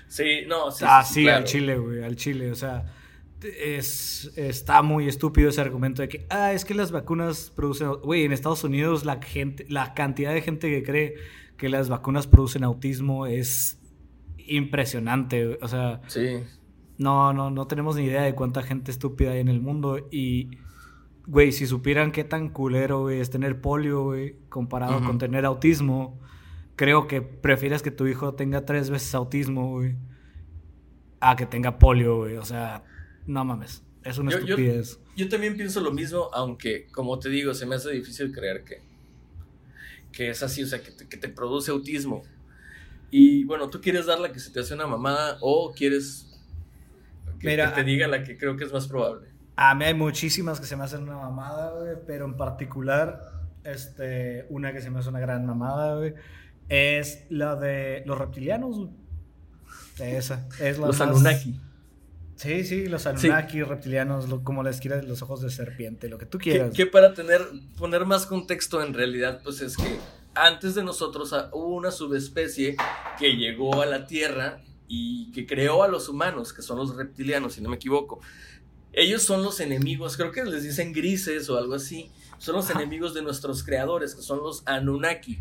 Sí, 0.07 0.41
no, 0.47 0.71
sí. 0.71 0.85
Ah, 0.87 1.03
sí, 1.03 1.27
al 1.27 1.43
chile, 1.45 1.77
güey, 1.77 2.03
al 2.03 2.15
chile, 2.15 2.51
o 2.51 2.55
sea 2.55 2.85
es, 3.43 4.31
está 4.35 4.81
muy 4.81 5.07
estúpido 5.07 5.49
ese 5.49 5.61
argumento 5.61 6.01
de 6.01 6.09
que, 6.09 6.25
ah, 6.29 6.53
es 6.53 6.65
que 6.65 6.73
las 6.73 6.91
vacunas 6.91 7.51
producen, 7.55 7.93
güey, 8.03 8.23
en 8.23 8.31
Estados 8.31 8.63
Unidos 8.63 9.05
la 9.05 9.21
gente, 9.21 9.65
la 9.69 9.93
cantidad 9.93 10.33
de 10.33 10.41
gente 10.41 10.69
que 10.69 10.83
cree 10.83 11.15
que 11.57 11.69
las 11.69 11.89
vacunas 11.89 12.27
producen 12.27 12.63
autismo 12.63 13.25
es 13.25 13.79
impresionante, 14.37 15.59
o 15.61 15.67
sea, 15.67 16.01
sí. 16.07 16.39
no, 16.97 17.33
no, 17.33 17.51
no 17.51 17.67
tenemos 17.67 17.95
ni 17.95 18.05
idea 18.05 18.23
de 18.23 18.35
cuánta 18.35 18.63
gente 18.63 18.91
estúpida 18.91 19.31
hay 19.31 19.39
en 19.39 19.47
el 19.47 19.61
mundo 19.61 20.07
y, 20.11 20.57
güey, 21.27 21.51
si 21.51 21.67
supieran 21.67 22.11
qué 22.11 22.23
tan 22.23 22.49
culero, 22.49 23.09
es 23.09 23.29
tener 23.29 23.61
polio, 23.61 24.03
güey, 24.03 24.35
comparado 24.49 25.03
con 25.03 25.17
tener 25.17 25.45
autismo, 25.45 26.19
creo 26.75 27.07
que 27.07 27.21
prefieres 27.21 27.81
que 27.81 27.91
tu 27.91 28.07
hijo 28.07 28.33
tenga 28.33 28.65
tres 28.65 28.89
veces 28.89 29.13
autismo, 29.15 29.69
güey, 29.69 29.95
a 31.19 31.35
que 31.35 31.45
tenga 31.45 31.77
polio, 31.77 32.17
güey, 32.17 32.37
o 32.37 32.45
sea 32.45 32.83
no 33.25 33.45
mames, 33.45 33.83
es 34.03 34.17
una 34.17 34.31
estupidez. 34.31 34.99
Yo, 35.15 35.29
también 35.29 35.55
pienso 35.55 35.81
lo 35.81 35.91
mismo, 35.91 36.29
aunque, 36.33 36.87
como 36.91 37.19
te 37.19 37.29
digo, 37.29 37.53
se 37.53 37.65
me 37.65 37.75
hace 37.75 37.91
difícil 37.91 38.31
creer 38.31 38.63
que, 38.63 38.81
que 40.11 40.29
es 40.29 40.41
así, 40.43 40.63
o 40.63 40.67
sea, 40.67 40.81
que 40.81 40.91
te, 40.91 41.29
produce 41.29 41.71
autismo. 41.71 42.23
Y 43.11 43.43
bueno, 43.43 43.69
tú 43.69 43.81
quieres 43.81 44.05
dar 44.05 44.19
la 44.19 44.31
que 44.31 44.39
se 44.39 44.51
te 44.51 44.61
hace 44.61 44.73
una 44.73 44.87
mamada 44.87 45.37
o 45.41 45.73
quieres 45.73 46.27
que, 47.39 47.57
te 47.57 47.83
diga 47.83 48.07
la 48.07 48.23
que 48.23 48.37
creo 48.37 48.55
que 48.57 48.63
es 48.63 48.73
más 48.73 48.87
probable. 48.87 49.27
A 49.55 49.75
mí 49.75 49.85
hay 49.85 49.93
muchísimas 49.93 50.59
que 50.59 50.65
se 50.65 50.75
me 50.75 50.83
hacen 50.83 51.03
una 51.03 51.17
mamada, 51.17 51.71
güey, 51.71 51.95
pero 52.07 52.25
en 52.25 52.37
particular, 52.37 53.21
este, 53.63 54.45
una 54.49 54.71
que 54.71 54.81
se 54.81 54.89
me 54.89 54.99
hace 54.99 55.09
una 55.09 55.19
gran 55.19 55.45
mamada, 55.45 55.97
güey, 55.97 56.13
es 56.69 57.25
la 57.29 57.55
de 57.57 58.01
los 58.05 58.17
reptilianos, 58.17 58.87
Esa, 59.99 60.47
es 60.59 60.79
la 60.79 60.87
Los 60.87 61.01
Anunnaki. 61.01 61.59
Sí, 62.41 62.63
sí, 62.63 62.87
los 62.87 63.05
Anunnaki, 63.05 63.61
reptilianos, 63.61 64.25
como 64.43 64.63
les 64.63 64.79
quieras, 64.79 65.05
los 65.05 65.21
ojos 65.21 65.41
de 65.41 65.51
serpiente, 65.51 66.09
lo 66.09 66.17
que 66.17 66.25
tú 66.25 66.39
quieras. 66.39 66.73
Que, 66.73 66.87
para 66.87 67.13
tener, 67.13 67.39
poner 67.77 68.03
más 68.07 68.25
contexto 68.25 68.81
en 68.81 68.95
realidad, 68.95 69.41
pues 69.43 69.61
es 69.61 69.77
que 69.77 69.99
antes 70.33 70.73
de 70.73 70.83
nosotros 70.83 71.33
ah, 71.33 71.51
hubo 71.53 71.75
una 71.75 71.91
subespecie 71.91 72.77
que 73.19 73.35
llegó 73.35 73.83
a 73.83 73.85
la 73.85 74.07
Tierra 74.07 74.63
y 74.87 75.31
que 75.33 75.45
creó 75.45 75.83
a 75.83 75.87
los 75.87 76.09
humanos, 76.09 76.51
que 76.51 76.63
son 76.63 76.79
los 76.79 76.95
reptilianos, 76.95 77.53
si 77.53 77.61
no 77.61 77.69
me 77.69 77.75
equivoco. 77.75 78.21
Ellos 78.91 79.21
son 79.21 79.43
los 79.43 79.59
enemigos, 79.59 80.17
creo 80.17 80.31
que 80.31 80.43
les 80.43 80.63
dicen 80.63 80.93
grises 80.93 81.47
o 81.47 81.59
algo 81.59 81.75
así, 81.75 82.09
son 82.39 82.55
los 82.55 82.71
enemigos 82.71 83.13
de 83.13 83.21
nuestros 83.21 83.63
creadores, 83.63 84.15
que 84.15 84.23
son 84.23 84.39
los 84.39 84.63
Anunnaki. 84.65 85.39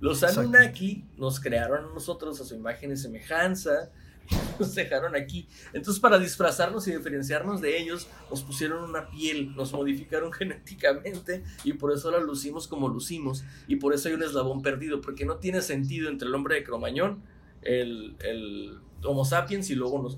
Los 0.00 0.22
Anunnaki 0.22 1.06
nos 1.16 1.40
crearon 1.40 1.86
a 1.86 1.94
nosotros 1.94 2.38
a 2.42 2.44
su 2.44 2.54
imagen 2.56 2.92
y 2.92 2.98
semejanza, 2.98 3.90
nos 4.58 4.74
dejaron 4.74 5.14
aquí. 5.16 5.48
Entonces, 5.72 6.00
para 6.00 6.18
disfrazarnos 6.18 6.86
y 6.88 6.92
diferenciarnos 6.92 7.60
de 7.60 7.78
ellos, 7.80 8.08
nos 8.30 8.42
pusieron 8.42 8.84
una 8.84 9.08
piel, 9.08 9.54
nos 9.54 9.72
modificaron 9.72 10.32
genéticamente 10.34 11.44
y 11.64 11.74
por 11.74 11.92
eso 11.92 12.08
ahora 12.08 12.20
lucimos 12.20 12.68
como 12.68 12.88
lucimos. 12.88 13.44
Y 13.68 13.76
por 13.76 13.94
eso 13.94 14.08
hay 14.08 14.14
un 14.14 14.22
eslabón 14.22 14.62
perdido, 14.62 15.00
porque 15.00 15.24
no 15.24 15.36
tiene 15.36 15.62
sentido 15.62 16.08
entre 16.08 16.28
el 16.28 16.34
hombre 16.34 16.56
de 16.56 16.64
Cromañón, 16.64 17.22
el, 17.62 18.16
el 18.20 18.78
Homo 19.04 19.24
sapiens 19.24 19.70
y 19.70 19.74
luego 19.74 20.02
nos, 20.02 20.16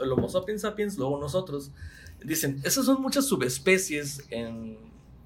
el 0.00 0.12
Homo 0.12 0.28
sapiens 0.28 0.62
sapiens, 0.62 0.98
luego 0.98 1.18
nosotros. 1.18 1.70
Dicen, 2.22 2.60
esas 2.64 2.84
son 2.84 3.00
muchas 3.00 3.26
subespecies 3.26 4.24
en, 4.30 4.76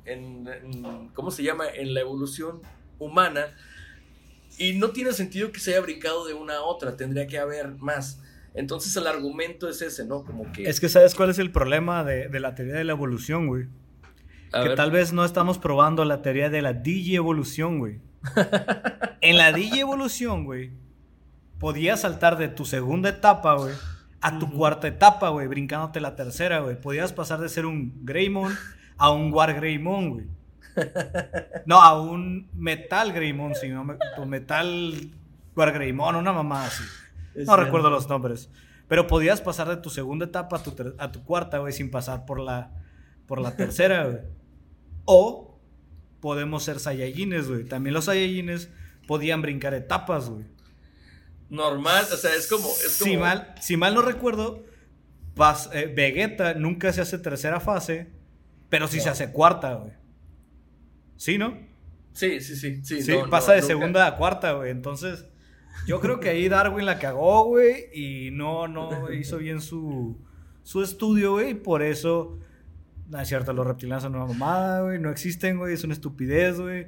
en, 0.04 0.46
en 0.46 1.08
¿cómo 1.14 1.30
se 1.30 1.42
llama? 1.42 1.64
En 1.68 1.94
la 1.94 2.00
evolución 2.00 2.60
humana 2.98 3.54
y 4.58 4.74
no 4.74 4.90
tiene 4.90 5.12
sentido 5.12 5.52
que 5.52 5.60
se 5.60 5.72
haya 5.72 5.80
brincado 5.80 6.26
de 6.26 6.34
una 6.34 6.56
a 6.56 6.62
otra, 6.62 6.96
tendría 6.96 7.26
que 7.26 7.38
haber 7.38 7.76
más. 7.78 8.20
Entonces 8.54 8.94
el 8.96 9.06
argumento 9.06 9.68
es 9.68 9.80
ese, 9.80 10.04
¿no? 10.04 10.24
Como 10.24 10.52
que... 10.52 10.64
Es 10.64 10.80
que 10.80 10.88
sabes 10.88 11.14
cuál 11.14 11.30
es 11.30 11.38
el 11.38 11.50
problema 11.50 12.04
de, 12.04 12.28
la 12.38 12.54
teoría 12.54 12.74
de 12.74 12.84
la 12.84 12.92
evolución, 12.92 13.46
güey. 13.46 13.66
que 14.52 14.70
tal 14.76 14.90
vez 14.90 15.12
no 15.12 15.24
estamos 15.24 15.58
probando 15.58 16.04
la 16.04 16.22
teoría 16.22 16.50
de 16.50 16.62
la 16.62 16.74
digievolución, 16.74 17.78
güey. 17.78 18.00
en 19.20 19.38
la 19.38 19.52
digievolución, 19.52 20.44
güey, 20.44 20.70
podías 21.58 22.00
saltar 22.00 22.38
de 22.38 22.48
tu 22.48 22.64
segunda 22.64 23.08
etapa, 23.08 23.54
güey, 23.54 23.74
a 24.20 24.38
tu 24.38 24.50
cuarta 24.50 24.86
etapa, 24.86 25.30
güey, 25.30 25.48
brincándote 25.48 26.00
la 26.00 26.14
tercera, 26.14 26.60
güey. 26.60 26.80
Podías 26.80 27.12
pasar 27.12 27.40
de 27.40 27.48
ser 27.48 27.66
un 27.66 28.04
Greymon 28.04 28.56
a 28.96 29.10
un 29.10 29.32
Wargreymon, 29.32 30.10
güey. 30.10 30.26
No, 31.66 31.82
a 31.82 32.00
un 32.00 32.50
Metal 32.54 33.12
Greymon, 33.12 33.54
sino 33.54 33.84
metal 34.26 35.10
Wargreymon, 35.54 36.16
una 36.16 36.32
mamá 36.32 36.66
así. 36.66 36.84
No 37.46 37.56
recuerdo 37.56 37.90
los 37.90 38.08
nombres. 38.08 38.50
Pero 38.88 39.06
podías 39.06 39.40
pasar 39.40 39.68
de 39.68 39.76
tu 39.76 39.90
segunda 39.90 40.26
etapa 40.26 40.56
a 40.56 40.62
tu, 40.62 40.74
a 40.98 41.12
tu 41.12 41.24
cuarta, 41.24 41.58
güey, 41.58 41.72
sin 41.72 41.90
pasar 41.90 42.26
por 42.26 42.40
la, 42.40 42.72
por 43.26 43.40
la 43.40 43.56
tercera, 43.56 44.04
güey. 44.04 44.18
O 45.04 45.58
podemos 46.20 46.62
ser 46.64 46.78
Saiyajines, 46.78 47.48
güey. 47.48 47.64
También 47.64 47.94
los 47.94 48.04
Saiyajines 48.06 48.70
podían 49.06 49.42
brincar 49.42 49.74
etapas, 49.74 50.28
güey. 50.28 50.44
Normal, 51.48 52.06
o 52.12 52.16
sea, 52.16 52.34
es 52.34 52.48
como... 52.48 52.68
Si, 52.68 53.16
mal, 53.16 53.54
si 53.60 53.76
mal 53.76 53.94
no 53.94 54.02
recuerdo, 54.02 54.64
eh, 55.72 55.92
Vegeta 55.94 56.54
nunca 56.54 56.92
se 56.92 57.02
hace 57.02 57.18
tercera 57.18 57.60
fase, 57.60 58.10
pero 58.68 58.88
sí 58.88 59.00
se 59.00 59.10
hace 59.10 59.32
cuarta, 59.32 59.74
güey. 59.74 59.92
¿Sí, 61.16 61.38
no? 61.38 61.56
Sí, 62.12 62.40
sí, 62.40 62.56
sí. 62.56 62.84
Sí, 62.84 63.02
sí 63.02 63.14
pasa 63.30 63.52
de 63.52 63.62
segunda 63.62 64.06
a 64.06 64.16
cuarta, 64.16 64.52
güey. 64.52 64.70
Entonces, 64.70 65.26
yo 65.86 66.00
creo 66.00 66.20
que 66.20 66.28
ahí 66.28 66.48
Darwin 66.48 66.86
la 66.86 66.98
cagó, 66.98 67.44
güey, 67.44 67.86
y 67.94 68.30
no, 68.30 68.68
no 68.68 69.12
hizo 69.12 69.38
bien 69.38 69.60
su, 69.60 70.18
su 70.62 70.82
estudio, 70.82 71.32
güey, 71.32 71.50
y 71.50 71.54
por 71.54 71.82
eso 71.82 72.38
no 73.12 73.20
es 73.20 73.28
cierto, 73.28 73.52
los 73.52 73.66
reptilianos 73.66 74.02
son 74.02 74.14
una 74.14 74.24
mamada, 74.24 74.80
güey. 74.82 74.98
No 74.98 75.10
existen, 75.10 75.58
güey. 75.58 75.74
Es 75.74 75.84
una 75.84 75.92
estupidez, 75.92 76.58
güey. 76.58 76.86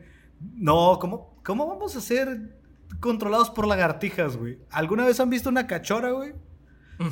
No, 0.56 0.98
¿cómo, 0.98 1.38
¿cómo 1.44 1.66
vamos 1.66 1.96
a 1.96 2.00
ser 2.00 2.56
controlados 2.98 3.50
por 3.50 3.66
lagartijas, 3.66 4.38
güey? 4.38 4.58
¿Alguna 4.70 5.04
vez 5.04 5.20
han 5.20 5.28
visto 5.28 5.50
una 5.50 5.66
cachora, 5.66 6.12
güey? 6.12 6.32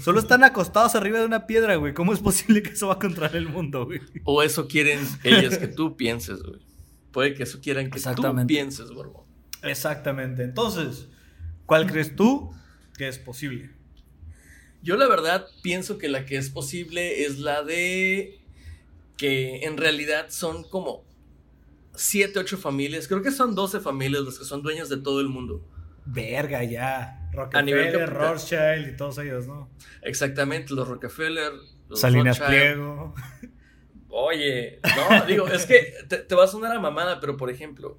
Solo 0.01 0.19
están 0.19 0.45
acostados 0.45 0.95
arriba 0.95 1.19
de 1.19 1.27
una 1.27 1.47
piedra, 1.47 1.77
güey. 1.77 1.93
¿Cómo 1.93 2.15
es 2.15 2.21
posible 2.21 2.63
que 2.63 2.71
eso 2.71 2.87
va 2.87 2.95
a 2.95 2.99
controlar 2.99 3.37
el 3.37 3.51
mundo, 3.51 3.85
güey? 3.85 4.01
O 4.25 4.43
eso 4.43 4.67
quieren 4.67 5.01
ellas 5.25 5.59
que 5.59 5.69
tú 5.69 5.95
pienses, 5.95 6.43
güey. 6.43 6.61
Puede 7.13 7.35
que 7.35 7.43
eso 7.45 7.61
quieran 7.61 7.91
que 7.91 8.01
tú 8.01 8.47
pienses, 8.47 8.91
güey. 8.91 9.11
Exactamente. 9.63 10.43
Entonces, 10.43 11.09
¿cuál 11.67 11.87
crees 11.87 12.17
tú 12.17 12.53
que 12.97 13.09
es 13.09 13.19
posible? 13.19 13.71
Yo 14.83 14.97
la 14.97 15.07
verdad 15.07 15.47
pienso 15.63 15.99
que 15.99 16.09
la 16.09 16.25
que 16.25 16.37
es 16.37 16.51
posible 16.51 17.25
es 17.25 17.39
la 17.39 17.63
de 17.63 18.41
que 19.17 19.65
en 19.65 19.77
realidad 19.77 20.27
son 20.31 20.65
como 20.65 21.05
7, 21.95 22.39
8 22.39 22.59
familias, 22.59 23.07
creo 23.07 23.23
que 23.23 23.31
son 23.31 23.55
12 23.55 23.79
familias 23.81 24.23
los 24.23 24.39
que 24.39 24.45
son 24.45 24.63
dueños 24.63 24.89
de 24.89 24.97
todo 24.97 25.21
el 25.21 25.29
mundo. 25.29 25.65
Verga, 26.05 26.65
ya. 26.65 27.31
Rockefeller, 27.33 28.11
Rothschild 28.11 28.89
y 28.89 28.97
todos 28.97 29.19
ellos, 29.19 29.47
¿no? 29.47 29.71
Exactamente, 30.03 30.75
los 30.75 30.89
Rockefeller. 30.89 31.53
Los 31.89 32.01
Salinas 32.01 32.41
Pliego. 32.41 33.15
Oye, 34.15 34.79
no, 34.85 35.25
digo, 35.25 35.49
es 35.49 35.65
que 35.65 35.95
te, 36.07 36.35
va 36.35 36.45
a 36.45 36.47
sonar 36.47 36.77
a 36.77 36.79
mamada, 36.79 37.19
pero 37.19 37.39
por 37.39 37.49
ejemplo, 37.49 37.99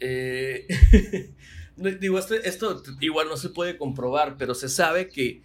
eh, 0.00 0.66
digo, 1.76 2.18
esto, 2.18 2.34
esto 2.34 2.82
igual 3.00 3.28
no 3.28 3.36
se 3.36 3.50
puede 3.50 3.76
comprobar, 3.76 4.36
pero 4.38 4.54
se 4.54 4.70
sabe 4.70 5.10
que 5.10 5.42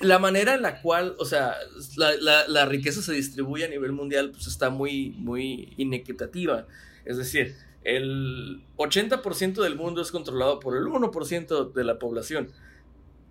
la 0.00 0.20
manera 0.20 0.54
en 0.54 0.62
la 0.62 0.80
cual, 0.80 1.16
o 1.18 1.24
sea, 1.24 1.56
la, 1.96 2.64
riqueza 2.66 3.02
se 3.02 3.12
distribuye 3.12 3.64
a 3.64 3.68
nivel 3.68 3.90
mundial, 3.90 4.30
pues 4.30 4.46
está 4.46 4.70
muy, 4.70 5.10
muy 5.18 5.74
inequitativa. 5.78 6.68
Es 7.04 7.16
decir, 7.16 7.56
el 7.82 8.62
80% 8.76 9.62
del 9.62 9.74
mundo 9.74 10.00
es 10.00 10.12
controlado 10.12 10.60
por 10.60 10.76
el 10.76 10.84
1% 10.84 11.72
de 11.72 11.84
la 11.84 11.98
población. 11.98 12.52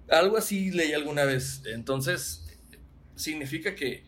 Algo 0.09 0.35
así 0.35 0.71
leí 0.71 0.91
alguna 0.91 1.23
vez. 1.23 1.63
Entonces, 1.65 2.45
significa 3.15 3.73
que 3.73 4.03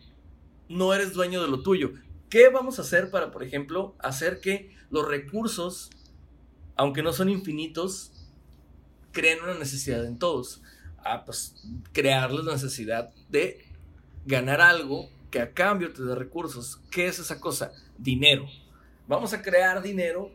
no 0.68 0.94
eres 0.94 1.12
dueño 1.12 1.42
de 1.42 1.48
lo 1.48 1.62
tuyo. 1.62 1.92
¿Qué 2.30 2.48
vamos 2.48 2.78
a 2.78 2.82
hacer 2.82 3.10
para, 3.10 3.30
por 3.30 3.42
ejemplo, 3.42 3.94
hacer 3.98 4.40
que 4.40 4.74
los 4.90 5.06
recursos, 5.06 5.90
aunque 6.76 7.02
no 7.02 7.12
son 7.12 7.28
infinitos, 7.28 8.12
creen 9.12 9.42
una 9.42 9.54
necesidad 9.54 10.04
en 10.04 10.18
todos? 10.18 10.62
a 11.04 11.24
pues, 11.24 11.54
crearles 11.92 12.44
la 12.44 12.52
necesidad 12.52 13.10
de 13.28 13.64
ganar 14.26 14.60
algo 14.60 15.10
que 15.30 15.40
a 15.40 15.52
cambio 15.52 15.92
te 15.92 16.02
dé 16.02 16.14
recursos. 16.14 16.80
¿Qué 16.90 17.06
es 17.06 17.18
esa 17.18 17.40
cosa? 17.40 17.72
Dinero. 17.98 18.46
Vamos 19.06 19.34
a 19.34 19.42
crear 19.42 19.82
dinero, 19.82 20.32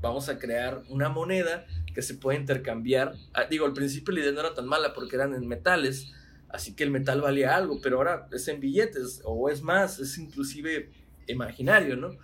vamos 0.00 0.28
a 0.28 0.38
crear 0.38 0.82
una 0.88 1.08
moneda 1.08 1.66
que 1.92 2.02
se 2.02 2.14
puede 2.14 2.38
intercambiar. 2.38 3.14
Ah, 3.32 3.44
digo, 3.44 3.66
al 3.66 3.72
principio 3.72 4.14
la 4.14 4.20
idea 4.20 4.32
no 4.32 4.40
era 4.40 4.54
tan 4.54 4.66
mala 4.66 4.94
porque 4.94 5.16
eran 5.16 5.34
en 5.34 5.48
metales, 5.48 6.12
así 6.54 6.74
que 6.74 6.84
el 6.84 6.92
metal 6.92 7.20
valía 7.20 7.56
algo, 7.56 7.80
pero 7.82 7.96
ahora 7.96 8.28
es 8.32 8.46
en 8.46 8.60
billetes 8.60 9.20
o 9.24 9.50
es 9.50 9.60
más, 9.60 9.98
es 9.98 10.16
inclusive 10.18 10.92
imaginario, 11.26 11.96
¿no? 11.96 12.16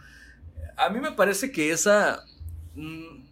A 0.76 0.88
mí 0.88 1.00
me 1.00 1.12
parece 1.12 1.50
que 1.50 1.72
esa... 1.72 2.24
Mm, 2.76 3.24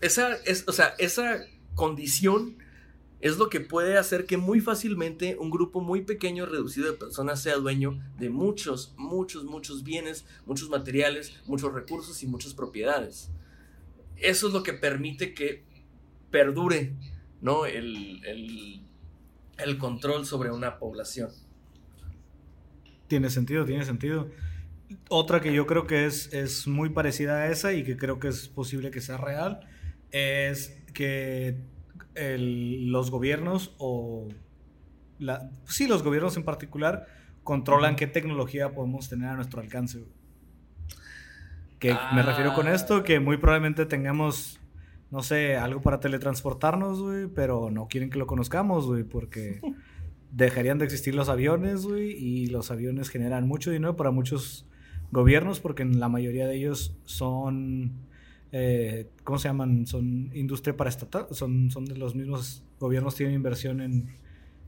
esa, 0.00 0.34
es, 0.46 0.64
o 0.66 0.72
sea, 0.72 0.94
esa 0.96 1.44
condición 1.74 2.56
es 3.20 3.36
lo 3.36 3.50
que 3.50 3.60
puede 3.60 3.98
hacer 3.98 4.24
que 4.24 4.38
muy 4.38 4.60
fácilmente 4.60 5.36
un 5.38 5.50
grupo 5.50 5.82
muy 5.82 6.00
pequeño, 6.00 6.46
reducido 6.46 6.90
de 6.90 6.96
personas, 6.96 7.42
sea 7.42 7.56
dueño 7.56 8.02
de 8.18 8.30
muchos, 8.30 8.94
muchos, 8.96 9.44
muchos 9.44 9.84
bienes, 9.84 10.24
muchos 10.46 10.70
materiales, 10.70 11.34
muchos 11.44 11.74
recursos 11.74 12.22
y 12.22 12.26
muchas 12.26 12.54
propiedades. 12.54 13.30
Eso 14.16 14.46
es 14.46 14.54
lo 14.54 14.62
que 14.62 14.72
permite 14.72 15.34
que 15.34 15.64
perdure 16.30 16.94
¿no? 17.42 17.66
el, 17.66 18.24
el 18.24 18.89
control 19.78 20.26
sobre 20.26 20.50
una 20.50 20.78
población. 20.78 21.30
Tiene 23.08 23.30
sentido, 23.30 23.64
tiene 23.64 23.84
sentido. 23.84 24.30
Otra 25.08 25.40
que 25.40 25.52
yo 25.52 25.66
creo 25.66 25.86
que 25.86 26.06
es, 26.06 26.32
es 26.32 26.66
muy 26.66 26.90
parecida 26.90 27.38
a 27.38 27.48
esa 27.48 27.72
y 27.72 27.84
que 27.84 27.96
creo 27.96 28.18
que 28.18 28.28
es 28.28 28.48
posible 28.48 28.90
que 28.90 29.00
sea 29.00 29.16
real 29.16 29.60
es 30.10 30.80
que 30.92 31.58
los 32.14 33.10
gobiernos 33.10 33.74
o... 33.78 34.28
La, 35.18 35.50
sí, 35.66 35.86
los 35.86 36.02
gobiernos 36.02 36.36
en 36.36 36.44
particular 36.44 37.06
controlan 37.42 37.96
qué 37.96 38.06
tecnología 38.06 38.72
podemos 38.72 39.08
tener 39.08 39.28
a 39.28 39.34
nuestro 39.34 39.60
alcance. 39.60 40.04
Que 41.78 41.96
me 42.14 42.22
refiero 42.22 42.54
con 42.54 42.68
esto, 42.68 42.96
ah. 42.96 43.04
que 43.04 43.20
muy 43.20 43.36
probablemente 43.38 43.86
tengamos, 43.86 44.59
no 45.10 45.22
sé, 45.22 45.56
algo 45.56 45.80
para 45.80 46.00
teletransportarnos, 46.00 47.00
güey, 47.00 47.26
pero 47.26 47.70
no 47.70 47.88
quieren 47.88 48.10
que 48.10 48.18
lo 48.18 48.26
conozcamos, 48.26 48.86
güey, 48.86 49.04
porque 49.04 49.60
dejarían 50.32 50.78
de 50.78 50.84
existir 50.84 51.14
los 51.14 51.28
aviones, 51.28 51.84
güey, 51.84 52.10
y 52.12 52.46
los 52.46 52.70
aviones 52.70 53.08
generan 53.08 53.46
mucho 53.48 53.70
dinero 53.70 53.96
para 53.96 54.10
muchos 54.10 54.66
gobiernos, 55.10 55.60
porque 55.60 55.82
en 55.82 55.98
la 55.98 56.08
mayoría 56.08 56.46
de 56.46 56.56
ellos 56.56 56.94
son 57.04 57.92
eh, 58.52 59.08
¿cómo 59.22 59.38
se 59.38 59.48
llaman? 59.48 59.86
Son 59.86 60.30
industria 60.34 60.76
paraestatal, 60.76 61.26
son, 61.30 61.70
son 61.70 61.84
de 61.84 61.96
los 61.96 62.14
mismos 62.14 62.62
gobiernos 62.80 63.14
tienen 63.14 63.34
inversión 63.34 63.80
en, 63.80 64.16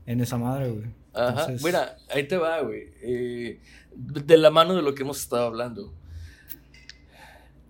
en 0.05 0.21
esa 0.21 0.37
madre, 0.37 0.69
güey. 0.69 0.87
Ajá, 1.13 1.47
mira, 1.63 1.97
ahí 2.09 2.27
te 2.27 2.37
va, 2.37 2.61
güey. 2.61 2.87
Eh, 3.01 3.59
de 3.95 4.37
la 4.37 4.51
mano 4.51 4.75
de 4.75 4.81
lo 4.81 4.95
que 4.95 5.03
hemos 5.03 5.19
estado 5.19 5.45
hablando. 5.45 5.93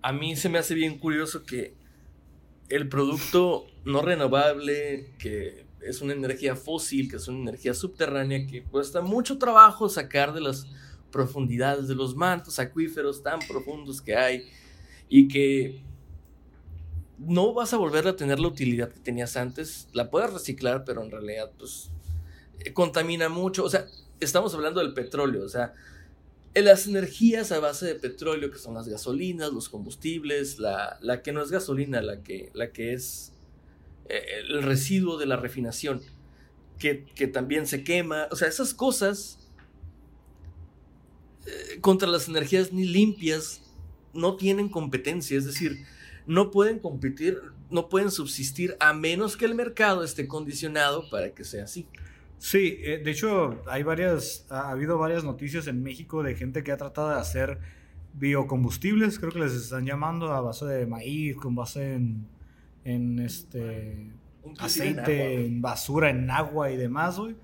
A 0.02 0.12
mí 0.12 0.36
se 0.36 0.48
me 0.48 0.58
hace 0.58 0.74
bien 0.74 0.98
curioso 0.98 1.44
que 1.44 1.74
el 2.68 2.88
producto 2.88 3.66
no 3.84 4.02
renovable, 4.02 5.12
que 5.18 5.66
es 5.80 6.00
una 6.00 6.14
energía 6.14 6.56
fósil, 6.56 7.10
que 7.10 7.16
es 7.16 7.28
una 7.28 7.40
energía 7.40 7.74
subterránea, 7.74 8.46
que 8.46 8.64
cuesta 8.64 9.02
mucho 9.02 9.38
trabajo 9.38 9.88
sacar 9.88 10.32
de 10.32 10.40
las 10.40 10.66
profundidades 11.10 11.88
de 11.88 11.94
los 11.94 12.16
mantos 12.16 12.58
acuíferos 12.58 13.22
tan 13.22 13.38
profundos 13.46 14.00
que 14.00 14.16
hay, 14.16 14.44
y 15.08 15.28
que 15.28 15.82
no 17.18 17.52
vas 17.54 17.72
a 17.72 17.76
volver 17.76 18.08
a 18.08 18.16
tener 18.16 18.40
la 18.40 18.48
utilidad 18.48 18.90
que 18.90 19.00
tenías 19.00 19.36
antes. 19.36 19.88
La 19.92 20.10
puedes 20.10 20.32
reciclar, 20.32 20.84
pero 20.84 21.04
en 21.04 21.10
realidad, 21.10 21.52
pues, 21.58 21.90
contamina 22.72 23.28
mucho. 23.28 23.64
O 23.64 23.70
sea, 23.70 23.86
estamos 24.20 24.54
hablando 24.54 24.80
del 24.80 24.94
petróleo. 24.94 25.44
O 25.44 25.48
sea, 25.48 25.74
las 26.62 26.86
energías 26.86 27.50
a 27.52 27.58
base 27.58 27.86
de 27.86 27.94
petróleo, 27.96 28.50
que 28.50 28.58
son 28.58 28.74
las 28.74 28.88
gasolinas, 28.88 29.52
los 29.52 29.68
combustibles, 29.68 30.58
la, 30.58 30.98
que 31.24 31.32
no 31.32 31.42
es 31.42 31.50
gasolina, 31.50 32.00
la 32.00 32.22
que, 32.22 32.50
la 32.54 32.70
que 32.70 32.92
es 32.92 33.32
eh, 34.08 34.22
el 34.48 34.62
residuo 34.62 35.18
de 35.18 35.26
la 35.26 35.36
refinación, 35.36 36.00
que, 36.78 36.94
también 37.32 37.66
se 37.66 37.82
quema. 37.82 38.28
O 38.30 38.36
sea, 38.36 38.46
esas 38.46 38.72
cosas 38.74 39.38
eh, 41.46 41.80
contra 41.80 42.08
las 42.08 42.28
energías 42.28 42.72
ni 42.72 42.84
limpias 42.84 43.60
no 44.12 44.36
tienen 44.36 44.68
competencia. 44.68 45.36
Es 45.36 45.46
decir, 45.46 45.84
no 46.26 46.50
pueden 46.50 46.78
competir, 46.78 47.40
no 47.70 47.88
pueden 47.88 48.10
subsistir 48.10 48.76
a 48.78 48.92
menos 48.92 49.36
que 49.36 49.44
el 49.44 49.54
mercado 49.54 50.04
esté 50.04 50.28
condicionado 50.28 51.08
para 51.10 51.34
que 51.34 51.44
sea 51.44 51.64
así. 51.64 51.88
Sí, 52.44 52.78
eh, 52.82 53.00
de 53.02 53.10
hecho 53.10 53.62
hay 53.66 53.82
varias, 53.84 54.44
ha 54.50 54.68
habido 54.68 54.98
varias 54.98 55.24
noticias 55.24 55.66
en 55.66 55.82
México 55.82 56.22
de 56.22 56.34
gente 56.34 56.62
que 56.62 56.72
ha 56.72 56.76
tratado 56.76 57.08
de 57.08 57.14
hacer 57.14 57.58
biocombustibles, 58.12 59.18
creo 59.18 59.32
que 59.32 59.38
les 59.38 59.54
están 59.54 59.86
llamando 59.86 60.30
a 60.30 60.42
base 60.42 60.66
de 60.66 60.84
maíz, 60.84 61.36
con 61.36 61.54
base 61.54 61.94
en, 61.94 62.26
en 62.84 63.18
este 63.18 64.10
aceite, 64.58 65.46
en, 65.46 65.62
basura, 65.62 66.10
en 66.10 66.30
agua 66.30 66.70
y 66.70 66.76
demás, 66.76 67.18
güey. 67.18 67.34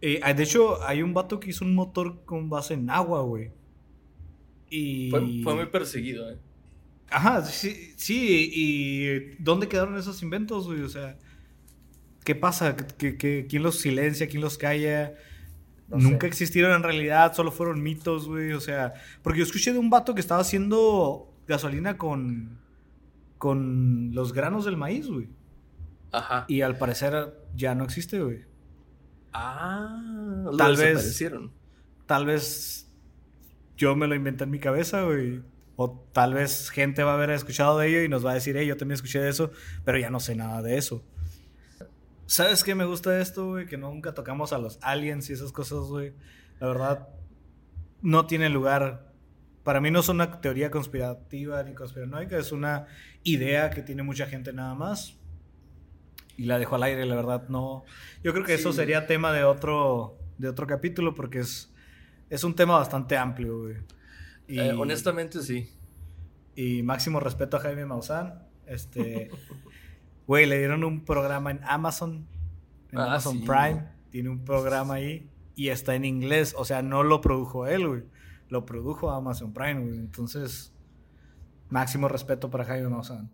Eh, 0.00 0.20
de 0.32 0.42
hecho, 0.44 0.80
hay 0.84 1.02
un 1.02 1.12
vato 1.12 1.40
que 1.40 1.50
hizo 1.50 1.64
un 1.64 1.74
motor 1.74 2.24
con 2.24 2.48
base 2.48 2.74
en 2.74 2.90
agua, 2.90 3.22
güey. 3.22 3.50
Y... 4.70 5.10
Fue, 5.10 5.42
fue 5.42 5.54
muy 5.56 5.66
perseguido, 5.66 6.30
eh. 6.30 6.38
Ajá, 7.10 7.42
sí, 7.42 7.92
sí, 7.96 8.48
y 8.54 9.42
¿dónde 9.42 9.66
quedaron 9.66 9.98
esos 9.98 10.22
inventos, 10.22 10.68
güey? 10.68 10.82
O 10.82 10.88
sea, 10.88 11.18
¿Qué 12.24 12.34
pasa? 12.34 12.74
quién 12.76 13.62
los 13.62 13.78
silencia? 13.78 14.26
¿Quién 14.26 14.42
los 14.42 14.58
calla? 14.58 15.14
Nunca 15.88 16.26
existieron 16.26 16.72
en 16.72 16.82
realidad, 16.82 17.34
solo 17.34 17.52
fueron 17.52 17.82
mitos, 17.82 18.26
güey. 18.26 18.52
O 18.52 18.60
sea, 18.60 18.94
porque 19.22 19.40
yo 19.40 19.44
escuché 19.44 19.72
de 19.72 19.78
un 19.78 19.90
vato 19.90 20.14
que 20.14 20.20
estaba 20.20 20.40
haciendo 20.40 21.32
gasolina 21.46 21.98
con, 21.98 22.58
con 23.38 24.14
los 24.14 24.32
granos 24.32 24.64
del 24.64 24.76
maíz, 24.76 25.06
güey. 25.06 25.28
Ajá. 26.12 26.46
Y 26.48 26.62
al 26.62 26.78
parecer 26.78 27.34
ya 27.54 27.74
no 27.74 27.84
existe, 27.84 28.22
güey. 28.22 28.44
Ah, 29.32 30.50
tal 30.56 30.76
vez. 30.76 31.22
Tal 32.06 32.26
vez 32.26 32.88
yo 33.76 33.96
me 33.96 34.06
lo 34.06 34.14
inventé 34.14 34.44
en 34.44 34.50
mi 34.50 34.58
cabeza, 34.58 35.02
güey. 35.02 35.42
O 35.76 35.90
tal 36.12 36.34
vez 36.34 36.70
gente 36.70 37.02
va 37.02 37.12
a 37.12 37.14
haber 37.14 37.30
escuchado 37.30 37.78
de 37.78 37.88
ello 37.88 38.02
y 38.02 38.08
nos 38.08 38.24
va 38.24 38.30
a 38.30 38.34
decir, 38.34 38.56
hey, 38.56 38.66
yo 38.66 38.76
también 38.76 38.94
escuché 38.94 39.20
de 39.20 39.28
eso, 39.28 39.50
pero 39.84 39.98
ya 39.98 40.08
no 40.08 40.20
sé 40.20 40.36
nada 40.36 40.62
de 40.62 40.78
eso. 40.78 41.04
¿Sabes 42.26 42.64
qué 42.64 42.74
me 42.74 42.84
gusta 42.84 43.20
esto, 43.20 43.48
güey? 43.48 43.66
Que 43.66 43.76
nunca 43.76 44.14
tocamos 44.14 44.52
a 44.52 44.58
los 44.58 44.78
aliens 44.82 45.28
y 45.30 45.34
esas 45.34 45.52
cosas, 45.52 45.80
güey. 45.80 46.14
La 46.58 46.68
verdad, 46.68 47.08
no 48.00 48.26
tiene 48.26 48.48
lugar. 48.48 49.12
Para 49.62 49.80
mí 49.80 49.90
no 49.90 50.00
es 50.00 50.08
una 50.08 50.40
teoría 50.40 50.70
conspirativa 50.70 51.62
ni 51.62 51.74
conspiranoica, 51.74 52.36
es 52.38 52.52
una 52.52 52.86
idea 53.22 53.70
que 53.70 53.82
tiene 53.82 54.02
mucha 54.02 54.26
gente 54.26 54.52
nada 54.52 54.74
más. 54.74 55.18
Y 56.36 56.44
la 56.44 56.58
dejo 56.58 56.74
al 56.74 56.82
aire, 56.82 57.06
la 57.06 57.14
verdad, 57.14 57.48
no. 57.48 57.84
Yo 58.22 58.32
creo 58.32 58.44
que 58.44 58.54
eso 58.54 58.72
sería 58.72 59.06
tema 59.06 59.32
de 59.32 59.44
otro, 59.44 60.18
de 60.38 60.48
otro 60.48 60.66
capítulo 60.66 61.14
porque 61.14 61.40
es, 61.40 61.72
es 62.28 62.44
un 62.44 62.54
tema 62.54 62.76
bastante 62.76 63.16
amplio, 63.16 63.60
güey. 63.60 63.76
Eh, 64.48 64.72
honestamente, 64.72 65.42
sí. 65.42 65.70
Y 66.56 66.82
máximo 66.82 67.20
respeto 67.20 67.56
a 67.56 67.60
Jaime 67.60 67.86
Maussan. 67.86 68.42
Este, 68.66 69.30
güey, 70.26 70.46
le 70.46 70.58
dieron 70.58 70.84
un 70.84 71.04
programa 71.04 71.50
en 71.50 71.60
Amazon, 71.64 72.26
en 72.92 72.98
ah, 72.98 73.04
Amazon 73.04 73.44
Prime. 73.44 73.88
Tiene 74.10 74.28
un 74.28 74.44
programa 74.44 74.94
ahí 74.94 75.28
y 75.54 75.68
está 75.68 75.94
en 75.94 76.04
inglés. 76.04 76.54
O 76.56 76.64
sea, 76.64 76.82
no 76.82 77.02
lo 77.02 77.20
produjo 77.20 77.66
él, 77.66 77.86
güey. 77.86 78.02
Lo 78.48 78.64
produjo 78.64 79.10
Amazon 79.10 79.52
Prime, 79.52 79.80
güey. 79.80 79.96
Entonces, 79.96 80.72
máximo 81.68 82.08
respeto 82.08 82.50
para 82.50 82.64
Jaime 82.64 82.88
Maussan. 82.88 83.30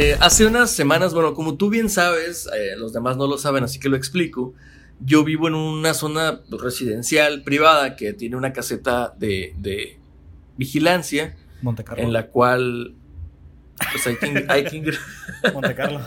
Eh, 0.00 0.16
hace 0.20 0.46
unas 0.46 0.70
semanas, 0.70 1.12
bueno, 1.12 1.34
como 1.34 1.56
tú 1.56 1.70
bien 1.70 1.90
sabes, 1.90 2.48
eh, 2.54 2.76
los 2.76 2.92
demás 2.92 3.16
no 3.16 3.26
lo 3.26 3.36
saben, 3.36 3.64
así 3.64 3.80
que 3.80 3.88
lo 3.88 3.96
explico. 3.96 4.54
Yo 5.00 5.24
vivo 5.24 5.48
en 5.48 5.54
una 5.54 5.94
zona 5.94 6.40
residencial 6.50 7.42
privada 7.42 7.96
que 7.96 8.12
tiene 8.12 8.36
una 8.36 8.52
caseta 8.52 9.14
de, 9.18 9.54
de 9.58 9.98
vigilancia. 10.56 11.36
En 11.96 12.12
la 12.12 12.28
cual 12.28 12.94
pues 13.92 14.06
hay 14.06 14.16
que, 14.16 14.44
hay 14.48 14.64
que 14.64 14.92
Monte 15.52 15.74
Carlo. 15.74 16.00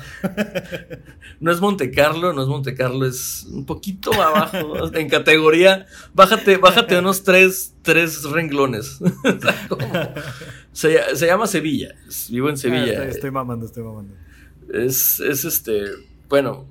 no 1.40 1.52
es 1.52 1.62
Monte 1.62 1.92
Carlo, 1.92 2.34
no 2.34 2.42
es 2.42 2.48
Monte 2.48 2.76
Carlo, 2.76 3.06
es 3.06 3.48
un 3.50 3.66
poquito 3.66 4.14
abajo 4.14 4.94
en 4.94 5.10
categoría. 5.10 5.86
Bájate, 6.14 6.58
bájate 6.58 6.98
unos 6.98 7.24
tres, 7.24 7.76
tres 7.82 8.24
renglones. 8.24 9.00
se, 10.74 11.26
llama 11.26 11.48
Sevilla. 11.48 11.96
Vivo 12.30 12.50
en 12.50 12.58
Sevilla. 12.58 13.02
Ah, 13.02 13.06
estoy, 13.06 13.32
mamando, 13.32 13.66
estoy 13.66 13.84
mamando. 13.84 14.16
Es, 14.74 15.20
es 15.22 15.46
este. 15.46 15.84
Bueno, 16.28 16.66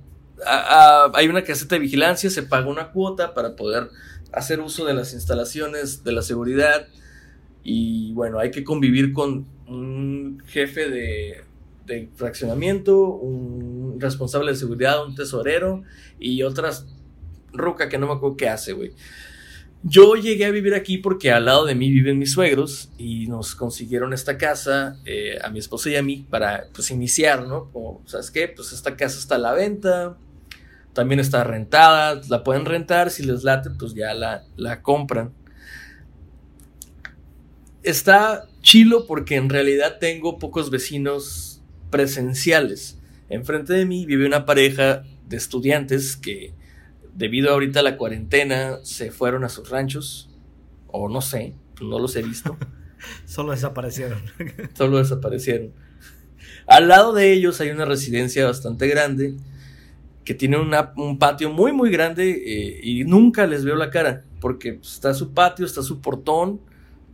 hay 0.47 1.29
una 1.29 1.45
caseta 1.45 1.75
de 1.75 1.81
vigilancia, 1.81 2.31
se 2.31 2.43
paga 2.43 2.69
una 2.69 2.91
cuota 2.93 3.35
para 3.35 3.57
poder 3.57 3.91
hacer 4.33 4.61
uso 4.61 4.85
de 4.85 4.95
las 4.95 5.13
instalaciones 5.13 6.05
de 6.05 6.13
la 6.13 6.23
seguridad. 6.23 6.89
Y 7.63 8.13
bueno, 8.15 8.39
hay 8.39 8.51
que 8.51 8.65
convivir 8.65 9.13
con 9.13 9.47
un 9.67 10.43
jefe 10.47 10.89
de, 10.89 11.45
fraccionamiento, 12.15 13.09
un 13.09 14.01
responsable 14.01 14.53
de 14.53 14.57
seguridad, 14.57 15.05
un 15.05 15.17
tesorero 15.17 15.83
y 16.21 16.43
otras 16.45 16.87
ruca 17.53 17.89
que 17.89 17.99
no 17.99 18.07
me 18.07 18.13
acuerdo 18.13 18.37
qué 18.37 18.49
hace, 18.49 18.73
güey. 18.73 18.93
Yo 19.83 20.15
llegué 20.15 20.45
a 20.45 20.51
vivir 20.51 20.75
aquí 20.75 20.99
porque 20.99 21.33
al 21.33 21.47
lado 21.47 21.65
de 21.65 21.75
mí 21.75 21.91
viven 21.91 22.19
mis 22.19 22.33
suegros 22.33 22.91
y 22.99 23.27
nos 23.29 23.55
consiguieron 23.55 24.13
esta 24.13 24.37
casa 24.37 25.01
eh, 25.07 25.39
a 25.43 25.49
mi 25.49 25.59
esposa 25.59 25.89
y 25.89 25.97
a 25.97 26.03
mí 26.03 26.27
para 26.29 26.67
pues 26.75 26.91
iniciar, 26.91 27.47
¿no? 27.47 27.71
Como, 27.73 28.03
¿sabes 28.07 28.31
qué? 28.31 28.47
Pues 28.47 28.73
esta 28.73 28.97
casa 28.97 29.19
está 29.19 29.37
a 29.37 29.39
la 29.39 29.53
venta, 29.53 30.19
también 30.93 31.21
está 31.21 31.45
rentada, 31.45 32.21
la 32.29 32.43
pueden 32.43 32.65
rentar, 32.65 33.11
si 33.11 33.23
les 33.23 33.45
late 33.45 33.71
pues 33.79 33.95
ya 33.95 34.15
la, 34.15 34.45
la 34.57 34.83
compran. 34.83 35.33
Está 37.83 38.49
chilo 38.63 39.07
porque 39.07 39.37
en 39.37 39.49
realidad 39.49 39.99
tengo 39.99 40.39
pocos 40.39 40.71
vecinos 40.71 41.63
presenciales. 41.91 42.99
Enfrente 43.29 43.73
de 43.73 43.87
mí 43.87 44.05
vive 44.05 44.27
una 44.27 44.45
pareja 44.45 45.05
de 45.29 45.37
estudiantes 45.37 46.17
que 46.17 46.53
debido 47.15 47.51
a 47.51 47.53
ahorita 47.53 47.81
a 47.81 47.85
la 47.85 47.97
cuarentena 47.97 48.79
se 48.83 49.11
fueron 49.11 49.45
a 49.45 49.49
sus 49.49 49.71
ranchos 49.71 50.29
o 50.89 51.09
no 51.09 51.23
sé, 51.23 51.55
no 51.81 51.99
los 51.99 52.17
he 52.17 52.23
visto. 52.23 52.59
Solo 53.25 53.53
desaparecieron. 53.53 54.23
Solo 54.75 54.99
desaparecieron. 54.99 55.73
Al 56.67 56.89
lado 56.89 57.13
de 57.13 57.33
ellos 57.33 57.61
hay 57.61 57.71
una 57.71 57.85
residencia 57.85 58.45
bastante 58.45 58.87
grande 58.89 59.37
que 60.31 60.35
tiene 60.37 60.59
un 60.59 61.19
patio 61.19 61.51
muy 61.51 61.73
muy 61.73 61.91
grande 61.91 62.31
eh, 62.31 62.81
y 62.85 63.03
nunca 63.03 63.49
les 63.49 63.65
veo 63.65 63.75
la 63.75 63.91
cara 63.91 64.23
porque 64.41 64.79
está 64.81 65.13
su 65.13 65.35
patio, 65.35 65.67
está 65.67 65.83
su 65.83 66.01
portón 66.01 66.61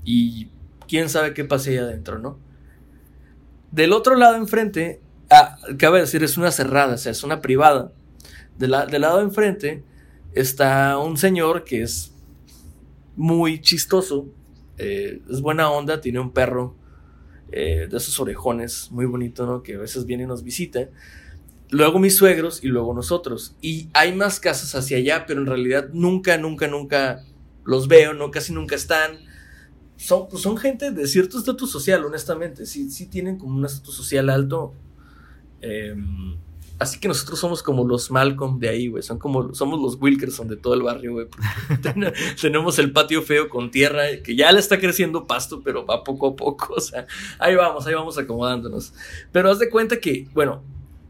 y 0.04 0.50
quién 0.86 1.08
sabe 1.08 1.32
qué 1.32 1.42
pase 1.42 1.70
ahí 1.70 1.76
adentro, 1.78 2.18
¿no? 2.18 2.38
Del 3.70 3.94
otro 3.94 4.16
lado 4.16 4.36
enfrente, 4.36 5.00
ah, 5.30 5.56
cabe 5.78 6.00
decir, 6.00 6.22
es 6.24 6.36
una 6.36 6.50
cerrada, 6.50 6.96
o 6.96 6.98
sea, 6.98 7.10
es 7.10 7.24
una 7.24 7.40
privada. 7.40 7.90
del 8.58 8.72
lado 8.72 9.16
de 9.16 9.24
enfrente 9.24 9.82
está 10.34 10.98
un 10.98 11.16
señor 11.16 11.64
que 11.64 11.80
es 11.80 12.12
muy 13.16 13.62
chistoso, 13.62 14.26
eh, 14.76 15.22
es 15.30 15.40
buena 15.40 15.70
onda, 15.70 16.02
tiene 16.02 16.20
un 16.20 16.32
perro 16.32 16.76
eh, 17.50 17.88
de 17.90 17.96
esos 17.96 18.20
orejones 18.20 18.90
muy 18.90 19.06
bonito, 19.06 19.46
¿no? 19.46 19.62
Que 19.62 19.76
a 19.76 19.78
veces 19.78 20.04
viene 20.04 20.24
y 20.24 20.26
nos 20.26 20.42
visita. 20.42 20.90
Luego 21.70 21.98
mis 21.98 22.16
suegros 22.16 22.62
y 22.62 22.68
luego 22.68 22.94
nosotros. 22.94 23.56
Y 23.60 23.88
hay 23.92 24.14
más 24.14 24.40
casas 24.40 24.74
hacia 24.74 24.98
allá, 24.98 25.26
pero 25.26 25.40
en 25.40 25.46
realidad 25.46 25.88
nunca, 25.92 26.38
nunca, 26.38 26.68
nunca 26.68 27.24
los 27.64 27.88
veo, 27.88 28.14
no, 28.14 28.30
casi 28.30 28.52
nunca 28.52 28.76
están 28.76 29.26
son, 29.96 30.28
pues 30.28 30.42
son 30.42 30.56
gente 30.56 30.90
de 30.90 31.06
cierto 31.06 31.38
estatus 31.38 31.70
social, 31.70 32.04
honestamente. 32.04 32.66
Sí, 32.66 32.90
sí 32.90 33.06
tienen 33.06 33.38
como 33.38 33.56
un 33.56 33.64
estatus 33.64 33.94
social 33.94 34.28
alto. 34.28 34.74
Em, 35.62 36.36
así 36.78 37.00
que 37.00 37.08
nosotros 37.08 37.38
somos 37.38 37.62
como 37.62 37.86
los 37.86 38.10
Malcolm 38.10 38.58
de 38.58 38.68
ahí, 38.68 38.88
güey. 38.88 39.02
Son 39.02 39.18
como, 39.18 39.54
somos 39.54 39.80
los 39.80 40.00
Wilkerson 40.00 40.48
de 40.48 40.56
todo 40.56 40.74
el 40.74 40.82
barrio, 40.82 41.12
güey. 41.14 41.26
tenemos 42.40 42.78
el 42.78 42.92
patio 42.92 43.22
feo 43.22 43.48
con 43.48 43.70
tierra, 43.70 44.04
que 44.22 44.36
ya 44.36 44.52
le 44.52 44.60
está 44.60 44.78
creciendo 44.78 45.26
pasto, 45.26 45.62
pero 45.62 45.86
va 45.86 46.04
poco 46.04 46.28
a 46.28 46.36
poco. 46.36 46.74
O 46.76 46.80
sea, 46.80 47.06
ahí 47.38 47.54
vamos, 47.54 47.86
ahí 47.86 47.94
vamos 47.94 48.18
acomodándonos. 48.18 48.92
Pero 49.32 49.50
haz 49.50 49.58
de 49.58 49.70
cuenta 49.70 49.98
que, 49.98 50.28
bueno, 50.34 50.62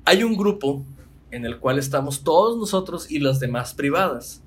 hay 0.06 0.22
un 0.22 0.36
grupo 0.36 0.86
en 1.32 1.44
el 1.44 1.58
cual 1.58 1.78
estamos 1.78 2.22
todos 2.22 2.56
nosotros 2.56 3.10
y 3.10 3.18
las 3.18 3.40
demás 3.40 3.74
privadas, 3.74 4.42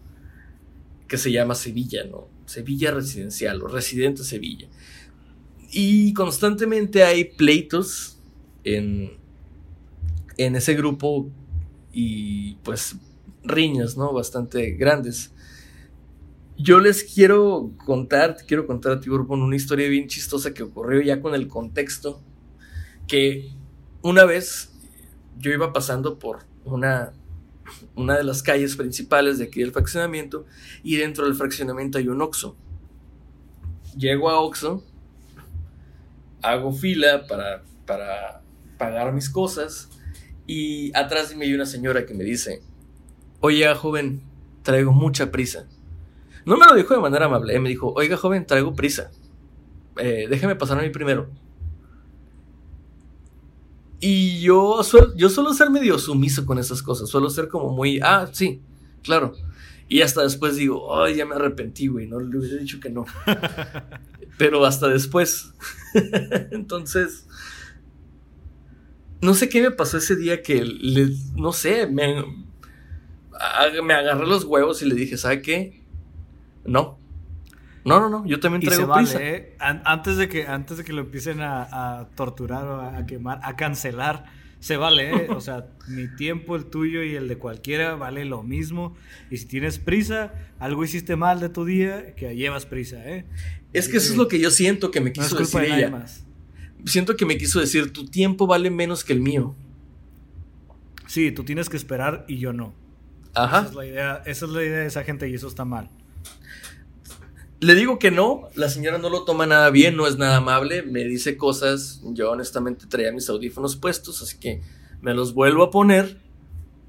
que 1.08 1.18
se 1.18 1.32
llama 1.32 1.54
Sevilla, 1.54 2.06
¿no? 2.06 2.28
Sevilla 2.46 2.92
Residencial 2.92 3.62
o 3.62 3.68
Residente 3.68 4.24
Sevilla. 4.24 4.68
Y 5.72 6.14
constantemente 6.14 7.04
hay 7.04 7.26
pleitos 7.26 8.20
en, 8.64 9.18
en 10.38 10.56
ese 10.56 10.74
grupo 10.76 11.30
y 11.92 12.56
pues 12.64 12.96
riñas, 13.44 13.98
¿no? 13.98 14.14
Bastante 14.14 14.72
grandes. 14.72 15.34
Yo 16.58 16.80
les 16.80 17.04
quiero 17.04 17.72
contar, 17.86 18.38
quiero 18.48 18.66
contar 18.66 18.94
a 18.94 19.00
ti, 19.02 19.10
una 19.10 19.56
historia 19.56 19.90
bien 19.90 20.08
chistosa 20.08 20.54
que 20.54 20.64
ocurrió 20.64 21.02
ya 21.02 21.22
con 21.22 21.36
el 21.36 21.48
contexto. 21.48 22.22
Que 23.08 23.52
una 24.02 24.24
vez 24.26 24.70
yo 25.40 25.52
iba 25.52 25.74
pasando 25.74 26.20
por 26.20 26.46
una 26.64 27.14
una 27.96 28.18
de 28.18 28.24
las 28.24 28.44
calles 28.44 28.76
principales 28.76 29.38
de 29.38 29.46
aquí 29.46 29.60
del 29.60 29.72
fraccionamiento 29.72 30.46
y 30.84 30.98
dentro 30.98 31.26
del 31.26 31.36
fraccionamiento 31.36 31.98
hay 31.98 32.08
un 32.08 32.22
Oxxo. 32.22 32.56
Llego 33.98 34.30
a 34.30 34.40
Oxxo, 34.40 34.84
hago 36.42 36.72
fila 36.72 37.26
para, 37.28 37.64
para 37.86 38.42
pagar 38.78 39.14
mis 39.14 39.30
cosas 39.30 39.90
y 40.46 40.96
atrás 40.96 41.30
de 41.30 41.36
mí 41.36 41.46
hay 41.46 41.54
una 41.54 41.66
señora 41.66 42.06
que 42.06 42.14
me 42.14 42.24
dice, 42.24 42.62
oiga 43.40 43.76
joven, 43.76 44.22
traigo 44.64 44.92
mucha 44.92 45.32
prisa. 45.32 45.68
No 46.46 46.58
me 46.58 46.66
lo 46.66 46.76
dijo 46.76 46.94
de 46.94 47.02
manera 47.02 47.26
amable, 47.26 47.60
me 47.60 47.70
dijo, 47.70 47.94
oiga 47.94 48.18
joven, 48.18 48.46
traigo 48.46 48.74
prisa. 48.74 49.12
Eh, 49.98 50.28
déjeme 50.30 50.56
pasar 50.56 50.80
a 50.80 50.82
mí 50.82 50.90
primero. 50.90 51.30
Y 54.00 54.40
yo, 54.40 54.82
yo 55.16 55.30
suelo 55.30 55.54
ser 55.54 55.70
medio 55.70 56.00
sumiso 56.00 56.46
con 56.46 56.58
esas 56.58 56.82
cosas, 56.82 57.10
suelo 57.10 57.30
ser 57.30 57.50
como 57.50 57.70
muy, 57.70 58.00
ah, 58.02 58.30
sí, 58.32 58.62
claro. 59.04 59.34
Y 59.90 60.02
hasta 60.02 60.22
después 60.22 60.56
digo, 60.56 61.02
ay, 61.02 61.16
ya 61.16 61.26
me 61.26 61.36
arrepentí, 61.36 61.88
güey, 61.88 62.08
no 62.08 62.20
le 62.20 62.38
hubiera 62.38 62.58
dicho 62.58 62.80
que 62.80 62.92
no. 62.92 63.06
Pero 64.38 64.64
hasta 64.64 64.88
después. 64.88 65.52
Entonces, 66.52 67.26
no 69.20 69.34
sé 69.34 69.50
qué 69.50 69.62
me 69.62 69.72
pasó 69.72 69.98
ese 69.98 70.16
día 70.16 70.44
que, 70.44 70.64
le, 70.64 71.10
no 71.36 71.52
sé, 71.52 71.88
me, 71.88 72.24
me 73.84 73.94
agarré 73.94 74.28
los 74.28 74.46
huevos 74.46 74.82
y 74.84 74.86
le 74.86 74.96
dije, 74.96 75.18
¿sabe 75.18 75.42
qué? 75.42 75.84
No. 76.64 76.99
No, 77.86 78.00
no, 78.00 78.10
no, 78.10 78.26
yo 78.26 78.40
también 78.40 78.62
traigo 78.62 78.94
prisa. 78.94 79.20
¿eh? 79.22 79.56
Antes, 79.60 80.18
de 80.18 80.28
que, 80.28 80.48
antes 80.48 80.78
de 80.78 80.84
que 80.84 80.94
lo 80.94 81.02
empiecen 81.02 81.42
a, 81.42 82.10
torturar 82.16 82.68
o 82.68 82.82
a 82.82 83.06
quemar, 83.06 83.40
a 83.44 83.56
cancelar, 83.56 84.26
se 84.60 84.76
vale, 84.76 85.12
¿eh? 85.12 85.28
O 85.30 85.40
sea, 85.40 85.68
mi 85.88 86.08
tiempo, 86.16 86.56
el 86.56 86.66
tuyo 86.66 87.04
y 87.04 87.16
el 87.16 87.28
de 87.28 87.38
cualquiera 87.38 87.96
vale 87.96 88.26
lo 88.26 88.44
mismo. 88.44 88.96
Y 89.32 89.38
si 89.38 89.46
tienes 89.46 89.80
prisa, 89.80 90.34
algo 90.60 90.84
hiciste 90.84 91.16
mal 91.16 91.40
de 91.40 91.50
tu 91.50 91.66
día, 91.66 92.16
que 92.16 92.36
llevas 92.36 92.66
prisa, 92.66 92.98
¿eh? 93.10 93.26
Es 93.72 93.88
que 93.88 93.98
eso 93.98 94.12
es 94.12 94.18
lo 94.18 94.28
que 94.28 94.40
yo 94.40 94.52
siento 94.52 94.92
que 94.92 95.00
me 95.00 95.14
quiso 95.14 95.38
decir 95.38 95.62
ella. 95.62 95.90
Más. 95.90 96.26
Siento 96.86 97.16
que 97.16 97.26
me 97.26 97.38
quiso 97.38 97.60
decir, 97.60 97.94
tu 97.94 98.06
tiempo 98.06 98.48
vale 98.48 98.70
menos 98.70 99.04
que 99.04 99.14
el 99.14 99.22
mío. 99.22 99.56
Sí, 101.08 101.32
tú 101.32 101.44
tienes 101.44 101.70
que 101.70 101.78
esperar 101.78 102.26
y 102.28 102.38
yo 102.38 102.54
no. 102.54 102.74
Ajá. 103.34 103.60
Esa 103.60 103.70
es 103.70 103.76
la 103.76 103.86
idea, 103.86 104.24
esa 104.26 104.46
es 104.46 104.52
la 104.52 104.64
idea 104.64 104.80
de 104.80 104.86
esa 104.88 105.04
gente 105.04 105.30
y 105.30 105.34
eso 105.34 105.48
está 105.48 105.66
mal. 105.66 105.90
Le 107.62 107.76
digo 107.76 108.00
que 108.00 108.10
no, 108.10 108.48
la 108.56 108.70
señora 108.70 108.98
no 108.98 109.10
lo 109.10 109.26
toma 109.26 109.46
nada 109.46 109.70
bien, 109.70 109.98
no 109.98 110.08
es 110.08 110.18
nada 110.18 110.38
amable, 110.38 110.82
me 110.82 111.04
dice 111.04 111.36
cosas, 111.36 112.02
yo 112.04 112.32
honestamente 112.32 112.86
traía 112.88 113.12
mis 113.12 113.28
audífonos 113.30 113.76
puestos, 113.76 114.22
así 114.22 114.38
que 114.38 114.62
me 115.02 115.14
los 115.14 115.34
vuelvo 115.34 115.64
a 115.64 115.72
poner 115.72 116.18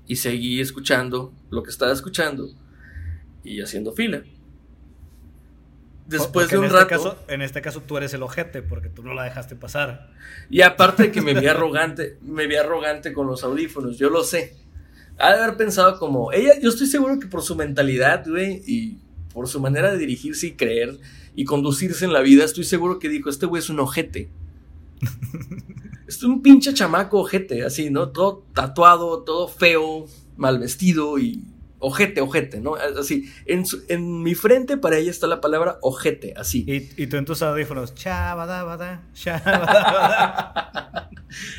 y 0.07 0.17
seguí 0.17 0.61
escuchando 0.61 1.33
lo 1.51 1.65
que 1.65 1.71
estaba 1.71 1.93
escuchando 1.93 2.51
y 3.43 3.61
haciendo 3.61 3.93
fila. 3.93 4.23
Después 6.07 6.51
de 6.51 6.59
un 6.59 6.65
en 6.65 6.71
este 6.71 6.79
rato. 6.81 6.89
Caso, 6.89 7.19
en 7.29 7.43
este 7.43 7.63
caso 7.63 7.83
tú 7.83 7.97
eres 7.97 8.13
el 8.15 8.23
ojete 8.23 8.63
porque 8.63 8.89
tú 8.89 9.03
no 9.05 9.15
la 9.15 9.23
dejaste 9.25 9.55
pasar. 9.55 10.11
Y 10.51 10.63
aparte 10.63 11.05
de 11.05 11.13
que 11.13 11.21
me 11.21 11.35
vi 11.35 11.47
arrogante, 11.47 12.19
me 12.23 12.49
vi 12.49 12.57
arrogante 12.57 13.13
con 13.13 13.29
los 13.29 13.45
audífonos, 13.45 13.97
yo 13.97 14.11
lo 14.11 14.25
sé. 14.25 14.57
Ha 15.19 15.35
de 15.35 15.43
haber 15.43 15.57
pensado 15.57 15.99
como, 15.99 16.33
ella, 16.33 16.59
yo 16.61 16.71
estoy 16.71 16.87
seguro 16.87 17.21
que 17.21 17.29
por 17.29 17.43
su 17.43 17.55
mentalidad, 17.55 18.25
güey, 18.27 18.63
y 18.67 18.99
por 19.33 19.49
su 19.49 19.61
manera 19.61 19.93
de 19.93 19.99
dirigirse 19.99 20.49
y 20.49 20.53
creer 20.53 20.99
y 21.35 21.45
conducirse 21.45 22.05
en 22.05 22.13
la 22.13 22.21
vida, 22.21 22.45
estoy 22.45 22.65
seguro 22.65 22.99
que 22.99 23.09
dijo, 23.09 23.31
este 23.31 23.47
güey 23.47 23.63
es 23.63 23.71
un 23.71 23.81
ojete. 23.81 24.29
es 26.07 26.23
un 26.23 26.43
pinche 26.43 26.75
chamaco 26.75 27.21
ojete, 27.21 27.65
así, 27.65 27.91
¿no? 27.91 28.09
Todo 28.09 28.45
tatuado, 28.55 29.23
todo 29.23 29.49
feo, 29.49 30.07
mal 30.37 30.59
vestido 30.59 31.19
y 31.19 31.43
ojete, 31.79 32.21
ojete, 32.21 32.61
¿no? 32.61 32.75
Así, 32.75 33.33
en, 33.47 33.65
en 33.89 34.23
mi 34.23 34.35
frente 34.35 34.77
para 34.77 34.99
ella 34.99 35.11
está 35.11 35.27
la 35.27 35.41
palabra 35.41 35.79
ojete, 35.83 36.35
así. 36.37 36.65
Y, 36.97 37.07
tú 37.07 37.17
en 37.17 37.25
tus 37.25 37.43
audífonos, 37.43 37.95
chabada, 37.95 39.03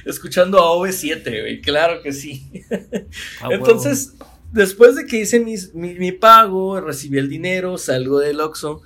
Escuchando 0.05 0.59
a 0.59 0.76
OV7, 0.76 1.24
güey, 1.24 1.61
claro 1.61 2.01
que 2.01 2.13
sí. 2.13 2.51
Entonces 3.49 4.15
después 4.51 4.95
de 4.95 5.05
que 5.05 5.21
hice 5.21 5.39
mi, 5.73 6.11
pago, 6.11 6.79
recibí 6.79 7.17
el 7.17 7.29
dinero, 7.29 7.77
salgo 7.77 8.19
del 8.19 8.39
Oxxo, 8.39 8.81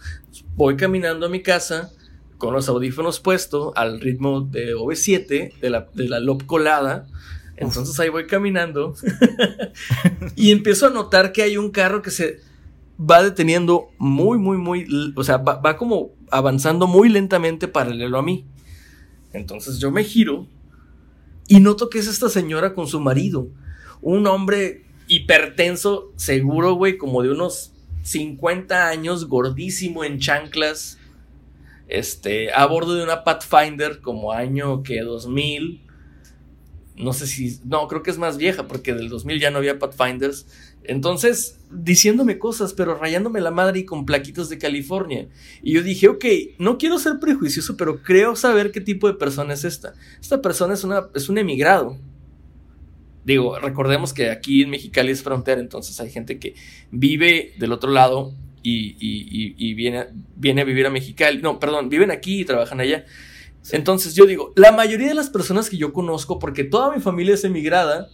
voy 0.55 0.75
caminando 0.75 1.25
a 1.25 1.29
mi 1.29 1.41
casa 1.41 1.91
con 2.37 2.53
los 2.53 2.67
audífonos 2.69 3.19
puestos 3.19 3.71
al 3.75 4.01
ritmo 4.01 4.41
de 4.41 4.75
OV7, 4.75 5.59
de 5.59 5.69
la, 5.69 5.87
de 5.93 6.09
la 6.09 6.19
LOP 6.19 6.45
colada. 6.45 7.07
Entonces 7.57 7.97
ahí 7.99 8.09
voy 8.09 8.27
caminando 8.27 8.95
y 10.35 10.51
empiezo 10.51 10.87
a 10.87 10.89
notar 10.89 11.31
que 11.31 11.41
hay 11.41 11.57
un 11.57 11.71
carro 11.71 12.01
que 12.01 12.11
se 12.11 12.39
va 12.99 13.23
deteniendo 13.23 13.89
muy, 13.97 14.37
muy, 14.37 14.57
muy, 14.57 15.13
o 15.15 15.23
sea, 15.23 15.37
va, 15.37 15.55
va 15.57 15.77
como 15.77 16.11
avanzando 16.31 16.87
muy 16.87 17.09
lentamente 17.09 17.67
paralelo 17.67 18.17
a 18.17 18.21
mí. 18.23 18.45
Entonces 19.31 19.79
yo 19.79 19.91
me 19.91 20.03
giro 20.03 20.47
y 21.47 21.59
noto 21.59 21.89
que 21.89 21.99
es 21.99 22.07
esta 22.07 22.29
señora 22.29 22.73
con 22.73 22.87
su 22.87 22.99
marido, 22.99 23.47
un 24.01 24.27
hombre 24.27 24.84
hipertenso, 25.07 26.11
seguro, 26.15 26.75
güey, 26.75 26.97
como 26.97 27.21
de 27.21 27.31
unos 27.31 27.73
50 28.03 28.87
años, 28.87 29.25
gordísimo 29.27 30.03
en 30.03 30.19
chanclas, 30.19 30.99
este, 31.87 32.51
a 32.53 32.65
bordo 32.65 32.95
de 32.95 33.03
una 33.03 33.23
Pathfinder 33.23 34.01
como 34.01 34.31
año 34.31 34.83
que 34.83 35.01
2000. 35.01 35.81
No 36.97 37.11
sé 37.11 37.27
si, 37.27 37.59
no, 37.65 37.87
creo 37.87 38.03
que 38.03 38.11
es 38.11 38.17
más 38.17 38.37
vieja 38.37 38.67
porque 38.67 38.93
del 38.93 39.09
2000 39.09 39.39
ya 39.39 39.51
no 39.51 39.57
había 39.57 39.79
Pathfinders. 39.79 40.47
Entonces, 40.83 41.59
diciéndome 41.71 42.37
cosas, 42.37 42.73
pero 42.73 42.95
rayándome 42.95 43.41
la 43.41 43.51
madre 43.51 43.79
y 43.79 43.85
con 43.85 44.05
plaquitos 44.05 44.49
de 44.49 44.57
California. 44.57 45.27
Y 45.61 45.73
yo 45.73 45.83
dije, 45.83 46.07
ok, 46.07 46.25
no 46.59 46.77
quiero 46.77 46.99
ser 46.99 47.19
prejuicioso, 47.19 47.75
pero 47.75 48.01
creo 48.01 48.35
saber 48.35 48.71
qué 48.71 48.81
tipo 48.81 49.07
de 49.07 49.15
persona 49.15 49.53
es 49.53 49.65
esta. 49.65 49.93
Esta 50.21 50.41
persona 50.41 50.73
es, 50.75 50.83
una, 50.83 51.07
es 51.13 51.27
un 51.27 51.37
emigrado. 51.37 51.97
Digo, 53.25 53.57
recordemos 53.57 54.13
que 54.13 54.29
aquí 54.29 54.61
en 54.61 54.69
Mexicali 54.69 55.11
es 55.11 55.23
frontera, 55.23 55.59
entonces 55.59 55.99
hay 55.99 56.11
gente 56.11 56.37
que 56.37 56.53
vive 56.91 57.53
del 57.57 57.71
otro 57.71 57.89
lado 57.89 58.35
y, 58.61 59.73
viene, 59.73 60.05
viene, 60.35 60.61
a 60.61 60.63
vivir 60.63 60.85
a 60.85 60.91
Mexicali. 60.91 61.41
No, 61.41 61.59
perdón, 61.59 61.89
viven 61.89 62.11
aquí 62.11 62.41
y 62.41 62.45
trabajan 62.45 62.79
allá. 62.79 63.05
Entonces 63.71 64.13
yo 64.13 64.27
digo, 64.27 64.53
la 64.55 64.71
mayoría 64.71 65.07
de 65.07 65.15
las 65.15 65.31
personas 65.31 65.71
que 65.71 65.77
yo 65.77 65.91
conozco, 65.91 66.37
porque 66.37 66.63
toda 66.63 66.95
mi 66.95 67.01
familia 67.01 67.33
es 67.33 67.43
emigrada, 67.43 68.09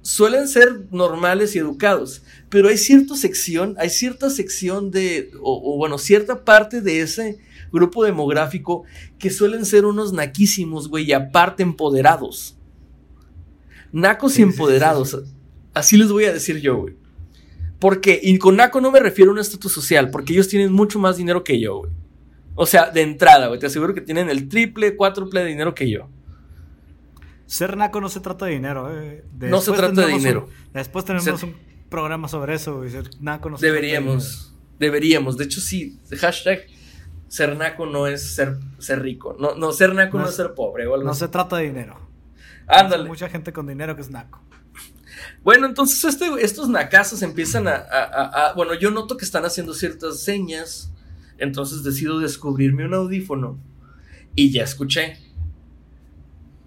suelen 0.00 0.48
ser 0.48 0.86
normales 0.90 1.54
y 1.54 1.58
educados, 1.58 2.22
pero 2.48 2.68
hay 2.68 2.78
cierta 2.78 3.14
sección, 3.16 3.76
hay 3.78 3.90
cierta 3.90 4.30
sección 4.30 4.90
de, 4.90 5.30
o, 5.42 5.74
o 5.74 5.76
bueno, 5.76 5.98
cierta 5.98 6.42
parte 6.42 6.80
de 6.80 7.02
ese 7.02 7.38
grupo 7.70 8.02
demográfico 8.02 8.84
que 9.18 9.28
suelen 9.28 9.66
ser 9.66 9.84
unos 9.84 10.14
naquísimos, 10.14 10.88
güey, 10.88 11.04
y 11.04 11.12
aparte 11.12 11.62
empoderados. 11.62 12.56
Nacos 13.92 14.38
y 14.38 14.42
empoderados. 14.42 15.22
Así 15.74 15.96
les 15.96 16.10
voy 16.10 16.24
a 16.24 16.32
decir 16.32 16.60
yo, 16.60 16.76
güey. 16.78 16.96
Porque, 17.78 18.18
y 18.22 18.38
con 18.38 18.56
naco 18.56 18.80
no 18.80 18.90
me 18.90 19.00
refiero 19.00 19.30
a 19.30 19.34
un 19.34 19.40
estatus 19.40 19.72
social, 19.72 20.10
porque 20.10 20.32
ellos 20.32 20.48
tienen 20.48 20.72
mucho 20.72 20.98
más 20.98 21.16
dinero 21.16 21.44
que 21.44 21.60
yo, 21.60 21.78
güey. 21.78 21.92
O 22.54 22.66
sea, 22.66 22.90
de 22.90 23.02
entrada, 23.02 23.48
güey. 23.48 23.58
Te 23.58 23.66
aseguro 23.66 23.94
que 23.94 24.00
tienen 24.00 24.30
el 24.30 24.48
triple, 24.48 24.96
cuádruple 24.96 25.40
de 25.40 25.46
dinero 25.46 25.74
que 25.74 25.90
yo. 25.90 26.08
Ser 27.46 27.76
naco 27.76 28.00
no 28.00 28.08
se 28.08 28.20
trata 28.20 28.46
de 28.46 28.52
dinero, 28.52 28.88
eh. 28.90 29.24
no 29.40 29.60
se 29.60 29.72
trata 29.72 30.06
de 30.06 30.12
dinero. 30.12 30.48
después 30.72 31.04
tenemos 31.04 31.42
un 31.42 31.54
programa 31.90 32.28
sobre 32.28 32.54
eso, 32.54 32.76
güey. 32.76 32.90
Ser 32.90 33.10
naco 33.20 33.50
no 33.50 33.58
se 33.58 33.66
deberíamos, 33.66 34.24
trata 34.24 34.36
de 34.36 34.46
dinero. 34.46 34.78
Deberíamos. 34.78 35.36
De 35.36 35.44
hecho, 35.44 35.60
sí. 35.60 35.98
Hashtag 36.18 36.60
ser 37.28 37.56
naco 37.56 37.86
no 37.86 38.06
es 38.06 38.34
ser, 38.34 38.58
ser 38.78 39.02
rico. 39.02 39.34
No, 39.38 39.54
no, 39.54 39.72
ser 39.72 39.94
naco 39.94 40.18
no, 40.18 40.28
es 40.28 40.34
ser 40.34 40.52
pobre 40.54 40.86
o 40.86 40.94
algo 40.94 41.06
No 41.06 41.14
se 41.14 41.28
trata 41.28 41.56
de 41.56 41.64
dinero. 41.64 41.98
Ándale. 42.66 43.08
Mucha 43.08 43.28
gente 43.28 43.52
con 43.52 43.66
dinero 43.66 43.94
que 43.94 44.02
es 44.02 44.10
naco. 44.10 44.40
Bueno, 45.42 45.66
entonces 45.66 46.02
este, 46.04 46.26
estos 46.40 46.68
nacazos 46.68 47.22
empiezan 47.22 47.68
a, 47.68 48.52
Bueno, 48.54 48.74
yo 48.74 48.90
noto 48.90 49.16
que 49.16 49.24
están 49.24 49.44
haciendo 49.44 49.74
ciertas 49.74 50.20
señas. 50.20 50.92
Entonces 51.38 51.82
decido 51.82 52.18
descubrirme 52.18 52.86
un 52.86 52.94
audífono. 52.94 53.58
Y 54.34 54.50
ya 54.52 54.64
escuché. 54.64 55.18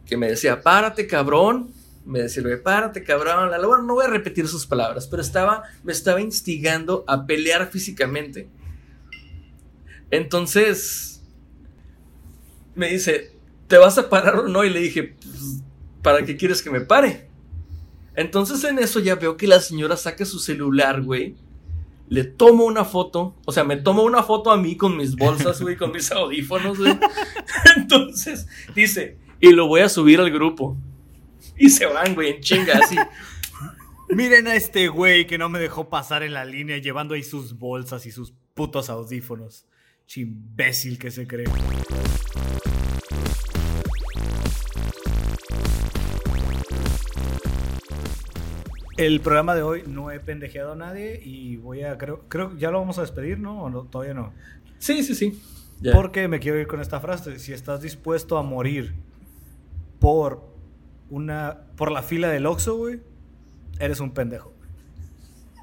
Que 0.05 0.17
me 0.17 0.27
decía, 0.27 0.61
párate, 0.61 1.07
cabrón. 1.07 1.71
Me 2.05 2.21
decía, 2.21 2.43
párate, 2.63 3.03
cabrón. 3.03 3.49
Bueno, 3.49 3.81
no 3.81 3.95
voy 3.95 4.05
a 4.05 4.09
repetir 4.09 4.47
sus 4.47 4.67
palabras, 4.67 5.07
pero 5.07 5.21
estaba, 5.21 5.63
me 5.83 5.91
estaba 5.91 6.21
instigando 6.21 7.03
a 7.07 7.25
pelear 7.25 7.71
físicamente. 7.71 8.47
Entonces, 10.11 11.23
me 12.75 12.89
dice, 12.89 13.31
¿te 13.67 13.77
vas 13.77 13.97
a 13.97 14.09
parar 14.09 14.35
o 14.35 14.47
no? 14.47 14.63
Y 14.63 14.69
le 14.69 14.79
dije, 14.81 15.15
pues, 15.21 15.63
¿para 16.05 16.23
qué 16.23 16.37
quieres 16.37 16.61
que 16.61 16.69
me 16.69 16.81
pare? 16.81 17.27
Entonces 18.15 18.63
en 18.63 18.77
eso 18.77 18.99
ya 18.99 19.15
veo 19.15 19.37
que 19.37 19.47
la 19.47 19.59
señora 19.59 19.97
saca 19.97 20.23
su 20.23 20.37
celular, 20.37 21.01
güey. 21.01 21.35
Le 22.09 22.23
tomo 22.23 22.65
una 22.65 22.85
foto, 22.85 23.35
o 23.43 23.51
sea, 23.51 23.63
me 23.63 23.77
tomo 23.77 24.03
una 24.03 24.21
foto 24.21 24.51
a 24.51 24.57
mí 24.57 24.77
con 24.77 24.95
mis 24.95 25.15
bolsas, 25.15 25.59
güey, 25.59 25.75
con 25.75 25.91
mis 25.91 26.11
audífonos, 26.11 26.77
güey. 26.77 26.95
Entonces 27.75 28.47
dice, 28.75 29.17
y 29.39 29.49
lo 29.49 29.65
voy 29.65 29.81
a 29.81 29.89
subir 29.89 30.19
al 30.19 30.29
grupo. 30.29 30.77
Y 31.57 31.71
se 31.71 31.87
van, 31.87 32.13
güey, 32.13 32.35
en 32.35 32.41
chinga, 32.41 32.77
así. 32.83 32.95
Miren 34.09 34.47
a 34.47 34.53
este 34.53 34.89
güey 34.89 35.25
que 35.25 35.39
no 35.39 35.49
me 35.49 35.57
dejó 35.57 35.89
pasar 35.89 36.21
en 36.21 36.35
la 36.35 36.45
línea 36.45 36.77
llevando 36.77 37.15
ahí 37.15 37.23
sus 37.23 37.57
bolsas 37.57 38.05
y 38.05 38.11
sus 38.11 38.31
putos 38.53 38.91
audífonos. 38.91 39.65
Chimbécil 40.05 40.99
que 40.99 41.09
se 41.09 41.25
cree. 41.25 41.45
El 48.97 49.19
programa 49.19 49.55
de 49.55 49.61
hoy 49.61 49.83
no 49.87 50.09
he 50.09 50.21
pendejeado 50.21 50.71
a 50.71 50.75
nadie 50.75 51.21
y 51.21 51.57
voy 51.57 51.83
a, 51.83 51.97
creo, 51.97 52.23
creo, 52.29 52.55
ya 52.57 52.71
lo 52.71 52.79
vamos 52.79 52.97
a 52.97 53.01
despedir, 53.01 53.39
¿no? 53.39 53.63
¿O 53.63 53.69
no? 53.69 53.83
Todavía 53.83 54.13
no. 54.13 54.33
Sí, 54.79 55.03
sí, 55.03 55.15
sí. 55.15 55.41
Porque 55.93 56.27
me 56.27 56.39
quiero 56.39 56.57
ir 56.59 56.67
con 56.67 56.79
esta 56.79 57.01
frase. 57.01 57.37
Si 57.39 57.51
estás 57.51 57.81
dispuesto 57.81 58.37
a 58.37 58.43
morir 58.43 58.95
por 59.99 60.47
una, 61.09 61.67
por 61.75 61.91
la 61.91 62.03
fila 62.03 62.29
del 62.29 62.45
Oxxo, 62.45 62.77
güey, 62.77 63.01
eres 63.79 63.99
un 63.99 64.13
pendejo. 64.13 64.53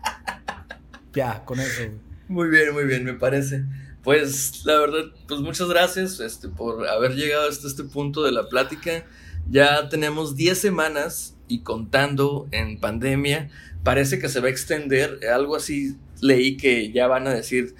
ya, 1.14 1.44
con 1.44 1.58
eso. 1.58 1.84
Muy 2.28 2.48
bien, 2.50 2.72
muy 2.72 2.84
bien, 2.84 3.04
me 3.04 3.14
parece. 3.14 3.64
Pues 4.02 4.64
la 4.64 4.78
verdad, 4.78 5.04
pues 5.28 5.40
muchas 5.40 5.68
gracias 5.68 6.20
este, 6.20 6.48
por 6.48 6.86
haber 6.86 7.14
llegado 7.14 7.48
hasta 7.48 7.66
este 7.66 7.84
punto 7.84 8.22
de 8.22 8.32
la 8.32 8.48
plática. 8.48 9.04
Ya 9.50 9.88
tenemos 9.88 10.36
10 10.36 10.58
semanas 10.58 11.36
y 11.48 11.60
contando 11.60 12.48
en 12.50 12.78
pandemia. 12.78 13.50
Parece 13.82 14.18
que 14.18 14.28
se 14.28 14.40
va 14.40 14.48
a 14.48 14.50
extender, 14.50 15.20
algo 15.32 15.56
así 15.56 15.96
leí 16.20 16.56
que 16.56 16.92
ya 16.92 17.08
van 17.08 17.26
a 17.26 17.34
decir, 17.34 17.74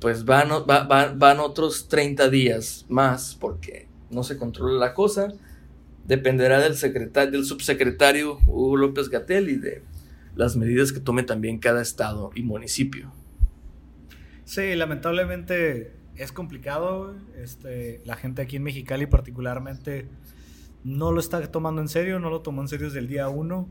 pues 0.00 0.24
van, 0.24 0.50
van 0.66 1.40
otros 1.40 1.88
30 1.88 2.28
días 2.28 2.84
más 2.88 3.36
porque 3.40 3.88
no 4.10 4.22
se 4.24 4.36
controla 4.36 4.78
la 4.78 4.94
cosa. 4.94 5.32
Dependerá 6.06 6.60
del, 6.60 6.76
secretario, 6.76 7.30
del 7.30 7.44
subsecretario 7.44 8.38
Hugo 8.46 8.76
López 8.76 9.08
Gatel 9.08 9.48
y 9.48 9.56
de 9.56 9.82
las 10.34 10.56
medidas 10.56 10.92
que 10.92 11.00
tome 11.00 11.22
también 11.22 11.58
cada 11.58 11.80
estado 11.80 12.30
y 12.34 12.42
municipio. 12.42 13.12
Sí, 14.44 14.74
lamentablemente 14.74 15.92
es 16.16 16.32
complicado. 16.32 17.14
Este, 17.36 18.00
la 18.04 18.16
gente 18.16 18.42
aquí 18.42 18.56
en 18.56 18.64
Mexicali 18.64 19.06
particularmente 19.06 20.08
no 20.84 21.12
lo 21.12 21.20
está 21.20 21.40
tomando 21.50 21.80
en 21.80 21.88
serio, 21.88 22.18
no 22.18 22.30
lo 22.30 22.40
tomó 22.40 22.62
en 22.62 22.68
serio 22.68 22.86
desde 22.86 23.00
el 23.00 23.08
día 23.08 23.28
uno. 23.28 23.68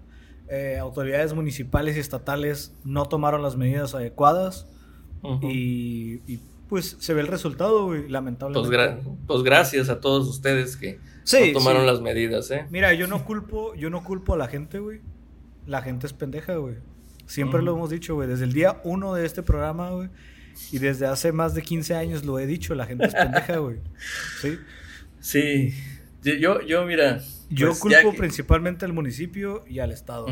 Eh, 0.50 0.78
autoridades 0.80 1.34
municipales 1.34 1.96
y 1.96 2.00
estatales 2.00 2.76
no 2.84 3.06
tomaron 3.06 3.44
las 3.44 3.56
medidas 3.56 3.94
adecuadas 3.94 4.68
y, 5.44 6.40
pues 6.68 6.98
se 7.00 7.14
ve 7.14 7.22
el 7.22 7.28
resultado, 7.28 7.94
lamentablemente. 7.94 8.78
Pues, 8.78 9.18
pues, 9.28 9.44
gracias 9.44 9.90
a 9.90 10.00
todos 10.00 10.28
ustedes 10.28 10.78
que 10.78 11.00
tomaron 11.54 11.86
las 11.86 12.02
medidas, 12.02 12.50
¿eh? 12.52 12.66
Mira, 12.70 12.94
yo 12.94 13.08
no 13.08 13.26
culpo, 13.26 13.76
yo 13.76 13.90
no 13.90 14.04
culpo 14.04 14.34
a 14.34 14.38
la 14.38 14.48
gente, 14.48 14.80
güey. 14.80 15.02
La 15.66 15.82
gente 15.82 16.08
es 16.08 16.14
pendeja, 16.14 16.56
güey. 16.56 16.76
Siempre 17.26 17.62
lo 17.62 17.74
hemos 17.74 17.90
dicho, 17.90 18.16
güey. 18.16 18.28
Desde 18.28 18.46
el 18.46 18.54
día 18.54 18.82
uno 18.84 19.14
de 19.14 19.26
este 19.26 19.44
programa, 19.44 19.92
güey 19.92 20.10
y 20.72 20.80
desde 20.80 21.08
hace 21.08 21.32
más 21.32 21.54
de 21.54 21.62
15 21.62 21.96
años 21.96 22.26
lo 22.26 22.40
he 22.40 22.46
dicho, 22.46 22.76
la 22.76 22.86
gente 22.86 23.06
es 23.06 23.14
pendeja, 23.14 23.58
güey. 23.58 23.78
Sí. 24.42 24.58
Sí. 25.20 25.74
Yo, 26.24 26.62
yo, 26.62 26.86
mira. 26.86 27.22
Yo 27.50 27.68
pues, 27.68 27.80
culpo 27.80 28.14
principalmente 28.16 28.86
al 28.86 28.94
municipio 28.94 29.64
y 29.68 29.80
al 29.80 29.92
Estado. 29.92 30.28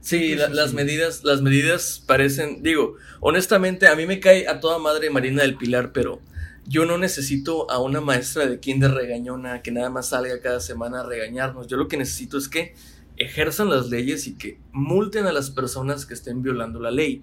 Sí, 0.00 0.34
las 0.34 0.72
medidas, 0.72 1.24
las 1.24 1.42
medidas 1.42 2.02
parecen, 2.06 2.62
digo, 2.62 2.94
honestamente, 3.20 3.86
a 3.86 3.94
mí 3.94 4.06
me 4.06 4.18
cae 4.18 4.48
a 4.48 4.58
toda 4.58 4.78
madre 4.78 5.10
Marina 5.10 5.42
del 5.42 5.56
Pilar, 5.56 5.92
pero 5.92 6.22
yo 6.66 6.86
no 6.86 6.96
necesito 6.96 7.70
a 7.70 7.80
una 7.80 8.00
maestra 8.00 8.46
de 8.46 8.60
kinder 8.60 8.92
regañona 8.92 9.60
que 9.60 9.72
nada 9.72 9.90
más 9.90 10.08
salga 10.08 10.40
cada 10.40 10.60
semana 10.60 11.00
a 11.00 11.06
regañarnos. 11.06 11.66
Yo 11.66 11.76
lo 11.76 11.88
que 11.88 11.98
necesito 11.98 12.38
es 12.38 12.48
que 12.48 12.74
ejerzan 13.18 13.68
las 13.68 13.88
leyes 13.88 14.26
y 14.26 14.36
que 14.36 14.58
multen 14.72 15.26
a 15.26 15.32
las 15.32 15.50
personas 15.50 16.06
que 16.06 16.14
estén 16.14 16.42
violando 16.42 16.80
la 16.80 16.90
ley. 16.90 17.22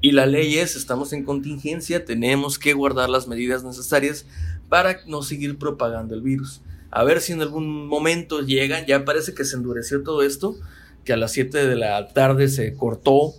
Y 0.00 0.12
la 0.12 0.26
ley 0.26 0.58
es, 0.58 0.76
estamos 0.76 1.12
en 1.12 1.24
contingencia, 1.24 2.04
tenemos 2.04 2.58
que 2.58 2.74
guardar 2.74 3.08
las 3.08 3.26
medidas 3.26 3.64
necesarias 3.64 4.26
para 4.68 5.00
no 5.06 5.22
seguir 5.22 5.58
propagando 5.58 6.14
el 6.14 6.22
virus. 6.22 6.60
A 6.90 7.04
ver 7.04 7.20
si 7.20 7.32
en 7.32 7.42
algún 7.42 7.86
momento 7.86 8.40
llega, 8.40 8.84
ya 8.86 9.04
parece 9.04 9.34
que 9.34 9.44
se 9.44 9.56
endureció 9.56 10.02
todo 10.02 10.22
esto, 10.22 10.56
que 11.04 11.12
a 11.12 11.16
las 11.16 11.32
7 11.32 11.66
de 11.66 11.76
la 11.76 12.08
tarde 12.08 12.48
se 12.48 12.74
cortó 12.74 13.34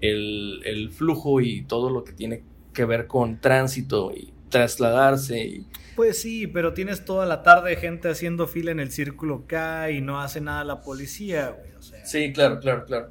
el, 0.00 0.60
el 0.64 0.90
flujo 0.90 1.40
y 1.40 1.62
todo 1.62 1.90
lo 1.90 2.04
que 2.04 2.12
tiene 2.12 2.42
que 2.72 2.84
ver 2.84 3.06
con 3.06 3.40
tránsito 3.40 4.12
y 4.14 4.32
trasladarse 4.48 5.44
y 5.44 5.66
pues 6.00 6.22
sí, 6.22 6.46
pero 6.46 6.72
tienes 6.72 7.04
toda 7.04 7.26
la 7.26 7.42
tarde 7.42 7.76
gente 7.76 8.08
haciendo 8.08 8.46
fila 8.46 8.70
en 8.70 8.80
el 8.80 8.90
círculo 8.90 9.44
K 9.46 9.90
y 9.90 10.00
no 10.00 10.18
hace 10.18 10.40
nada 10.40 10.64
la 10.64 10.80
policía, 10.80 11.50
güey. 11.50 11.72
sí, 12.04 12.32
claro, 12.32 12.58
claro, 12.58 12.86
claro. 12.86 13.10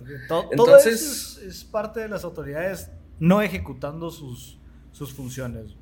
Entonces, 0.52 1.40
es, 1.46 1.64
parte 1.66 2.00
de 2.00 2.10
las 2.10 2.24
autoridades 2.24 2.90
no 3.20 3.44
ejecutando 3.44 4.10
sus, 4.10 4.58
sus 4.92 5.14
funciones. 5.14 5.76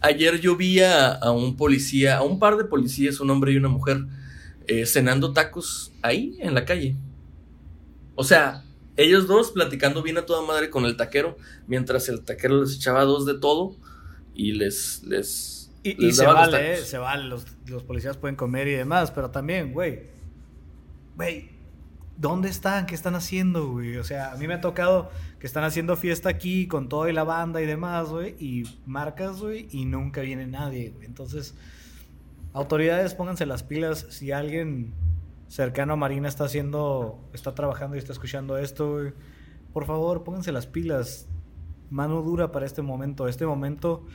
Ayer 0.00 0.40
yo 0.40 0.56
vi 0.56 0.80
a, 0.80 1.18
un 1.30 1.56
policía, 1.56 2.18
a 2.18 2.22
un 2.22 2.38
par 2.38 2.56
de 2.56 2.64
policías, 2.64 3.20
un 3.20 3.30
hombre 3.30 3.52
y 3.52 3.56
una 3.56 3.68
mujer, 3.68 4.04
eh, 4.66 4.86
cenando 4.86 5.32
tacos 5.32 5.92
ahí 6.02 6.36
en 6.40 6.54
la 6.54 6.64
calle. 6.64 6.96
O 8.14 8.24
sea, 8.24 8.64
ellos 8.96 9.26
dos 9.26 9.50
platicando 9.52 10.02
bien 10.02 10.18
a 10.18 10.26
toda 10.26 10.46
madre 10.46 10.70
con 10.70 10.84
el 10.84 10.96
taquero, 10.96 11.36
mientras 11.66 12.08
el 12.08 12.22
taquero 12.22 12.60
les 12.62 12.76
echaba 12.76 13.04
dos 13.04 13.26
de 13.26 13.38
todo 13.38 13.76
y 14.34 14.52
les, 14.52 15.02
les 15.04 15.62
y, 15.84 16.12
se 16.12 16.26
vale, 16.26 16.76
se 16.76 16.98
vale, 16.98 17.24
los, 17.24 17.44
policías 17.84 18.16
pueden 18.16 18.36
comer 18.36 18.68
y 18.68 18.72
demás, 18.72 19.10
pero 19.10 19.30
también, 19.30 19.72
güey, 19.72 20.02
güey, 21.16 21.50
¿dónde 22.16 22.48
están? 22.48 22.86
¿Qué 22.86 22.94
están 22.94 23.16
haciendo, 23.16 23.68
güey? 23.68 23.96
O 23.96 24.04
sea, 24.04 24.32
a 24.32 24.36
mí 24.36 24.46
me 24.46 24.54
ha 24.54 24.60
tocado 24.60 25.10
que 25.42 25.48
están 25.48 25.64
haciendo 25.64 25.96
fiesta 25.96 26.28
aquí 26.28 26.68
con 26.68 26.88
todo 26.88 27.08
y 27.08 27.12
la 27.12 27.24
banda 27.24 27.60
y 27.60 27.66
demás, 27.66 28.10
güey, 28.10 28.36
y 28.38 28.62
marcas, 28.86 29.40
güey, 29.40 29.66
y 29.72 29.86
nunca 29.86 30.20
viene 30.20 30.46
nadie, 30.46 30.90
güey. 30.90 31.04
Entonces, 31.04 31.56
autoridades, 32.52 33.16
pónganse 33.16 33.44
las 33.44 33.64
pilas. 33.64 34.06
Si 34.10 34.30
alguien 34.30 34.94
cercano 35.48 35.94
a 35.94 35.96
Marina 35.96 36.28
está 36.28 36.44
haciendo, 36.44 37.28
está 37.32 37.56
trabajando 37.56 37.96
y 37.96 37.98
está 37.98 38.12
escuchando 38.12 38.56
esto, 38.56 38.92
güey, 38.92 39.14
por 39.72 39.84
favor, 39.84 40.22
pónganse 40.22 40.52
las 40.52 40.68
pilas. 40.68 41.28
Mano 41.90 42.22
dura 42.22 42.52
para 42.52 42.64
este 42.64 42.82
momento. 42.82 43.26
Este 43.26 43.44
momento 43.44 44.06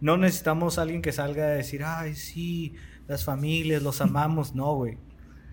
no 0.00 0.16
necesitamos 0.16 0.78
a 0.78 0.82
alguien 0.82 1.02
que 1.02 1.10
salga 1.10 1.46
a 1.46 1.50
decir, 1.50 1.82
ay, 1.82 2.14
sí, 2.14 2.76
las 3.08 3.24
familias, 3.24 3.82
los 3.82 4.00
amamos. 4.00 4.54
No, 4.54 4.76
güey. 4.76 4.98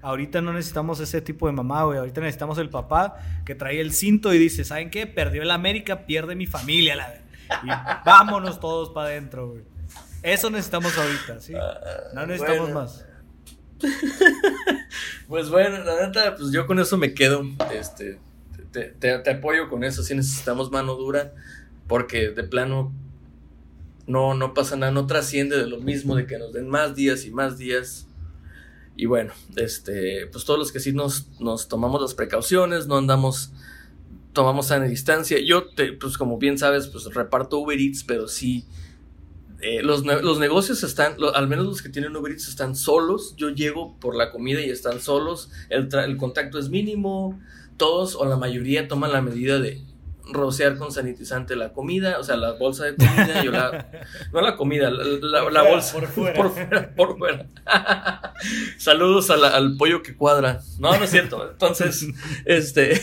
Ahorita 0.03 0.41
no 0.41 0.53
necesitamos 0.53 0.99
ese 0.99 1.21
tipo 1.21 1.47
de 1.47 1.53
mamá, 1.53 1.83
güey. 1.83 1.97
Ahorita 1.97 2.21
necesitamos 2.21 2.57
el 2.57 2.69
papá 2.69 3.17
que 3.45 3.55
trae 3.55 3.79
el 3.79 3.93
cinto 3.93 4.33
y 4.33 4.37
dice, 4.37 4.63
¿saben 4.63 4.89
qué? 4.89 5.07
Perdió 5.07 5.41
el 5.41 5.51
América, 5.51 6.05
pierde 6.05 6.35
mi 6.35 6.45
familia. 6.45 6.95
La... 6.95 7.15
Y 7.63 7.67
vámonos 8.05 8.59
todos 8.59 8.89
para 8.89 9.07
adentro, 9.07 9.49
güey. 9.51 9.63
Eso 10.21 10.49
necesitamos 10.49 10.97
ahorita, 10.97 11.39
¿sí? 11.39 11.53
No 11.53 12.21
ah, 12.21 12.25
necesitamos 12.25 12.71
más. 12.71 13.05
pues 15.27 15.49
bueno, 15.49 15.83
la 15.83 16.05
neta, 16.05 16.35
pues 16.35 16.51
yo 16.51 16.67
con 16.67 16.79
eso 16.79 16.97
me 16.97 17.13
quedo. 17.13 17.43
Este, 17.73 18.19
te, 18.71 18.89
te 18.91 19.31
apoyo 19.31 19.69
con 19.69 19.83
eso. 19.83 20.03
Sí 20.03 20.15
necesitamos 20.15 20.71
mano 20.71 20.95
dura. 20.95 21.33
Porque 21.87 22.29
de 22.29 22.43
plano 22.43 22.93
no, 24.07 24.33
no 24.33 24.53
pasa 24.53 24.75
nada, 24.75 24.91
no 24.91 25.07
trasciende 25.07 25.57
de 25.57 25.67
lo 25.67 25.79
mismo, 25.79 26.15
de 26.15 26.25
que 26.25 26.37
nos 26.37 26.53
den 26.53 26.67
más 26.67 26.95
días 26.95 27.25
y 27.25 27.31
más 27.31 27.57
días. 27.57 28.07
Y 28.95 29.05
bueno, 29.05 29.33
este, 29.55 30.27
pues 30.27 30.45
todos 30.45 30.59
los 30.59 30.71
que 30.71 30.79
sí 30.79 30.93
nos, 30.93 31.27
nos 31.39 31.67
tomamos 31.67 32.01
las 32.01 32.13
precauciones, 32.13 32.87
no 32.87 32.97
andamos, 32.97 33.51
tomamos 34.33 34.67
sana 34.67 34.85
distancia. 34.85 35.39
Yo, 35.43 35.65
te, 35.65 35.93
pues 35.93 36.17
como 36.17 36.37
bien 36.37 36.57
sabes, 36.57 36.87
pues 36.87 37.05
reparto 37.13 37.57
Uber 37.57 37.79
Eats, 37.79 38.03
pero 38.03 38.27
sí, 38.27 38.65
eh, 39.61 39.81
los, 39.81 40.05
los, 40.05 40.39
negocios 40.39 40.83
están, 40.83 41.15
al 41.33 41.47
menos 41.47 41.65
los 41.65 41.81
que 41.81 41.89
tienen 41.89 42.15
Uber 42.15 42.31
Eats 42.31 42.49
están 42.49 42.75
solos. 42.75 43.35
Yo 43.35 43.49
llego 43.49 43.97
por 43.99 44.15
la 44.15 44.31
comida 44.31 44.61
y 44.61 44.69
están 44.69 45.01
solos, 45.01 45.49
el, 45.69 45.89
el 45.93 46.17
contacto 46.17 46.59
es 46.59 46.69
mínimo, 46.69 47.39
todos 47.77 48.15
o 48.15 48.25
la 48.25 48.37
mayoría 48.37 48.87
toman 48.87 49.11
la 49.11 49.21
medida 49.21 49.59
de 49.59 49.81
rociar 50.31 50.77
con 50.77 50.91
sanitizante 50.91 51.55
la 51.55 51.73
comida, 51.73 52.17
o 52.19 52.23
sea, 52.23 52.37
la 52.37 52.53
bolsa 52.53 52.85
de 52.85 52.95
comida, 52.95 53.43
yo 53.43 53.51
la, 53.51 53.89
no 54.33 54.41
la 54.41 54.55
comida, 54.55 54.89
la, 54.89 55.63
bolsa 55.63 55.93
por 55.99 56.07
fuera, 56.07 56.93
por 56.95 57.17
fuera, 57.17 57.47
Saludos 58.77 59.29
al 59.29 59.75
pollo 59.77 60.01
que 60.01 60.15
cuadra. 60.15 60.61
No, 60.79 60.97
no 60.97 61.03
es 61.03 61.11
cierto. 61.11 61.49
Entonces, 61.51 62.07
este, 62.45 63.01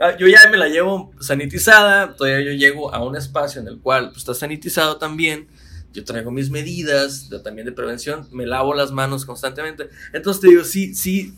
ah, 0.00 0.16
yo 0.16 0.28
ya 0.28 0.48
me 0.50 0.56
la 0.56 0.68
llevo 0.68 1.12
sanitizada, 1.20 2.14
todavía 2.14 2.52
yo 2.52 2.52
llego 2.52 2.94
a 2.94 3.02
un 3.04 3.16
espacio 3.16 3.60
en 3.60 3.68
el 3.68 3.80
cual 3.80 4.08
pues, 4.08 4.18
está 4.18 4.34
sanitizado 4.34 4.96
también. 4.96 5.48
Yo 5.92 6.04
traigo 6.04 6.32
mis 6.32 6.50
medidas 6.50 7.30
también 7.44 7.66
de 7.66 7.72
prevención, 7.72 8.26
me 8.32 8.46
lavo 8.46 8.74
las 8.74 8.90
manos 8.90 9.24
constantemente. 9.24 9.90
Entonces 10.12 10.40
te 10.40 10.48
digo, 10.48 10.64
sí, 10.64 10.92
sí, 10.94 11.34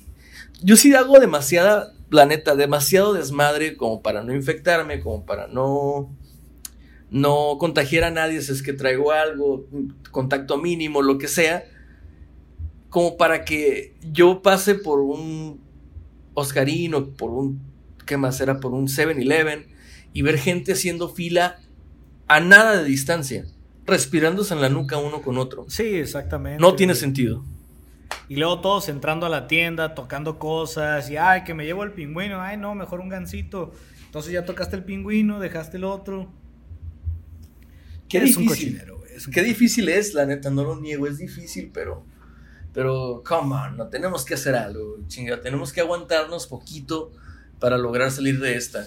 yo 0.63 0.77
sí 0.77 0.95
hago 0.95 1.19
demasiada 1.19 1.93
planeta 2.09 2.55
demasiado 2.55 3.15
desmadre 3.15 3.77
como 3.77 4.03
para 4.03 4.23
no 4.23 4.35
infectarme, 4.35 5.01
como 5.01 5.25
para 5.25 5.49
no 5.49 6.11
no 7.11 7.57
contagiar 7.59 8.05
a 8.05 8.11
nadie 8.11 8.43
si 8.43 8.53
es 8.53 8.63
que 8.63 8.73
traigo 8.73 9.13
algo, 9.13 9.67
contacto 10.11 10.59
mínimo, 10.59 11.03
lo 11.03 11.19
que 11.19 11.29
sea, 11.29 11.65
como 12.89 13.17
para 13.17 13.45
que 13.45 13.95
yo 14.13 14.43
pase 14.43 14.75
por 14.75 15.01
un 15.01 15.61
Oscarino, 16.35 17.15
por 17.15 17.31
un, 17.31 17.61
¿qué 18.05 18.17
más 18.17 18.41
era? 18.41 18.61
Por 18.61 18.73
un 18.73 18.89
7-Eleven 18.89 19.67
y 20.13 20.23
ver 20.23 20.39
gente 20.39 20.73
haciendo 20.73 21.09
fila 21.09 21.61
a 22.27 22.41
nada 22.41 22.77
de 22.77 22.85
distancia, 22.85 23.47
respirándose 23.87 24.53
en 24.55 24.61
la 24.61 24.69
nuca 24.69 24.99
uno 24.99 25.23
con 25.23 25.39
otro. 25.39 25.65
Sí, 25.69 25.85
exactamente. 25.85 26.61
No 26.61 26.75
tiene 26.75 26.95
sentido. 26.95 27.45
Y 28.29 28.37
luego 28.37 28.61
todos 28.61 28.89
entrando 28.89 29.27
a 29.27 29.29
la 29.29 29.47
tienda, 29.47 29.95
tocando 29.95 30.39
cosas, 30.39 31.09
y 31.11 31.17
ay, 31.17 31.45
que 31.45 31.55
me 31.55 31.65
llevo 31.65 31.85
el 31.85 31.93
pingüino, 31.93 32.41
ay, 32.41 32.57
no, 32.57 32.75
mejor 32.75 33.01
un 33.01 33.09
gansito. 33.09 33.73
Entonces 34.07 34.33
ya 34.33 34.45
tocaste 34.45 34.77
el 34.77 34.85
pingüino, 34.85 35.39
dejaste 35.39 35.77
el 35.77 35.85
otro. 35.85 36.33
Qué 38.09 38.21
difícil. 38.21 38.83
Qué 39.33 39.43
difícil 39.43 39.89
es, 39.89 40.15
la 40.15 40.27
neta, 40.27 40.51
no 40.51 40.65
lo 40.65 40.81
niego, 40.81 41.07
es 41.07 41.19
difícil, 41.19 41.71
pero. 41.73 42.05
Pero, 42.73 43.23
come 43.27 43.55
on, 43.55 43.77
no 43.79 43.89
tenemos 43.89 44.25
que 44.27 44.35
hacer 44.35 44.55
algo, 44.55 44.99
chinga, 45.07 45.41
tenemos 45.41 45.73
que 45.73 45.81
aguantarnos 45.81 46.47
poquito 46.47 47.11
para 47.59 47.79
lograr 47.79 48.11
salir 48.11 48.39
de 48.39 48.57
esta. 48.57 48.87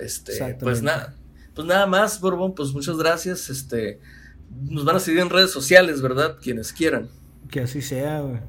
Este, 0.00 0.54
pues 0.54 0.82
nada, 0.82 1.14
pues 1.54 1.68
nada 1.68 1.86
más, 1.86 2.20
Borbón, 2.20 2.54
pues 2.54 2.72
muchas 2.72 2.96
gracias. 2.96 3.48
Este, 3.50 4.00
nos 4.62 4.84
van 4.84 4.96
a 4.96 4.98
seguir 4.98 5.20
en 5.20 5.30
redes 5.30 5.52
sociales, 5.52 6.02
¿verdad? 6.02 6.38
Quienes 6.42 6.72
quieran. 6.72 7.08
Que 7.50 7.60
así 7.60 7.82
sea, 7.82 8.20
güey. 8.20 8.40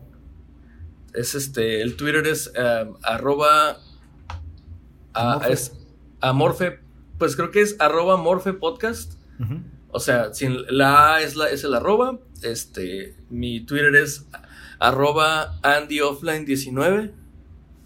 Es 1.13 1.35
este, 1.35 1.81
el 1.81 1.97
Twitter 1.97 2.25
es 2.27 2.53
um, 2.55 2.95
arroba 3.03 3.77
amorfe. 5.13 5.53
es 5.53 5.73
amorfe, 6.21 6.79
pues 7.17 7.35
creo 7.35 7.51
que 7.51 7.61
es 7.61 7.75
arroba 7.79 8.17
morfe 8.17 8.53
podcast. 8.53 9.13
O 9.89 9.99
sea, 9.99 10.33
sin 10.33 10.57
la 10.69 11.15
A 11.15 11.21
es, 11.21 11.35
la, 11.35 11.49
es 11.49 11.63
el 11.63 11.73
arroba. 11.73 12.19
Este, 12.43 13.15
mi 13.29 13.65
Twitter 13.65 13.95
es 13.95 14.27
arroba 14.79 15.59
AndyOffline19. 15.61 17.11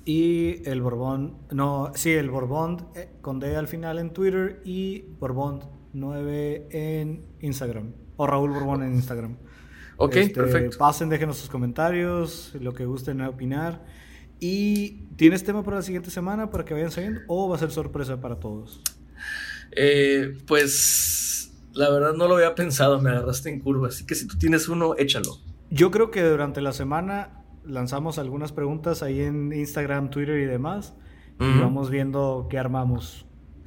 Y 0.06 0.62
el 0.70 0.82
Borbón, 0.82 1.38
no, 1.52 1.92
sí, 1.96 2.12
el 2.12 2.30
Borbón 2.30 2.90
eh, 2.96 3.10
con 3.22 3.40
D 3.40 3.56
al 3.56 3.68
final 3.68 3.98
en 3.98 4.12
Twitter 4.12 4.62
y 4.64 5.06
Borbón9 5.20 6.68
en 6.70 7.26
Instagram. 7.40 7.94
O 8.18 8.28
Raúl 8.28 8.52
Borbón 8.52 8.84
en 8.84 8.94
Instagram. 8.94 9.38
Ok, 9.98 10.16
este, 10.16 10.34
perfecto. 10.34 10.78
Pasen, 10.78 11.10
déjenos 11.10 11.38
sus 11.38 11.50
comentarios, 11.50 12.54
lo 12.60 12.74
que 12.74 12.86
gusten 12.86 13.22
opinar. 13.22 13.84
¿Y 14.40 15.04
tienes 15.16 15.44
tema 15.44 15.64
para 15.64 15.78
la 15.78 15.84
siguiente 15.84 16.12
semana 16.12 16.50
para 16.50 16.66
que 16.66 16.74
vayan 16.74 16.92
saliendo 16.92 17.22
o 17.28 17.50
va 17.50 17.56
a 17.56 17.60
ser 17.60 17.72
sorpresa 17.72 18.20
para 18.20 18.40
todos? 18.40 18.82
Eh, 19.72 20.38
pues 20.46 21.54
la 21.74 21.90
verdad 21.90 22.14
no 22.14 22.28
lo 22.28 22.36
había 22.36 22.56
pensado, 22.56 23.02
me 23.02 23.10
agarraste 23.10 23.50
en 23.50 23.60
curva, 23.60 23.88
así 23.88 24.06
que 24.06 24.16
si 24.16 24.28
tú 24.28 24.38
tienes 24.38 24.68
uno, 24.70 24.96
échalo. 24.98 25.38
Yo 25.70 25.92
creo 25.92 26.12
que 26.12 26.22
durante 26.22 26.62
la 26.62 26.74
semana 26.74 27.44
lanzamos 27.66 28.18
algunas 28.20 28.52
preguntas 28.52 29.04
ahí 29.04 29.22
en 29.22 29.52
Instagram, 29.52 30.10
Twitter 30.10 30.40
y 30.40 30.46
demás. 30.46 30.94
Y 31.38 31.60
vamos 31.60 31.90
viendo 31.90 32.48
qué 32.50 32.58
armamos 32.58 33.26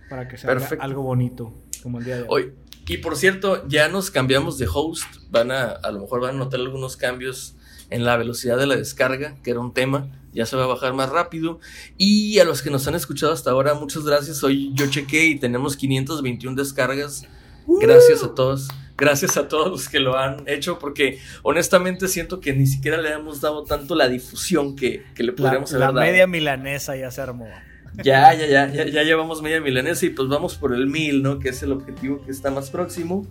para 0.08 0.26
que 0.26 0.38
sea 0.38 0.56
algo 0.80 1.02
bonito, 1.02 1.52
como 1.82 1.98
el 1.98 2.04
día 2.06 2.16
de 2.16 2.24
hoy. 2.26 2.54
Y 2.88 2.98
por 2.98 3.16
cierto, 3.16 3.66
ya 3.68 3.88
nos 3.88 4.10
cambiamos 4.10 4.58
de 4.58 4.66
host. 4.72 5.06
Van 5.30 5.50
a, 5.50 5.66
a 5.66 5.90
lo 5.92 6.00
mejor 6.00 6.20
van 6.20 6.36
a 6.36 6.38
notar 6.38 6.60
algunos 6.60 6.96
cambios 6.96 7.54
en 7.90 8.04
la 8.04 8.16
velocidad 8.16 8.56
de 8.56 8.66
la 8.66 8.76
descarga, 8.76 9.36
que 9.42 9.50
era 9.50 9.60
un 9.60 9.74
tema. 9.74 10.08
Ya 10.32 10.46
se 10.46 10.56
va 10.56 10.64
a 10.64 10.66
bajar 10.66 10.94
más 10.94 11.10
rápido. 11.10 11.60
Y 11.96 12.38
a 12.38 12.44
los 12.44 12.62
que 12.62 12.70
nos 12.70 12.86
han 12.88 12.94
escuchado 12.94 13.32
hasta 13.32 13.50
ahora, 13.50 13.74
muchas 13.74 14.04
gracias. 14.04 14.42
Hoy 14.42 14.70
yo 14.74 14.86
chequé 14.88 15.26
y 15.26 15.38
tenemos 15.38 15.76
521 15.76 16.56
descargas. 16.56 17.26
Gracias 17.66 18.22
a 18.22 18.34
todos 18.34 18.68
gracias 18.98 19.36
a 19.36 19.48
todos 19.48 19.70
los 19.70 19.88
que 19.88 20.00
lo 20.00 20.18
han 20.18 20.42
hecho, 20.46 20.78
porque 20.78 21.20
honestamente 21.42 22.08
siento 22.08 22.40
que 22.40 22.52
ni 22.52 22.66
siquiera 22.66 23.00
le 23.00 23.12
hemos 23.12 23.40
dado 23.40 23.64
tanto 23.64 23.94
la 23.94 24.08
difusión 24.08 24.76
que, 24.76 25.04
le 25.16 25.32
podríamos 25.32 25.70
haber 25.70 25.86
dado. 25.86 25.94
La 25.94 26.00
media 26.02 26.26
milanesa 26.26 26.96
ya 26.96 27.10
se 27.10 27.22
armó. 27.22 27.48
Ya, 28.02 28.32
ya, 28.34 28.46
ya, 28.46 28.68
ya, 28.72 28.86
ya 28.86 29.02
llevamos 29.02 29.42
media 29.42 29.60
milanesa 29.60 30.06
y 30.06 30.10
pues 30.10 30.28
vamos 30.28 30.54
por 30.56 30.74
el 30.74 30.86
mil, 30.86 31.22
¿no? 31.22 31.38
Que 31.38 31.50
es 31.50 31.62
el 31.62 31.72
objetivo 31.72 32.22
que 32.24 32.30
está 32.30 32.50
más 32.50 32.70
próximo. 32.70 33.26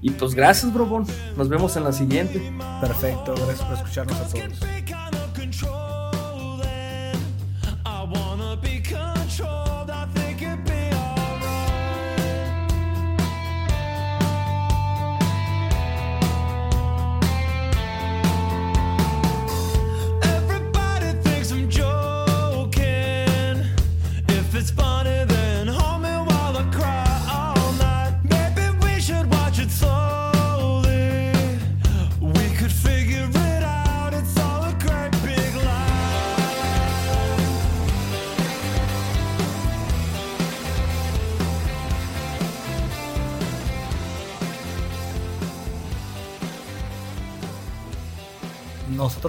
Y 0.00 0.10
pues 0.10 0.34
gracias, 0.34 0.72
Brobón. 0.72 1.06
Nos 1.36 1.48
vemos 1.48 1.76
en 1.76 1.84
la 1.84 1.92
siguiente. 1.92 2.52
Perfecto, 2.80 3.34
gracias 3.34 3.62
por 3.62 3.76
escucharnos 3.76 4.16
a 4.16 4.28
todos. 4.28 5.07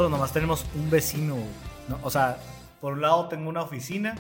Nosotros 0.10 0.20
nomás 0.20 0.34
tenemos 0.34 0.66
un 0.76 0.90
vecino. 0.90 1.38
O 2.04 2.10
sea, 2.10 2.38
por 2.82 2.94
un 2.94 3.02
lado 3.02 3.28
tengo 3.28 3.50
una 3.50 3.62
oficina 3.62 4.16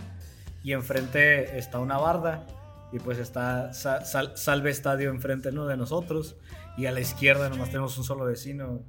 y 0.63 0.73
enfrente 0.73 1.57
está 1.57 1.79
una 1.79 1.97
barda 1.97 2.45
y 2.91 2.99
pues 2.99 3.17
está 3.17 3.73
Salve 3.73 4.69
Estadio 4.69 5.09
enfrente 5.09 5.51
¿no? 5.51 5.65
de 5.67 5.77
nosotros 5.77 6.35
y 6.77 6.85
a 6.85 6.91
la 6.91 6.99
izquierda 6.99 7.49
nomás 7.49 7.69
tenemos 7.69 7.97
un 7.97 8.03
solo 8.03 8.25
vecino. 8.25 8.81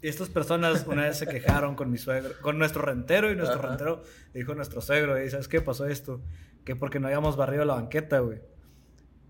Y 0.00 0.08
estas 0.08 0.28
personas 0.28 0.86
una 0.86 1.02
vez 1.02 1.18
se 1.18 1.26
quejaron 1.26 1.74
con 1.74 1.90
mi 1.90 1.98
suegro, 1.98 2.30
con 2.40 2.56
nuestro 2.58 2.82
rentero 2.82 3.32
y 3.32 3.36
nuestro 3.36 3.60
rentero 3.60 4.02
dijo 4.32 4.54
nuestro 4.54 4.80
suegro, 4.80 5.22
y 5.22 5.28
¿sabes 5.28 5.48
qué 5.48 5.60
pasó 5.60 5.86
esto? 5.86 6.20
Que 6.64 6.76
porque 6.76 7.00
no 7.00 7.08
habíamos 7.08 7.36
barrido 7.36 7.64
la 7.64 7.74
banqueta, 7.74 8.20
güey. 8.20 8.40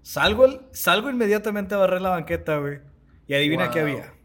Salgo, 0.03 0.69
salgo 0.73 1.11
inmediatamente 1.11 1.75
a 1.75 1.79
barrer 1.79 2.03
la 2.03 2.11
banqueta, 2.11 2.59
güey. 2.59 2.81
Y 3.27 3.35
adivina 3.35 3.71
qué 3.71 3.81
había 3.81 4.18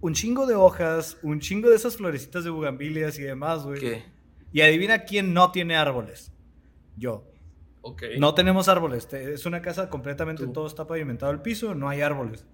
un 0.00 0.14
chingo 0.14 0.46
de 0.46 0.54
hojas, 0.54 1.18
un 1.22 1.40
chingo 1.40 1.70
de 1.70 1.76
esas 1.76 1.96
florecitas 1.96 2.44
de 2.44 2.50
bugambilias 2.50 3.18
y 3.18 3.22
demás, 3.22 3.64
güey. 3.64 3.80
¿Qué? 3.80 4.04
Y 4.52 4.62
adivina 4.62 5.04
quién 5.04 5.32
no 5.32 5.52
tiene 5.52 5.76
árboles. 5.76 6.32
Yo. 6.96 7.26
Ok. 7.82 8.02
No 8.18 8.34
tenemos 8.34 8.68
árboles. 8.68 9.12
Es 9.12 9.46
una 9.46 9.62
casa 9.62 9.88
completamente, 9.88 10.46
todo 10.48 10.66
está 10.66 10.86
pavimentado 10.86 11.32
el 11.32 11.40
piso, 11.40 11.74
no 11.74 11.88
hay 11.88 12.00
árboles. 12.00 12.44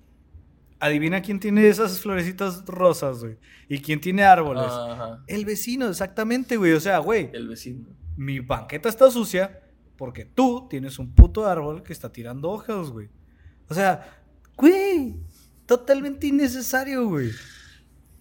Adivina 0.78 1.22
quién 1.22 1.40
tiene 1.40 1.68
esas 1.68 2.00
florecitas 2.00 2.64
rosas, 2.66 3.20
güey. 3.20 3.38
¿Y 3.68 3.78
quién 3.78 4.00
tiene 4.00 4.24
árboles? 4.24 4.66
Ajá. 4.66 5.24
El 5.26 5.46
vecino, 5.46 5.88
exactamente, 5.88 6.58
güey. 6.58 6.72
O 6.72 6.80
sea, 6.80 6.98
güey. 6.98 7.30
El 7.32 7.48
vecino. 7.48 7.88
Mi 8.16 8.40
banqueta 8.40 8.88
está 8.88 9.10
sucia 9.10 9.62
porque 9.96 10.26
tú 10.26 10.66
tienes 10.68 10.98
un 10.98 11.14
puto 11.14 11.46
árbol 11.46 11.82
que 11.82 11.94
está 11.94 12.12
tirando 12.12 12.50
hojas, 12.50 12.90
güey. 12.90 13.08
O 13.68 13.74
sea, 13.74 14.22
güey, 14.56 15.16
Totalmente 15.66 16.28
innecesario, 16.28 17.06
güey. 17.08 17.30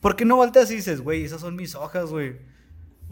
¿Por 0.02 0.16
qué 0.16 0.26
no 0.26 0.36
volteas 0.36 0.70
y 0.72 0.76
dices, 0.76 1.02
güey, 1.02 1.24
esas 1.24 1.41
son 1.41 1.56
mis 1.56 1.76
hojas, 1.76 2.10
güey? 2.10 2.38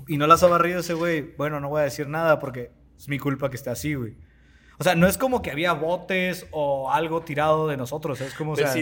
Y 0.08 0.18
no 0.18 0.28
las 0.28 0.44
ha 0.44 0.48
barrido 0.48 0.80
ese 0.80 0.94
güey. 0.94 1.36
Bueno, 1.38 1.60
no 1.60 1.70
voy 1.70 1.82
a 1.82 1.86
decir 1.86 2.08
nada 2.08 2.40
porque 2.40 2.72
es 2.98 3.08
mi 3.08 3.20
culpa 3.20 3.50
que 3.50 3.56
esté 3.56 3.70
así, 3.70 3.94
güey. 3.94 4.18
O 4.78 4.84
sea, 4.84 4.96
no 4.96 5.08
es 5.08 5.18
como 5.18 5.42
que 5.42 5.52
había 5.52 5.74
botes 5.74 6.48
o 6.52 6.92
algo 6.92 7.22
tirado 7.22 7.68
de 7.68 7.78
nosotros. 7.78 8.20
Es 8.22 8.34
como, 8.34 8.54
o 8.54 8.56
sea, 8.56 8.74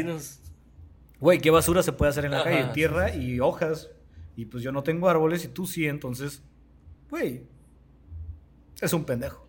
Güey, 1.19 1.39
¿qué 1.39 1.51
basura 1.51 1.83
se 1.83 1.93
puede 1.93 2.09
hacer 2.09 2.25
en 2.25 2.31
la 2.31 2.43
calle? 2.43 2.65
Tierra 2.73 3.15
y 3.15 3.39
hojas. 3.39 3.91
Y 4.35 4.45
pues 4.45 4.63
yo 4.63 4.71
no 4.71 4.81
tengo 4.81 5.07
árboles 5.07 5.45
y 5.45 5.49
tú 5.49 5.67
sí, 5.67 5.87
entonces, 5.87 6.41
güey, 7.09 7.43
es 8.79 8.91
un 8.93 9.05
pendejo. 9.05 9.47